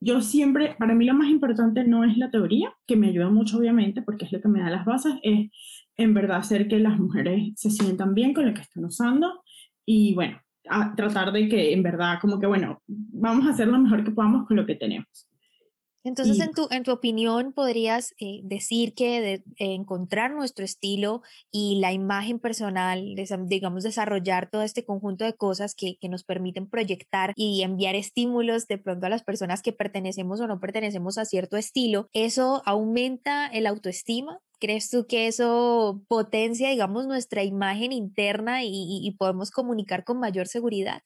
yo 0.00 0.22
siempre, 0.22 0.74
para 0.78 0.94
mí 0.94 1.04
lo 1.04 1.14
más 1.14 1.28
importante 1.28 1.84
no 1.84 2.04
es 2.04 2.16
la 2.16 2.30
teoría, 2.30 2.72
que 2.86 2.96
me 2.96 3.08
ayuda 3.08 3.28
mucho 3.28 3.58
obviamente, 3.58 4.02
porque 4.02 4.24
es 4.24 4.32
lo 4.32 4.40
que 4.40 4.48
me 4.48 4.60
da 4.60 4.70
las 4.70 4.86
bases, 4.86 5.14
es 5.22 5.50
en 5.96 6.14
verdad 6.14 6.38
hacer 6.38 6.68
que 6.68 6.78
las 6.80 6.98
mujeres 6.98 7.52
se 7.56 7.70
sientan 7.70 8.14
bien 8.14 8.32
con 8.32 8.46
lo 8.46 8.54
que 8.54 8.62
están 8.62 8.84
usando 8.84 9.42
y 9.92 10.14
bueno, 10.14 10.40
a 10.68 10.94
tratar 10.94 11.32
de 11.32 11.48
que 11.48 11.72
en 11.72 11.82
verdad 11.82 12.20
como 12.20 12.38
que 12.38 12.46
bueno, 12.46 12.80
vamos 12.86 13.44
a 13.44 13.50
hacer 13.50 13.66
lo 13.66 13.76
mejor 13.76 14.04
que 14.04 14.12
podamos 14.12 14.46
con 14.46 14.56
lo 14.56 14.64
que 14.64 14.76
tenemos. 14.76 15.28
Entonces, 16.02 16.38
y, 16.38 16.42
en, 16.42 16.52
tu, 16.52 16.66
en 16.70 16.82
tu 16.82 16.92
opinión, 16.92 17.52
podrías 17.52 18.14
eh, 18.18 18.40
decir 18.42 18.94
que 18.94 19.20
de, 19.20 19.32
eh, 19.32 19.74
encontrar 19.74 20.32
nuestro 20.32 20.64
estilo 20.64 21.22
y 21.50 21.78
la 21.80 21.92
imagen 21.92 22.38
personal, 22.38 23.14
digamos, 23.46 23.82
desarrollar 23.82 24.48
todo 24.50 24.62
este 24.62 24.84
conjunto 24.84 25.24
de 25.24 25.34
cosas 25.34 25.74
que, 25.74 25.98
que, 26.00 26.08
nos 26.08 26.24
permiten 26.24 26.68
proyectar 26.68 27.32
y 27.36 27.62
enviar 27.62 27.94
estímulos 27.94 28.66
de 28.66 28.78
pronto 28.78 29.06
a 29.06 29.10
las 29.10 29.22
personas 29.22 29.60
que 29.60 29.72
pertenecemos 29.72 30.40
o 30.40 30.46
no 30.46 30.58
pertenecemos 30.58 31.18
a 31.18 31.26
cierto 31.26 31.58
estilo, 31.58 32.08
¿eso 32.14 32.62
aumenta 32.64 33.46
el 33.46 33.66
autoestima? 33.66 34.40
¿Crees 34.58 34.90
tú 34.90 35.06
que 35.06 35.26
eso 35.26 36.02
potencia, 36.08 36.70
digamos, 36.70 37.06
nuestra 37.06 37.44
imagen 37.44 37.92
interna 37.92 38.64
y, 38.64 38.70
y, 39.02 39.10
podemos 39.12 39.50
comunicar 39.50 40.04
con 40.04 40.18
mayor 40.18 40.46
seguridad? 40.48 41.02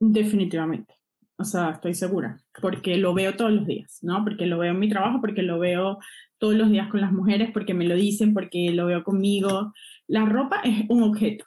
Definitivamente. 0.00 0.99
O 1.40 1.44
sea, 1.44 1.70
estoy 1.70 1.94
segura, 1.94 2.38
porque 2.60 2.98
lo 2.98 3.14
veo 3.14 3.34
todos 3.34 3.50
los 3.50 3.66
días, 3.66 4.00
¿no? 4.02 4.22
Porque 4.24 4.44
lo 4.44 4.58
veo 4.58 4.72
en 4.72 4.78
mi 4.78 4.90
trabajo, 4.90 5.22
porque 5.22 5.40
lo 5.40 5.58
veo 5.58 5.98
todos 6.36 6.54
los 6.54 6.70
días 6.70 6.88
con 6.90 7.00
las 7.00 7.12
mujeres, 7.12 7.50
porque 7.50 7.72
me 7.72 7.88
lo 7.88 7.94
dicen, 7.94 8.34
porque 8.34 8.72
lo 8.72 8.84
veo 8.84 9.02
conmigo. 9.02 9.72
La 10.06 10.26
ropa 10.26 10.60
es 10.64 10.84
un 10.90 11.02
objeto, 11.02 11.46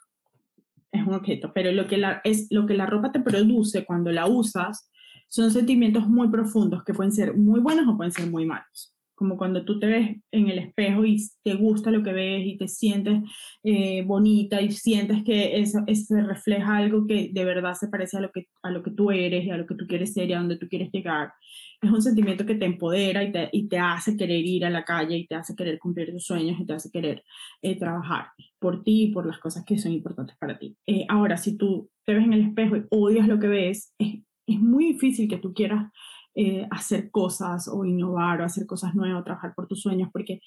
es 0.90 1.06
un 1.06 1.14
objeto, 1.14 1.52
pero 1.54 1.70
lo 1.70 1.86
que 1.86 1.96
la, 1.96 2.20
es, 2.24 2.48
lo 2.50 2.66
que 2.66 2.74
la 2.74 2.86
ropa 2.86 3.12
te 3.12 3.20
produce 3.20 3.84
cuando 3.84 4.10
la 4.10 4.26
usas 4.26 4.90
son 5.28 5.52
sentimientos 5.52 6.08
muy 6.08 6.28
profundos 6.28 6.82
que 6.82 6.92
pueden 6.92 7.12
ser 7.12 7.36
muy 7.36 7.60
buenos 7.60 7.86
o 7.86 7.96
pueden 7.96 8.12
ser 8.12 8.28
muy 8.28 8.46
malos. 8.46 8.93
Como 9.14 9.36
cuando 9.36 9.64
tú 9.64 9.78
te 9.78 9.86
ves 9.86 10.16
en 10.32 10.48
el 10.48 10.58
espejo 10.58 11.04
y 11.04 11.22
te 11.42 11.54
gusta 11.54 11.90
lo 11.90 12.02
que 12.02 12.12
ves 12.12 12.46
y 12.46 12.56
te 12.56 12.68
sientes 12.68 13.20
eh, 13.62 14.02
bonita 14.02 14.60
y 14.60 14.72
sientes 14.72 15.22
que 15.24 15.60
eso, 15.60 15.80
eso, 15.86 16.16
refleja 16.16 16.76
algo 16.76 17.06
que 17.06 17.30
de 17.32 17.44
verdad 17.44 17.74
se 17.74 17.88
parece 17.88 18.16
a 18.16 18.20
lo, 18.20 18.30
que, 18.30 18.48
a 18.62 18.70
lo 18.70 18.82
que 18.82 18.90
tú 18.90 19.10
eres 19.10 19.44
y 19.44 19.50
a 19.50 19.56
lo 19.56 19.66
que 19.66 19.74
tú 19.74 19.86
quieres 19.86 20.12
ser 20.12 20.28
y 20.28 20.32
a 20.32 20.38
donde 20.38 20.58
tú 20.58 20.68
quieres 20.68 20.90
llegar. 20.92 21.32
Es 21.80 21.90
un 21.90 22.02
sentimiento 22.02 22.46
que 22.46 22.54
te 22.54 22.64
empodera 22.64 23.22
y 23.22 23.30
te, 23.32 23.48
y 23.52 23.68
te 23.68 23.78
hace 23.78 24.16
querer 24.16 24.44
ir 24.44 24.64
a 24.64 24.70
la 24.70 24.84
calle 24.84 25.16
y 25.16 25.26
te 25.26 25.34
hace 25.34 25.54
querer 25.54 25.78
cumplir 25.78 26.10
tus 26.12 26.24
sueños 26.24 26.58
y 26.58 26.66
te 26.66 26.72
hace 26.72 26.90
querer 26.90 27.22
eh, 27.62 27.78
trabajar 27.78 28.28
por 28.58 28.82
ti 28.82 29.04
y 29.04 29.12
por 29.12 29.26
las 29.26 29.38
cosas 29.38 29.64
que 29.64 29.78
son 29.78 29.92
importantes 29.92 30.36
para 30.38 30.58
ti. 30.58 30.76
Eh, 30.86 31.04
ahora, 31.08 31.36
si 31.36 31.56
tú 31.56 31.90
te 32.04 32.14
ves 32.14 32.24
en 32.24 32.32
el 32.32 32.42
espejo 32.42 32.76
y 32.76 32.84
odias 32.90 33.28
lo 33.28 33.38
que 33.38 33.48
ves, 33.48 33.94
es, 33.98 34.22
es 34.46 34.60
muy 34.60 34.92
difícil 34.92 35.28
que 35.28 35.38
tú 35.38 35.52
quieras 35.52 35.90
eh, 36.34 36.66
hacer 36.70 37.10
cosas 37.10 37.68
o 37.68 37.84
innovar 37.84 38.40
o 38.40 38.44
hacer 38.44 38.66
cosas 38.66 38.94
nuevas, 38.94 39.20
o 39.20 39.24
trabajar 39.24 39.54
por 39.54 39.66
tus 39.66 39.80
sueños, 39.80 40.08
porque 40.12 40.40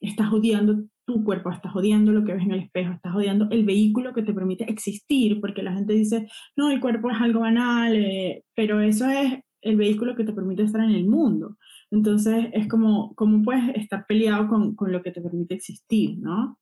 estás 0.00 0.32
odiando 0.32 0.84
tu 1.06 1.24
cuerpo, 1.24 1.50
estás 1.50 1.74
odiando 1.74 2.12
lo 2.12 2.24
que 2.24 2.34
ves 2.34 2.42
en 2.42 2.52
el 2.52 2.60
espejo, 2.60 2.92
estás 2.92 3.14
odiando 3.14 3.48
el 3.50 3.64
vehículo 3.64 4.12
que 4.14 4.22
te 4.22 4.32
permite 4.32 4.70
existir, 4.70 5.40
porque 5.40 5.62
la 5.62 5.74
gente 5.74 5.92
dice, 5.94 6.28
no, 6.56 6.70
el 6.70 6.80
cuerpo 6.80 7.10
es 7.10 7.20
algo 7.20 7.40
banal, 7.40 7.94
eh", 7.94 8.44
pero 8.54 8.80
eso 8.80 9.08
es 9.08 9.40
el 9.62 9.76
vehículo 9.76 10.14
que 10.14 10.24
te 10.24 10.32
permite 10.32 10.62
estar 10.62 10.82
en 10.82 10.90
el 10.90 11.06
mundo. 11.06 11.56
Entonces 11.90 12.46
es 12.52 12.68
como, 12.68 13.14
¿cómo 13.14 13.42
puedes 13.42 13.76
estar 13.76 14.06
peleado 14.06 14.48
con, 14.48 14.74
con 14.74 14.92
lo 14.92 15.02
que 15.02 15.10
te 15.10 15.20
permite 15.20 15.54
existir, 15.54 16.18
no? 16.18 16.58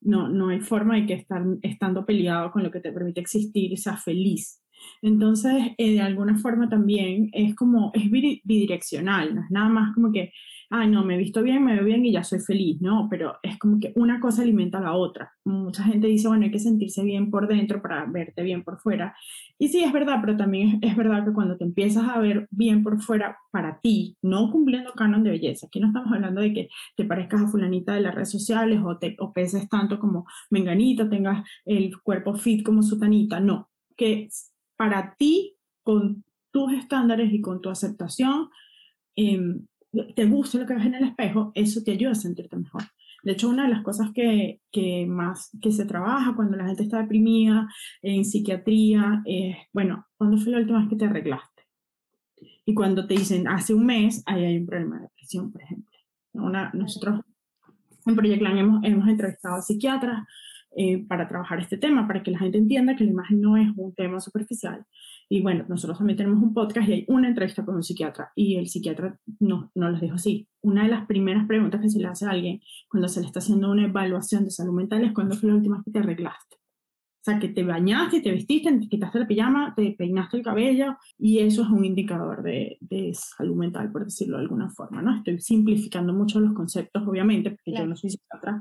No, 0.00 0.28
no 0.28 0.48
hay 0.48 0.60
forma 0.60 0.96
de 0.96 1.06
que 1.06 1.14
estar 1.14 1.42
estando 1.62 2.04
peleado 2.04 2.52
con 2.52 2.62
lo 2.62 2.70
que 2.70 2.80
te 2.80 2.92
permite 2.92 3.20
existir 3.20 3.76
seas 3.78 4.04
feliz. 4.04 4.60
Entonces, 5.02 5.72
eh, 5.78 5.92
de 5.92 6.00
alguna 6.00 6.36
forma 6.38 6.68
también 6.68 7.30
es 7.32 7.54
como, 7.54 7.90
es 7.94 8.10
bidireccional, 8.10 9.34
no 9.34 9.42
es 9.42 9.50
nada 9.50 9.68
más 9.68 9.94
como 9.94 10.12
que, 10.12 10.32
ay, 10.70 10.88
no, 10.88 11.04
me 11.04 11.14
he 11.14 11.18
visto 11.18 11.42
bien, 11.42 11.64
me 11.64 11.74
veo 11.74 11.84
bien 11.84 12.04
y 12.04 12.12
ya 12.12 12.24
soy 12.24 12.40
feliz, 12.40 12.80
¿no? 12.80 13.06
Pero 13.10 13.36
es 13.42 13.58
como 13.58 13.78
que 13.78 13.92
una 13.96 14.18
cosa 14.20 14.42
alimenta 14.42 14.78
a 14.78 14.82
la 14.82 14.94
otra. 14.94 15.32
Mucha 15.44 15.84
gente 15.84 16.06
dice, 16.08 16.28
bueno, 16.28 16.44
hay 16.44 16.50
que 16.50 16.58
sentirse 16.58 17.02
bien 17.04 17.30
por 17.30 17.46
dentro 17.48 17.80
para 17.82 18.04
verte 18.06 18.42
bien 18.42 18.64
por 18.64 18.80
fuera. 18.80 19.14
Y 19.58 19.68
sí, 19.68 19.84
es 19.84 19.92
verdad, 19.92 20.18
pero 20.20 20.36
también 20.36 20.78
es, 20.82 20.96
verdad 20.96 21.24
que 21.24 21.32
cuando 21.32 21.56
te 21.56 21.64
empiezas 21.64 22.08
a 22.08 22.18
ver 22.18 22.48
bien 22.50 22.82
por 22.82 23.00
fuera 23.00 23.38
para 23.52 23.80
ti, 23.80 24.16
no 24.22 24.50
cumpliendo 24.50 24.92
canon 24.94 25.22
de 25.22 25.30
belleza, 25.30 25.66
aquí 25.66 25.80
no 25.80 25.88
estamos 25.88 26.12
hablando 26.12 26.40
de 26.40 26.52
que 26.52 26.68
te 26.96 27.04
parezcas 27.04 27.42
a 27.42 27.48
fulanita 27.48 27.94
de 27.94 28.00
las 28.00 28.14
redes 28.14 28.30
sociales 28.30 28.80
o, 28.84 28.98
te, 28.98 29.16
o 29.20 29.32
peses 29.32 29.68
tanto 29.68 29.98
como 29.98 30.26
menganita, 30.50 31.08
tengas 31.08 31.46
el 31.64 32.00
cuerpo 32.00 32.34
fit 32.34 32.64
como 32.64 32.82
sutanita, 32.82 33.40
no, 33.40 33.68
que 33.96 34.28
para 34.76 35.14
ti, 35.16 35.56
con 35.82 36.24
tus 36.50 36.72
estándares 36.72 37.32
y 37.32 37.40
con 37.40 37.60
tu 37.60 37.68
aceptación, 37.68 38.48
em, 39.16 39.66
te 40.14 40.26
gusta 40.26 40.58
lo 40.58 40.66
que 40.66 40.74
ves 40.74 40.86
en 40.86 40.94
el 40.94 41.04
espejo, 41.04 41.52
eso 41.54 41.82
te 41.84 41.92
ayuda 41.92 42.12
a 42.12 42.16
sentirte 42.16 42.56
mejor. 42.56 42.82
De 43.22 43.32
hecho, 43.32 43.48
una 43.48 43.64
de 43.64 43.70
las 43.70 43.82
cosas 43.82 44.10
que, 44.14 44.60
que 44.70 45.06
más 45.06 45.50
que 45.62 45.72
se 45.72 45.86
trabaja 45.86 46.34
cuando 46.36 46.56
la 46.56 46.66
gente 46.66 46.82
está 46.82 47.00
deprimida 47.00 47.66
en 48.02 48.24
psiquiatría 48.24 49.22
es, 49.24 49.56
bueno, 49.72 50.06
¿cuándo 50.16 50.36
fue 50.36 50.52
la 50.52 50.58
última 50.58 50.80
vez 50.80 50.88
que 50.88 50.96
te 50.96 51.06
arreglaste? 51.06 51.62
Y 52.66 52.74
cuando 52.74 53.06
te 53.06 53.14
dicen, 53.14 53.48
hace 53.48 53.72
un 53.72 53.86
mes, 53.86 54.22
ahí 54.26 54.44
hay 54.44 54.58
un 54.58 54.66
problema 54.66 54.96
de 54.96 55.02
depresión, 55.02 55.52
por 55.52 55.62
ejemplo. 55.62 55.98
Una, 56.34 56.70
nosotros 56.74 57.20
en 58.06 58.14
Project 58.14 58.42
hemos, 58.42 58.84
hemos 58.84 59.08
entrevistado 59.08 59.56
a 59.56 59.62
psiquiatras 59.62 60.26
eh, 60.76 61.04
para 61.06 61.28
trabajar 61.28 61.60
este 61.60 61.76
tema, 61.76 62.06
para 62.06 62.22
que 62.22 62.30
la 62.30 62.38
gente 62.38 62.58
entienda 62.58 62.96
que 62.96 63.04
la 63.04 63.10
imagen 63.10 63.40
no 63.40 63.56
es 63.56 63.68
un 63.76 63.94
tema 63.94 64.20
superficial. 64.20 64.84
Y 65.28 65.40
bueno, 65.40 65.64
nosotros 65.68 65.98
también 65.98 66.16
tenemos 66.16 66.42
un 66.42 66.52
podcast 66.52 66.88
y 66.88 66.92
hay 66.92 67.04
una 67.08 67.28
entrevista 67.28 67.64
con 67.64 67.76
un 67.76 67.82
psiquiatra 67.82 68.32
y 68.34 68.56
el 68.56 68.68
psiquiatra 68.68 69.18
no, 69.40 69.70
no 69.74 69.90
les 69.90 70.00
dijo 70.00 70.14
así. 70.14 70.48
Una 70.62 70.82
de 70.82 70.88
las 70.88 71.06
primeras 71.06 71.46
preguntas 71.46 71.80
que 71.80 71.88
se 71.88 71.98
le 71.98 72.08
hace 72.08 72.26
a 72.26 72.30
alguien 72.30 72.60
cuando 72.88 73.08
se 73.08 73.20
le 73.20 73.26
está 73.26 73.38
haciendo 73.38 73.70
una 73.70 73.84
evaluación 73.84 74.44
de 74.44 74.50
salud 74.50 74.74
mental 74.74 75.04
es 75.04 75.12
cuándo 75.12 75.36
fue 75.36 75.48
la 75.48 75.56
última 75.56 75.76
vez 75.76 75.84
que 75.84 75.92
te 75.92 75.98
arreglaste. 76.00 76.56
O 76.56 77.24
sea, 77.24 77.38
que 77.38 77.48
te 77.48 77.62
bañaste, 77.62 78.20
te 78.20 78.32
vestiste, 78.32 78.70
te 78.70 78.86
quitaste 78.86 79.18
la 79.18 79.26
pijama, 79.26 79.72
te 79.74 79.92
peinaste 79.92 80.36
el 80.36 80.42
cabello 80.42 80.98
y 81.18 81.38
eso 81.38 81.62
es 81.62 81.68
un 81.70 81.82
indicador 81.84 82.42
de, 82.42 82.76
de 82.80 83.14
salud 83.14 83.56
mental, 83.56 83.90
por 83.90 84.04
decirlo 84.04 84.36
de 84.36 84.42
alguna 84.42 84.68
forma, 84.68 85.00
¿no? 85.00 85.16
Estoy 85.16 85.38
simplificando 85.38 86.12
mucho 86.12 86.38
los 86.38 86.52
conceptos, 86.52 87.02
obviamente, 87.06 87.50
porque 87.52 87.72
yo 87.72 87.86
no 87.86 87.96
soy 87.96 88.10
psiquiatra, 88.10 88.60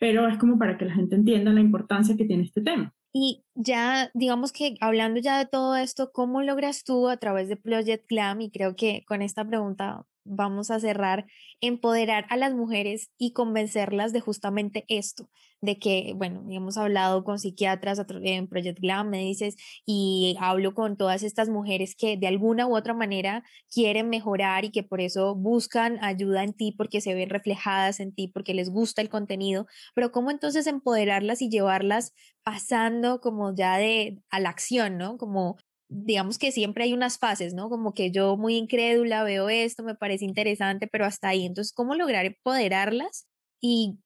pero 0.00 0.26
es 0.26 0.38
como 0.38 0.58
para 0.58 0.78
que 0.78 0.86
la 0.86 0.94
gente 0.94 1.14
entienda 1.14 1.52
la 1.52 1.60
importancia 1.60 2.16
que 2.16 2.24
tiene 2.24 2.44
este 2.44 2.62
tema. 2.62 2.94
Y 3.12 3.44
ya, 3.62 4.10
digamos 4.14 4.52
que 4.52 4.76
hablando 4.80 5.20
ya 5.20 5.38
de 5.38 5.46
todo 5.46 5.76
esto, 5.76 6.12
¿cómo 6.12 6.42
logras 6.42 6.84
tú 6.84 7.08
a 7.08 7.18
través 7.18 7.48
de 7.48 7.56
Project 7.56 8.08
Glam? 8.08 8.40
Y 8.40 8.50
creo 8.50 8.74
que 8.74 9.04
con 9.06 9.22
esta 9.22 9.44
pregunta 9.46 10.06
vamos 10.24 10.70
a 10.70 10.80
cerrar, 10.80 11.26
empoderar 11.60 12.26
a 12.30 12.36
las 12.36 12.54
mujeres 12.54 13.10
y 13.18 13.32
convencerlas 13.32 14.12
de 14.12 14.20
justamente 14.20 14.84
esto, 14.88 15.28
de 15.60 15.78
que, 15.78 16.12
bueno, 16.14 16.44
hemos 16.50 16.76
hablado 16.76 17.24
con 17.24 17.38
psiquiatras 17.38 18.00
en 18.22 18.46
Project 18.46 18.78
Glam, 18.80 19.10
me 19.10 19.18
dices, 19.18 19.56
y 19.84 20.36
hablo 20.40 20.74
con 20.74 20.96
todas 20.96 21.22
estas 21.22 21.48
mujeres 21.48 21.94
que 21.96 22.16
de 22.16 22.26
alguna 22.26 22.66
u 22.66 22.76
otra 22.76 22.94
manera 22.94 23.44
quieren 23.72 24.08
mejorar 24.08 24.64
y 24.64 24.70
que 24.70 24.82
por 24.82 25.00
eso 25.00 25.34
buscan 25.34 26.02
ayuda 26.02 26.44
en 26.44 26.52
ti 26.52 26.72
porque 26.72 27.00
se 27.00 27.14
ven 27.14 27.30
reflejadas 27.30 28.00
en 28.00 28.14
ti, 28.14 28.28
porque 28.28 28.54
les 28.54 28.70
gusta 28.70 29.02
el 29.02 29.08
contenido, 29.08 29.66
pero 29.94 30.12
cómo 30.12 30.30
entonces 30.30 30.66
empoderarlas 30.66 31.42
y 31.42 31.50
llevarlas 31.50 32.14
pasando 32.42 33.20
como 33.20 33.49
ya 33.54 33.76
de 33.76 34.18
a 34.30 34.40
la 34.40 34.50
acción, 34.50 34.98
¿no? 34.98 35.16
Como 35.16 35.56
digamos 35.90 36.38
que 36.38 36.52
siempre 36.52 36.84
hay 36.84 36.92
unas 36.92 37.18
fases, 37.18 37.52
¿no? 37.52 37.68
Como 37.68 37.92
que 37.94 38.12
yo 38.12 38.36
muy 38.36 38.56
incrédula 38.56 39.24
veo 39.24 39.48
esto, 39.48 39.82
me 39.82 39.96
parece 39.96 40.24
interesante, 40.24 40.86
pero 40.86 41.04
hasta 41.04 41.28
ahí. 41.28 41.44
Entonces, 41.44 41.72
¿cómo 41.72 41.96
lograr 41.96 42.26
empoderarlas 42.26 43.26
y 43.60 43.98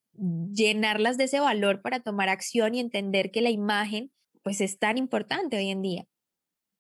llenarlas 0.53 1.19
de 1.19 1.25
ese 1.25 1.41
valor 1.41 1.83
para 1.83 2.01
tomar 2.01 2.31
acción 2.31 2.75
y 2.75 2.81
entender 2.81 3.31
que 3.31 3.43
la 3.43 3.51
imagen, 3.51 4.11
pues, 4.43 4.61
es 4.63 4.79
tan 4.79 4.97
importante 4.97 5.59
hoy 5.59 5.69
en 5.69 5.83
día? 5.83 6.07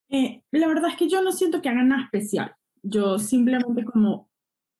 Eh, 0.08 0.42
la 0.50 0.68
verdad 0.68 0.90
es 0.90 0.96
que 0.96 1.08
yo 1.08 1.22
no 1.22 1.32
siento 1.32 1.60
que 1.60 1.68
hagan 1.68 1.88
nada 1.88 2.04
especial. 2.04 2.54
Yo 2.82 3.18
simplemente 3.18 3.84
como 3.84 4.30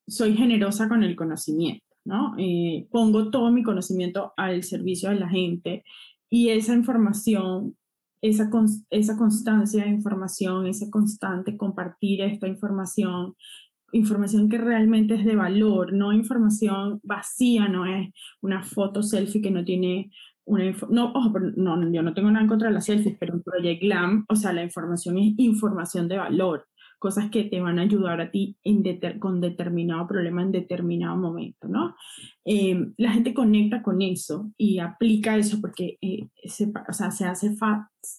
soy 0.07 0.37
generosa 0.37 0.89
con 0.89 1.03
el 1.03 1.17
conocimiento, 1.17 1.85
¿no? 2.05 2.35
Eh, 2.39 2.87
pongo 2.91 3.31
todo 3.31 3.51
mi 3.51 3.63
conocimiento 3.63 4.33
al 4.37 4.63
servicio 4.63 5.11
de 5.11 5.17
la 5.17 5.29
gente 5.29 5.85
y 6.31 6.51
esa 6.51 6.75
información 6.75 7.77
esa, 8.25 8.51
esa 8.89 9.17
constancia 9.19 9.85
de 9.85 9.91
información, 9.91 10.67
ese 10.67 10.91
constante 10.91 11.59
compartir 11.59 12.23
esta 12.23 12.49
información, 12.49 13.35
información 13.93 14.49
que 14.49 14.57
realmente 14.57 15.15
es 15.15 15.27
de 15.27 15.37
valor, 15.37 15.93
no 15.93 16.11
información 16.11 17.01
vacía, 17.03 17.69
no 17.69 17.85
es 17.85 18.09
una 18.41 18.63
foto 18.63 19.03
selfie 19.03 19.43
que 19.43 19.51
no 19.51 19.63
tiene 19.63 20.11
una 20.47 20.75
no, 20.89 21.13
ojo, 21.13 21.39
no, 21.39 21.93
yo 21.93 22.03
no 22.03 22.15
tengo 22.15 22.31
nada 22.31 22.43
en 22.43 22.49
contra 22.49 22.69
de 22.69 22.75
las 22.75 22.87
selfies, 22.87 23.17
pero 23.19 23.35
en 23.35 23.43
Project 23.43 23.83
Glam, 23.83 24.25
o 24.29 24.37
sea, 24.37 24.53
la 24.53 24.63
información 24.63 25.19
es 25.19 25.35
información 25.37 26.09
de 26.09 26.19
valor 26.19 26.67
cosas 27.05 27.29
que 27.29 27.45
te 27.45 27.61
van 27.61 27.79
a 27.79 27.83
ayudar 27.83 28.19
a 28.23 28.31
ti 28.31 28.57
en 28.65 28.83
con 29.19 29.39
determinado 29.39 30.07
problema 30.07 30.41
en 30.41 30.53
determinado 30.53 31.19
momento, 31.19 31.69
¿no? 31.69 31.95
Em, 32.47 32.95
la 32.97 33.13
gente 33.13 33.35
conecta 33.35 33.83
con 33.83 34.01
eso 34.01 34.51
y 34.57 34.79
aplica 34.79 35.37
eso 35.37 35.61
porque 35.61 35.99
eh, 36.01 36.29
se, 36.45 36.73
o 36.89 36.93
sea, 36.95 37.11
se 37.11 37.27
hace 37.27 37.55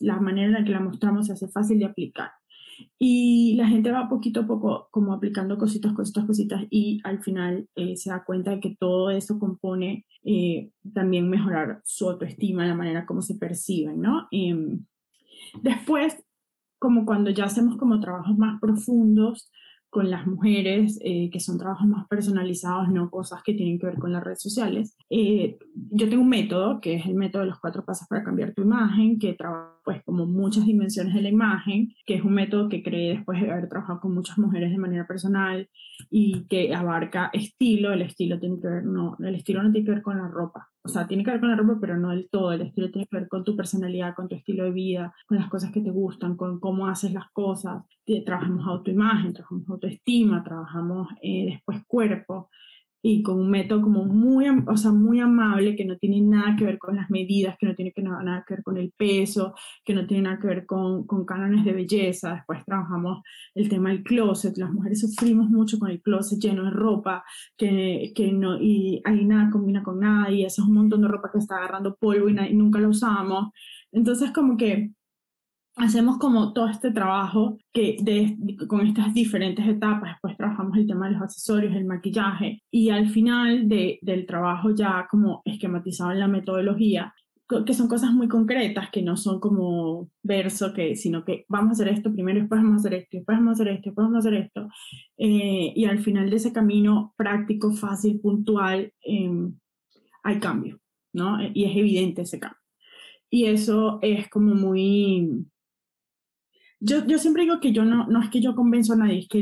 la 0.01 0.19
manera 0.19 0.49
en 0.49 0.53
la 0.53 0.63
que 0.63 0.69
la 0.69 0.81
mostramos 0.81 1.25
se 1.25 1.33
hace 1.33 1.47
fácil 1.47 1.79
de 1.79 1.85
aplicar. 1.85 2.29
Y 2.99 3.55
la 3.55 3.67
gente 3.67 3.91
va 3.91 4.07
poquito 4.07 4.41
a 4.41 4.45
poco 4.45 4.87
como 4.91 5.13
aplicando 5.13 5.57
cositas, 5.57 5.93
cositas, 5.93 6.25
cositas 6.25 6.63
y 6.69 7.01
al 7.05 7.23
final 7.23 7.67
eh, 7.75 7.97
se 7.97 8.11
da 8.11 8.23
cuenta 8.23 8.51
de 8.51 8.59
que 8.59 8.75
todo 8.79 9.09
eso 9.09 9.39
compone 9.39 10.05
eh, 10.23 10.69
también 10.93 11.27
mejorar 11.27 11.81
su 11.85 12.07
autoestima, 12.07 12.67
la 12.67 12.75
manera 12.75 13.07
como 13.07 13.23
se 13.23 13.33
perciben, 13.33 13.99
¿no? 13.99 14.27
Em, 14.29 14.85
después 15.63 16.23
como 16.85 17.03
cuando 17.03 17.31
ya 17.31 17.45
hacemos 17.45 17.77
como 17.77 17.99
trabajos 17.99 18.37
más 18.37 18.61
profundos 18.61 19.49
con 19.89 20.11
las 20.11 20.27
mujeres, 20.27 20.99
eh, 21.01 21.31
que 21.31 21.39
son 21.39 21.57
trabajos 21.57 21.87
más 21.87 22.07
personalizados, 22.07 22.89
no 22.89 23.09
cosas 23.09 23.41
que 23.43 23.55
tienen 23.55 23.79
que 23.79 23.87
ver 23.87 23.97
con 23.97 24.13
las 24.13 24.23
redes 24.23 24.39
sociales. 24.39 24.95
Eh, 25.09 25.57
yo 25.73 26.07
tengo 26.07 26.21
un 26.21 26.29
método, 26.29 26.79
que 26.79 26.93
es 26.93 27.07
el 27.07 27.15
método 27.15 27.41
de 27.41 27.47
los 27.47 27.59
cuatro 27.59 27.83
pasos 27.83 28.07
para 28.07 28.23
cambiar 28.23 28.53
tu 28.53 28.61
imagen, 28.61 29.17
que 29.17 29.33
trabaja 29.33 29.73
pues 29.83 30.03
como 30.03 30.27
muchas 30.27 30.67
dimensiones 30.67 31.15
de 31.15 31.23
la 31.23 31.29
imagen, 31.29 31.91
que 32.05 32.13
es 32.13 32.23
un 32.23 32.33
método 32.33 32.69
que 32.69 32.83
creé 32.83 33.15
después 33.15 33.41
de 33.41 33.49
haber 33.49 33.67
trabajado 33.67 33.99
con 33.99 34.13
muchas 34.13 34.37
mujeres 34.37 34.69
de 34.69 34.77
manera 34.77 35.07
personal 35.07 35.67
y 36.11 36.45
que 36.49 36.75
abarca 36.75 37.31
estilo, 37.33 37.91
el 37.93 38.03
estilo 38.03 38.39
tiene 38.39 38.59
que 38.59 38.67
ver, 38.67 38.85
no, 38.85 39.17
el 39.19 39.33
estilo 39.33 39.63
no 39.63 39.71
tiene 39.71 39.85
que 39.85 39.91
ver 39.93 40.03
con 40.03 40.17
la 40.19 40.27
ropa, 40.27 40.69
o 40.85 40.87
sea, 40.87 41.07
tiene 41.07 41.23
que 41.23 41.31
ver 41.31 41.39
con 41.39 41.49
la 41.49 41.55
ropa, 41.55 41.79
pero 41.81 41.97
no 41.97 42.09
del 42.09 42.29
todo, 42.29 42.53
el 42.53 42.61
estilo 42.61 42.91
tiene 42.91 43.07
que 43.07 43.17
ver 43.17 43.27
con 43.27 43.43
tu 43.43 43.55
personalidad, 43.55 44.13
con 44.13 44.29
tu 44.29 44.35
estilo 44.35 44.65
de 44.65 44.71
vida, 44.71 45.15
con 45.27 45.37
las 45.37 45.49
cosas 45.49 45.71
que 45.71 45.81
te 45.81 45.89
gustan, 45.89 46.37
con 46.37 46.59
cómo 46.59 46.87
haces 46.87 47.11
las 47.11 47.29
cosas, 47.31 47.83
trabajamos 48.23 48.67
autoimagen, 48.67 49.33
trabajamos 49.33 49.67
autoestima, 49.67 50.43
trabajamos 50.43 51.07
eh, 51.23 51.45
después 51.53 51.83
cuerpo, 51.87 52.49
y 53.07 53.21
con 53.21 53.39
un 53.39 53.51
método 53.51 53.83
como 53.83 54.03
muy, 54.03 54.47
o 54.49 54.77
sea, 54.77 54.91
muy 54.91 55.19
amable, 55.19 55.75
que 55.75 55.85
no 55.85 55.95
tiene 55.95 56.21
nada 56.21 56.55
que 56.55 56.65
ver 56.65 56.79
con 56.79 56.95
las 56.95 57.11
medidas, 57.11 57.55
que 57.59 57.67
no 57.67 57.75
tiene 57.75 57.91
que 57.91 58.01
nada, 58.01 58.43
que 58.47 58.55
ver 58.55 58.63
con 58.63 58.77
el 58.77 58.91
peso, 58.97 59.53
que 59.83 59.93
no 59.93 60.07
tiene 60.07 60.23
nada 60.23 60.39
que 60.39 60.47
ver 60.47 60.65
con, 60.65 61.05
con 61.05 61.23
cánones 61.23 61.63
de 61.63 61.73
belleza. 61.73 62.33
Después 62.33 62.65
trabajamos 62.65 63.21
el 63.53 63.69
tema 63.69 63.89
del 63.89 64.01
closet. 64.01 64.57
Las 64.57 64.71
mujeres 64.73 65.01
sufrimos 65.01 65.51
mucho 65.51 65.77
con 65.77 65.91
el 65.91 66.01
closet 66.01 66.39
lleno 66.39 66.63
de 66.63 66.71
ropa, 66.71 67.23
que, 67.55 68.11
que 68.15 68.31
no, 68.31 68.59
y 68.59 69.03
ahí 69.05 69.23
nada 69.23 69.51
combina 69.51 69.83
con 69.83 69.99
nada, 69.99 70.31
y 70.31 70.43
eso 70.43 70.63
es 70.63 70.67
un 70.67 70.73
montón 70.73 71.03
de 71.03 71.07
ropa 71.07 71.29
que 71.31 71.37
está 71.37 71.57
agarrando 71.57 71.95
polvo 71.97 72.27
y, 72.27 72.35
y 72.39 72.55
nunca 72.55 72.79
la 72.79 72.87
usamos. 72.87 73.51
Entonces, 73.91 74.31
como 74.31 74.57
que 74.57 74.89
hacemos 75.75 76.17
como 76.17 76.53
todo 76.53 76.69
este 76.69 76.91
trabajo 76.91 77.57
que 77.73 77.97
de, 78.01 78.37
con 78.67 78.87
estas 78.87 79.13
diferentes 79.13 79.67
etapas, 79.67 80.13
después 80.13 80.37
trabajamos 80.37 80.77
el 80.77 80.87
tema 80.87 81.07
de 81.07 81.13
los 81.13 81.21
accesorios, 81.21 81.75
el 81.75 81.85
maquillaje 81.85 82.63
y 82.71 82.89
al 82.89 83.09
final 83.09 83.67
de, 83.67 83.99
del 84.01 84.25
trabajo 84.25 84.73
ya 84.73 85.07
como 85.09 85.41
esquematizado 85.45 86.11
en 86.11 86.19
la 86.19 86.27
metodología, 86.27 87.13
que 87.65 87.73
son 87.75 87.87
cosas 87.87 88.11
muy 88.11 88.27
concretas, 88.27 88.89
que 88.89 89.03
no 89.03 89.17
son 89.17 89.39
como 89.39 90.09
verso, 90.23 90.73
que, 90.73 90.95
sino 90.95 91.23
que 91.23 91.45
vamos 91.47 91.69
a 91.69 91.71
hacer 91.73 91.89
esto 91.89 92.11
primero, 92.11 92.39
después 92.39 92.59
vamos 92.61 92.77
a 92.77 92.87
hacer 92.87 92.93
esto, 92.95 93.17
después 93.17 93.37
vamos 93.37 93.51
a 93.51 93.53
hacer 93.53 93.67
esto, 93.67 93.89
después 93.89 94.05
vamos 94.05 94.15
a 94.15 94.27
hacer 94.27 94.33
esto. 94.41 94.67
Eh, 95.17 95.73
y 95.75 95.85
al 95.85 95.99
final 95.99 96.29
de 96.29 96.37
ese 96.37 96.51
camino 96.51 97.13
práctico, 97.15 97.71
fácil, 97.71 98.19
puntual, 98.19 98.91
eh, 99.05 99.49
hay 100.23 100.39
cambio, 100.39 100.79
¿no? 101.13 101.37
Y 101.53 101.65
es 101.65 101.77
evidente 101.77 102.23
ese 102.23 102.39
cambio. 102.39 102.59
Y 103.29 103.45
eso 103.45 103.99
es 104.01 104.27
como 104.29 104.55
muy, 104.55 105.45
yo, 106.79 107.05
yo 107.05 107.17
siempre 107.17 107.43
digo 107.43 107.59
que 107.59 107.71
yo 107.71 107.85
no, 107.85 108.07
no 108.07 108.21
es 108.21 108.29
que 108.29 108.41
yo 108.41 108.55
convenzo 108.55 108.93
a 108.93 108.97
nadie, 108.97 109.19
es 109.19 109.27
que 109.27 109.41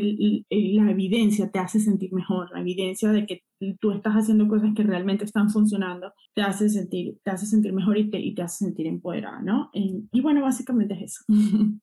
la 0.50 0.92
evidencia 0.92 1.50
te 1.52 1.60
hace 1.60 1.80
sentir 1.80 2.14
mejor, 2.14 2.52
la 2.52 2.62
evidencia 2.62 3.12
de 3.12 3.26
que 3.26 3.42
tú 3.80 3.92
estás 3.92 4.14
haciendo 4.14 4.48
cosas 4.48 4.72
que 4.76 4.84
realmente 4.84 5.26
están 5.26 5.50
funcionando, 5.50 6.14
te 6.36 6.42
hace 6.42 6.70
sentir, 6.70 7.18
te 7.24 7.32
hace 7.32 7.46
sentir 7.46 7.74
mejor 7.74 7.98
y 7.98 8.10
te, 8.10 8.20
y 8.20 8.34
te 8.36 8.42
hace 8.42 8.66
sentir 8.66 8.88
empoderada, 8.88 9.42
¿no? 9.42 9.70
Y, 9.74 10.08
y 10.12 10.22
bueno, 10.22 10.42
básicamente 10.42 10.94
es 10.96 11.02
eso. 11.04 11.24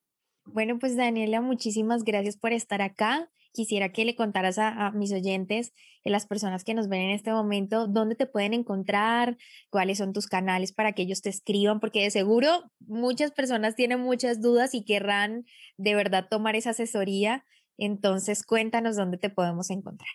Bueno, 0.52 0.80
pues 0.80 0.96
Daniela, 0.96 1.40
muchísimas 1.42 2.02
gracias 2.02 2.36
por 2.36 2.52
estar 2.52 2.82
acá 2.82 3.30
quisiera 3.52 3.92
que 3.92 4.04
le 4.04 4.14
contaras 4.14 4.58
a, 4.58 4.90
mis 4.92 5.12
oyentes, 5.12 5.72
a 6.04 6.10
las 6.10 6.26
personas 6.26 6.64
que 6.64 6.74
nos 6.74 6.88
ven 6.88 7.02
en 7.02 7.10
este 7.10 7.32
momento, 7.32 7.86
dónde 7.86 8.14
te 8.14 8.26
pueden 8.26 8.54
encontrar, 8.54 9.36
cuáles 9.70 9.98
son 9.98 10.12
tus 10.12 10.26
canales 10.26 10.72
para 10.72 10.92
que 10.92 11.02
ellos 11.02 11.22
te 11.22 11.30
escriban, 11.30 11.80
porque 11.80 12.02
de 12.02 12.10
seguro 12.10 12.70
muchas 12.80 13.32
personas 13.32 13.74
tienen 13.74 14.00
muchas 14.00 14.40
dudas 14.40 14.74
y 14.74 14.84
querrán 14.84 15.44
de 15.76 15.94
verdad 15.94 16.28
tomar 16.30 16.56
esa 16.56 16.70
asesoría. 16.70 17.44
Entonces, 17.78 18.44
cuéntanos 18.44 18.96
dónde 18.96 19.18
te 19.18 19.30
podemos 19.30 19.70
encontrar. 19.70 20.10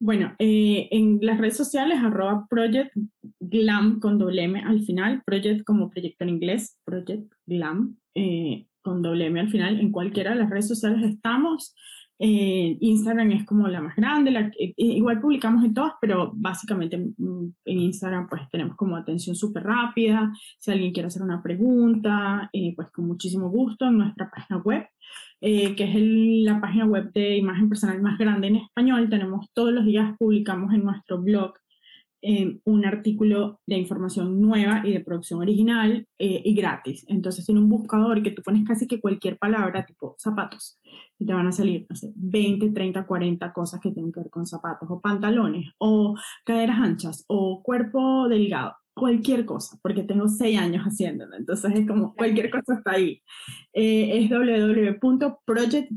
Bueno, 0.00 0.34
eh, 0.38 0.88
en 0.90 1.18
las 1.22 1.38
redes 1.38 1.56
sociales, 1.56 1.98
arroba 2.02 2.46
Project 2.50 2.92
Glam 3.40 4.00
con 4.00 4.18
doble 4.18 4.44
al 4.44 4.82
final, 4.82 5.22
Project 5.24 5.64
como 5.64 5.88
proyecto 5.88 6.24
en 6.24 6.30
inglés, 6.30 6.78
Project 6.84 7.32
Glam 7.46 7.96
eh, 8.14 8.66
con 8.82 9.00
doble 9.00 9.26
M 9.26 9.40
al 9.40 9.50
final, 9.50 9.80
en 9.80 9.92
cualquiera 9.92 10.32
de 10.32 10.36
las 10.36 10.50
redes 10.50 10.68
sociales 10.68 11.02
estamos. 11.04 11.74
Eh, 12.18 12.76
Instagram 12.80 13.32
es 13.32 13.44
como 13.44 13.66
la 13.66 13.80
más 13.80 13.96
grande, 13.96 14.30
la, 14.30 14.40
eh, 14.58 14.74
igual 14.76 15.20
publicamos 15.20 15.64
en 15.64 15.74
todas, 15.74 15.94
pero 16.00 16.30
básicamente 16.34 16.96
mm, 16.96 17.46
en 17.64 17.78
Instagram 17.80 18.28
pues 18.28 18.42
tenemos 18.50 18.76
como 18.76 18.96
atención 18.96 19.34
súper 19.34 19.64
rápida, 19.64 20.32
si 20.58 20.70
alguien 20.70 20.92
quiere 20.92 21.08
hacer 21.08 21.22
una 21.22 21.42
pregunta, 21.42 22.48
eh, 22.52 22.72
pues 22.76 22.90
con 22.92 23.08
muchísimo 23.08 23.50
gusto 23.50 23.86
en 23.86 23.98
nuestra 23.98 24.30
página 24.30 24.60
web, 24.60 24.86
que 25.40 25.74
es 25.78 25.94
la 26.46 26.60
página 26.60 26.86
web 26.86 27.12
de 27.12 27.36
imagen 27.36 27.68
personal 27.68 28.00
más 28.00 28.16
grande 28.16 28.46
en 28.46 28.56
español, 28.56 29.10
tenemos 29.10 29.50
todos 29.52 29.72
los 29.72 29.84
días, 29.84 30.16
publicamos 30.18 30.72
en 30.72 30.84
nuestro 30.84 31.20
blog 31.20 31.54
un 32.64 32.86
artículo 32.86 33.60
de 33.66 33.76
información 33.76 34.40
nueva 34.40 34.82
y 34.84 34.92
de 34.92 35.00
producción 35.00 35.40
original 35.40 36.06
eh, 36.18 36.42
y 36.44 36.54
gratis. 36.54 37.04
Entonces 37.08 37.44
tiene 37.44 37.60
un 37.60 37.68
buscador 37.68 38.22
que 38.22 38.30
tú 38.30 38.42
pones 38.42 38.66
casi 38.66 38.86
que 38.86 39.00
cualquier 39.00 39.38
palabra, 39.38 39.84
tipo 39.84 40.16
zapatos, 40.18 40.78
y 41.18 41.26
te 41.26 41.34
van 41.34 41.46
a 41.46 41.52
salir, 41.52 41.86
no 41.88 41.96
sé, 41.96 42.12
20, 42.16 42.70
30, 42.70 43.06
40 43.06 43.52
cosas 43.52 43.80
que 43.80 43.90
tienen 43.90 44.12
que 44.12 44.20
ver 44.20 44.30
con 44.30 44.46
zapatos, 44.46 44.88
o 44.90 45.00
pantalones, 45.00 45.70
o 45.78 46.16
caderas 46.44 46.78
anchas, 46.78 47.24
o 47.28 47.62
cuerpo 47.62 48.28
delgado, 48.28 48.74
cualquier 48.94 49.44
cosa, 49.44 49.78
porque 49.82 50.04
tengo 50.04 50.28
seis 50.28 50.58
años 50.58 50.84
haciéndolo, 50.84 51.36
entonces 51.36 51.72
es 51.74 51.86
como 51.86 52.14
cualquier 52.14 52.50
cosa 52.50 52.74
está 52.74 52.92
ahí. 52.92 53.20
Eh, 53.72 54.18
es 54.18 54.30
www.project- 54.30 55.90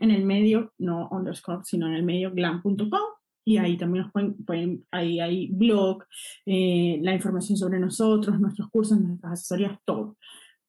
en 0.00 0.10
el 0.10 0.24
medio, 0.24 0.72
no 0.78 1.08
underscore, 1.10 1.60
sino 1.64 1.86
en 1.86 1.94
el 1.94 2.02
medio 2.02 2.32
glam.com 2.32 3.11
y 3.44 3.56
ahí 3.56 3.76
también 3.76 4.04
nos 4.04 4.12
pueden, 4.44 4.84
ahí 4.90 5.20
hay 5.20 5.48
blog, 5.52 6.04
eh, 6.46 6.98
la 7.02 7.14
información 7.14 7.56
sobre 7.56 7.80
nosotros, 7.80 8.38
nuestros 8.40 8.68
cursos, 8.70 9.00
nuestras 9.00 9.32
asesorías, 9.32 9.78
todo. 9.84 10.16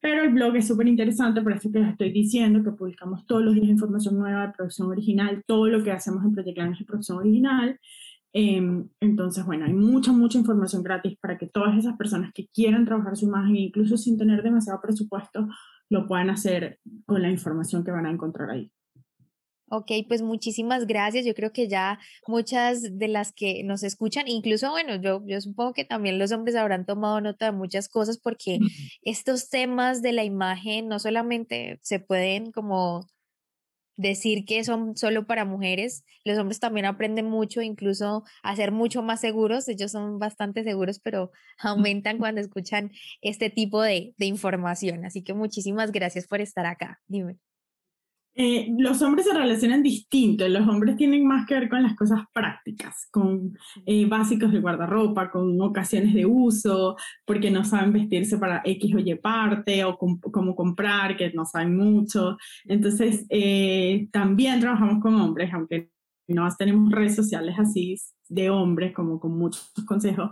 Pero 0.02 0.24
el 0.24 0.34
blog 0.34 0.56
es 0.58 0.68
súper 0.68 0.88
interesante, 0.88 1.42
por 1.42 1.54
eso 1.54 1.72
que 1.72 1.80
les 1.80 1.92
estoy 1.92 2.12
diciendo 2.12 2.62
que 2.64 2.72
publicamos 2.72 3.26
todos 3.26 3.44
los 3.44 3.56
días 3.56 3.70
información 3.70 4.18
nueva 4.18 4.48
de 4.48 4.54
producción 4.54 4.90
original, 4.90 5.42
todo 5.48 5.68
lo 5.68 5.84
que 5.84 5.92
hacemos 5.92 6.26
en 6.26 6.34
Project 6.34 6.58
es 6.58 6.86
producción 6.86 7.20
original. 7.20 7.80
Em, 8.34 8.90
entonces, 9.00 9.46
bueno, 9.46 9.66
hay 9.66 9.74
mucha, 9.74 10.12
mucha 10.12 10.40
información 10.40 10.84
gratis 10.84 11.18
para 11.22 11.38
que 11.38 11.48
todas 11.48 11.78
esas 11.78 11.96
personas 11.96 12.34
que 12.34 12.48
quieran 12.48 12.84
trabajar 12.84 13.16
su 13.16 13.28
imagen, 13.28 13.56
incluso 13.56 13.96
sin 13.96 14.18
tener 14.18 14.44
demasiado 14.44 14.82
presupuesto, 14.82 15.48
lo 15.90 16.08
puedan 16.08 16.32
hacer 16.32 16.80
con 17.06 17.22
la 17.22 17.30
información 17.30 17.84
que 17.86 17.92
van 17.92 18.08
a 18.08 18.12
encontrar 18.12 18.50
ahí. 18.50 18.72
Ok, 19.70 19.92
pues 20.08 20.22
muchísimas 20.22 20.86
gracias. 20.86 21.26
Yo 21.26 21.34
creo 21.34 21.52
que 21.52 21.68
ya 21.68 22.00
muchas 22.28 22.98
de 22.98 23.08
las 23.08 23.32
que 23.34 23.64
nos 23.64 23.84
escuchan, 23.84 24.28
incluso, 24.28 24.70
bueno, 24.70 24.96
yo, 25.02 25.24
yo 25.26 25.42
supongo 25.42 25.74
que 25.74 25.86
también 25.86 26.20
los 26.20 26.32
hombres 26.32 26.56
habrán 26.56 26.86
tomado 26.86 27.22
nota 27.22 27.46
de 27.48 27.54
muchas 27.54 27.90
cosas 27.90 28.20
porque 28.20 28.60
estos 29.02 29.50
temas 29.50 30.02
de 30.02 30.14
la 30.14 30.24
imagen 30.24 30.88
no 30.90 31.00
solamente 31.00 31.80
se 31.82 32.00
pueden 32.00 32.52
como 32.52 33.08
decir 33.96 34.46
que 34.46 34.64
son 34.64 34.98
solo 34.98 35.26
para 35.28 35.46
mujeres, 35.46 36.04
los 36.24 36.38
hombres 36.38 36.60
también 36.60 36.86
aprenden 36.86 37.30
mucho, 37.30 37.62
incluso 37.62 38.24
a 38.42 38.56
ser 38.56 38.72
mucho 38.72 39.04
más 39.04 39.22
seguros, 39.22 39.68
ellos 39.68 39.92
son 39.92 40.20
bastante 40.20 40.64
seguros, 40.64 41.00
pero 41.00 41.32
aumentan 41.60 42.18
cuando 42.20 42.42
escuchan 42.42 42.92
este 43.22 43.50
tipo 43.50 43.82
de, 43.82 44.14
de 44.18 44.26
información. 44.26 45.06
Así 45.06 45.24
que 45.24 45.34
muchísimas 45.34 45.92
gracias 45.92 46.28
por 46.28 46.42
estar 46.42 46.66
acá. 46.66 47.02
Dime. 47.08 47.38
Eh, 48.36 48.74
los 48.80 49.02
hombres 49.04 49.26
se 49.28 49.34
relacionan 49.34 49.84
distinto, 49.84 50.48
los 50.48 50.68
hombres 50.68 50.98
tienen 50.98 51.28
más 51.28 51.46
que 51.46 51.54
ver 51.54 51.70
con 51.70 51.84
las 51.84 51.96
cosas 51.96 52.22
prácticas, 52.34 53.08
con 53.12 53.56
eh, 53.86 54.06
básicos 54.08 54.52
de 54.52 54.60
guardarropa, 54.60 55.30
con 55.30 55.62
ocasiones 55.62 56.14
de 56.14 56.26
uso, 56.26 56.96
porque 57.26 57.52
no 57.52 57.64
saben 57.64 57.94
vestirse 57.94 58.38
para 58.38 58.62
X 58.66 58.96
o 58.96 59.00
Y 59.00 59.16
parte, 59.16 59.84
o 59.84 59.98
cómo 59.98 60.56
comprar, 60.56 61.16
que 61.16 61.32
no 61.34 61.46
saben 61.46 61.78
mucho. 61.78 62.38
Entonces, 62.66 63.26
eh, 63.30 64.08
también 64.12 64.60
trabajamos 64.60 65.02
con 65.02 65.16
hombres, 65.16 65.54
aunque 65.54 65.92
no 66.28 66.48
tenemos 66.58 66.92
redes 66.92 67.16
sociales 67.16 67.56
así 67.60 67.98
de 68.30 68.50
hombres, 68.50 68.94
como 68.94 69.20
con 69.20 69.38
muchos 69.38 69.72
consejos, 69.86 70.32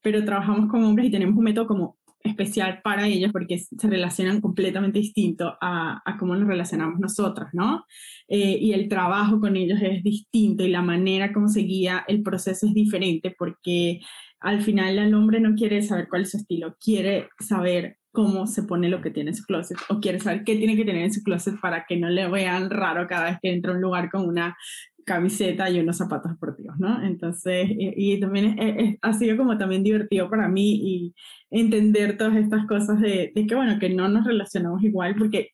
pero 0.00 0.24
trabajamos 0.24 0.70
con 0.70 0.84
hombres 0.84 1.08
y 1.08 1.10
tenemos 1.10 1.36
un 1.36 1.44
método 1.44 1.66
como 1.66 1.98
especial 2.24 2.80
para 2.82 3.06
ellos 3.06 3.32
porque 3.32 3.58
se 3.58 3.88
relacionan 3.88 4.40
completamente 4.40 4.98
distinto 4.98 5.56
a, 5.60 6.02
a 6.04 6.16
cómo 6.18 6.34
nos 6.36 6.48
relacionamos 6.48 6.98
nosotros, 7.00 7.48
¿no? 7.52 7.84
Eh, 8.28 8.58
y 8.60 8.72
el 8.72 8.88
trabajo 8.88 9.40
con 9.40 9.56
ellos 9.56 9.78
es 9.82 10.02
distinto 10.02 10.64
y 10.64 10.68
la 10.68 10.82
manera 10.82 11.32
como 11.32 11.48
se 11.48 11.60
guía 11.60 12.04
el 12.08 12.22
proceso 12.22 12.66
es 12.66 12.74
diferente 12.74 13.34
porque 13.36 14.00
al 14.40 14.62
final 14.62 14.98
el 14.98 15.14
hombre 15.14 15.40
no 15.40 15.54
quiere 15.54 15.82
saber 15.82 16.08
cuál 16.08 16.22
es 16.22 16.30
su 16.30 16.36
estilo, 16.38 16.76
quiere 16.80 17.28
saber 17.38 17.98
cómo 18.12 18.46
se 18.46 18.62
pone 18.62 18.90
lo 18.90 19.00
que 19.00 19.10
tiene 19.10 19.30
en 19.30 19.36
su 19.36 19.44
closet 19.44 19.78
o 19.88 19.98
quiere 19.98 20.20
saber 20.20 20.44
qué 20.44 20.56
tiene 20.56 20.76
que 20.76 20.84
tener 20.84 21.02
en 21.02 21.12
su 21.12 21.22
closet 21.22 21.58
para 21.60 21.86
que 21.86 21.96
no 21.96 22.10
le 22.10 22.28
vean 22.28 22.68
raro 22.68 23.06
cada 23.08 23.30
vez 23.30 23.38
que 23.42 23.52
entra 23.52 23.72
a 23.72 23.74
un 23.74 23.80
lugar 23.80 24.10
con 24.10 24.28
una 24.28 24.56
camiseta 25.04 25.68
y 25.70 25.80
unos 25.80 25.96
zapatos 25.96 26.32
deportivos, 26.32 26.78
¿no? 26.78 27.02
Entonces, 27.02 27.68
y, 27.70 28.20
también 28.20 28.98
ha 29.02 29.12
sido 29.12 29.36
como 29.36 29.58
también 29.58 29.82
divertido 29.82 30.28
para 30.30 30.48
mí 30.48 30.80
y 30.82 31.14
entender 31.50 32.16
todas 32.16 32.36
estas 32.36 32.66
cosas 32.66 33.00
de, 33.00 33.32
de, 33.34 33.46
que, 33.46 33.54
bueno, 33.54 33.78
que 33.78 33.90
no 33.90 34.08
nos 34.08 34.26
relacionamos 34.26 34.82
igual 34.82 35.14
porque 35.16 35.50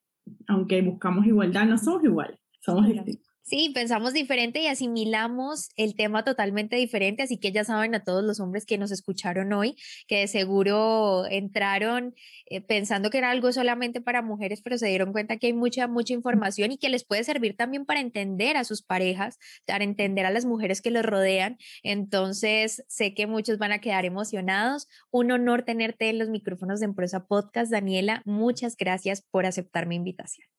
aunque 0.46 0.82
buscamos 0.82 1.26
igualdad, 1.26 1.66
no 1.66 1.78
somos 1.78 2.04
iguales, 2.04 2.38
somos 2.60 2.86
distintos. 2.86 3.27
Sí, 3.48 3.70
pensamos 3.74 4.12
diferente 4.12 4.60
y 4.60 4.66
asimilamos 4.66 5.70
el 5.76 5.96
tema 5.96 6.22
totalmente 6.22 6.76
diferente, 6.76 7.22
así 7.22 7.38
que 7.38 7.50
ya 7.50 7.64
saben 7.64 7.94
a 7.94 8.04
todos 8.04 8.22
los 8.22 8.40
hombres 8.40 8.66
que 8.66 8.76
nos 8.76 8.90
escucharon 8.90 9.54
hoy, 9.54 9.74
que 10.06 10.18
de 10.18 10.28
seguro 10.28 11.24
entraron 11.30 12.14
eh, 12.44 12.60
pensando 12.60 13.08
que 13.08 13.16
era 13.16 13.30
algo 13.30 13.50
solamente 13.50 14.02
para 14.02 14.20
mujeres, 14.20 14.60
pero 14.60 14.76
se 14.76 14.88
dieron 14.88 15.12
cuenta 15.12 15.38
que 15.38 15.46
hay 15.46 15.54
mucha, 15.54 15.88
mucha 15.88 16.12
información 16.12 16.72
y 16.72 16.76
que 16.76 16.90
les 16.90 17.06
puede 17.06 17.24
servir 17.24 17.56
también 17.56 17.86
para 17.86 18.00
entender 18.00 18.58
a 18.58 18.64
sus 18.64 18.82
parejas, 18.82 19.38
para 19.66 19.82
entender 19.82 20.26
a 20.26 20.30
las 20.30 20.44
mujeres 20.44 20.82
que 20.82 20.90
los 20.90 21.06
rodean. 21.06 21.56
Entonces, 21.82 22.84
sé 22.86 23.14
que 23.14 23.26
muchos 23.26 23.56
van 23.56 23.72
a 23.72 23.80
quedar 23.80 24.04
emocionados. 24.04 24.88
Un 25.10 25.30
honor 25.30 25.62
tenerte 25.62 26.10
en 26.10 26.18
los 26.18 26.28
micrófonos 26.28 26.80
de 26.80 26.86
Empresa 26.86 27.24
Podcast, 27.24 27.72
Daniela. 27.72 28.20
Muchas 28.26 28.76
gracias 28.76 29.22
por 29.22 29.46
aceptar 29.46 29.86
mi 29.86 29.96
invitación. 29.96 30.57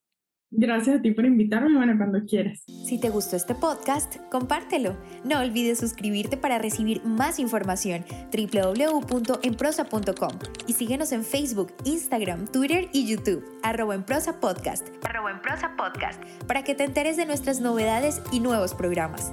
Gracias 0.51 0.97
a 0.97 1.01
ti 1.01 1.11
por 1.11 1.25
invitarme, 1.25 1.75
bueno, 1.75 1.95
cuando 1.97 2.25
quieras. 2.25 2.63
Si 2.85 2.99
te 2.99 3.09
gustó 3.09 3.35
este 3.35 3.53
podcast, 3.53 4.17
compártelo. 4.31 4.97
No 5.23 5.39
olvides 5.39 5.77
suscribirte 5.77 6.37
para 6.37 6.57
recibir 6.57 7.03
más 7.05 7.37
información 7.37 8.03
www.enprosa.com 8.31 10.39
y 10.65 10.73
síguenos 10.73 11.11
en 11.11 11.23
Facebook, 11.23 11.71
Instagram, 11.85 12.47
Twitter 12.47 12.89
y 12.93 13.05
YouTube, 13.05 13.45
arroba 13.61 13.93
en 13.93 14.03
prosa 14.03 14.39
podcast, 14.39 14.87
arroba 15.05 15.31
en 15.31 15.41
prosa 15.41 15.75
podcast, 15.77 16.21
para 16.47 16.63
que 16.63 16.73
te 16.73 16.83
enteres 16.83 17.15
de 17.15 17.27
nuestras 17.27 17.61
novedades 17.61 18.21
y 18.31 18.39
nuevos 18.39 18.73
programas. 18.73 19.31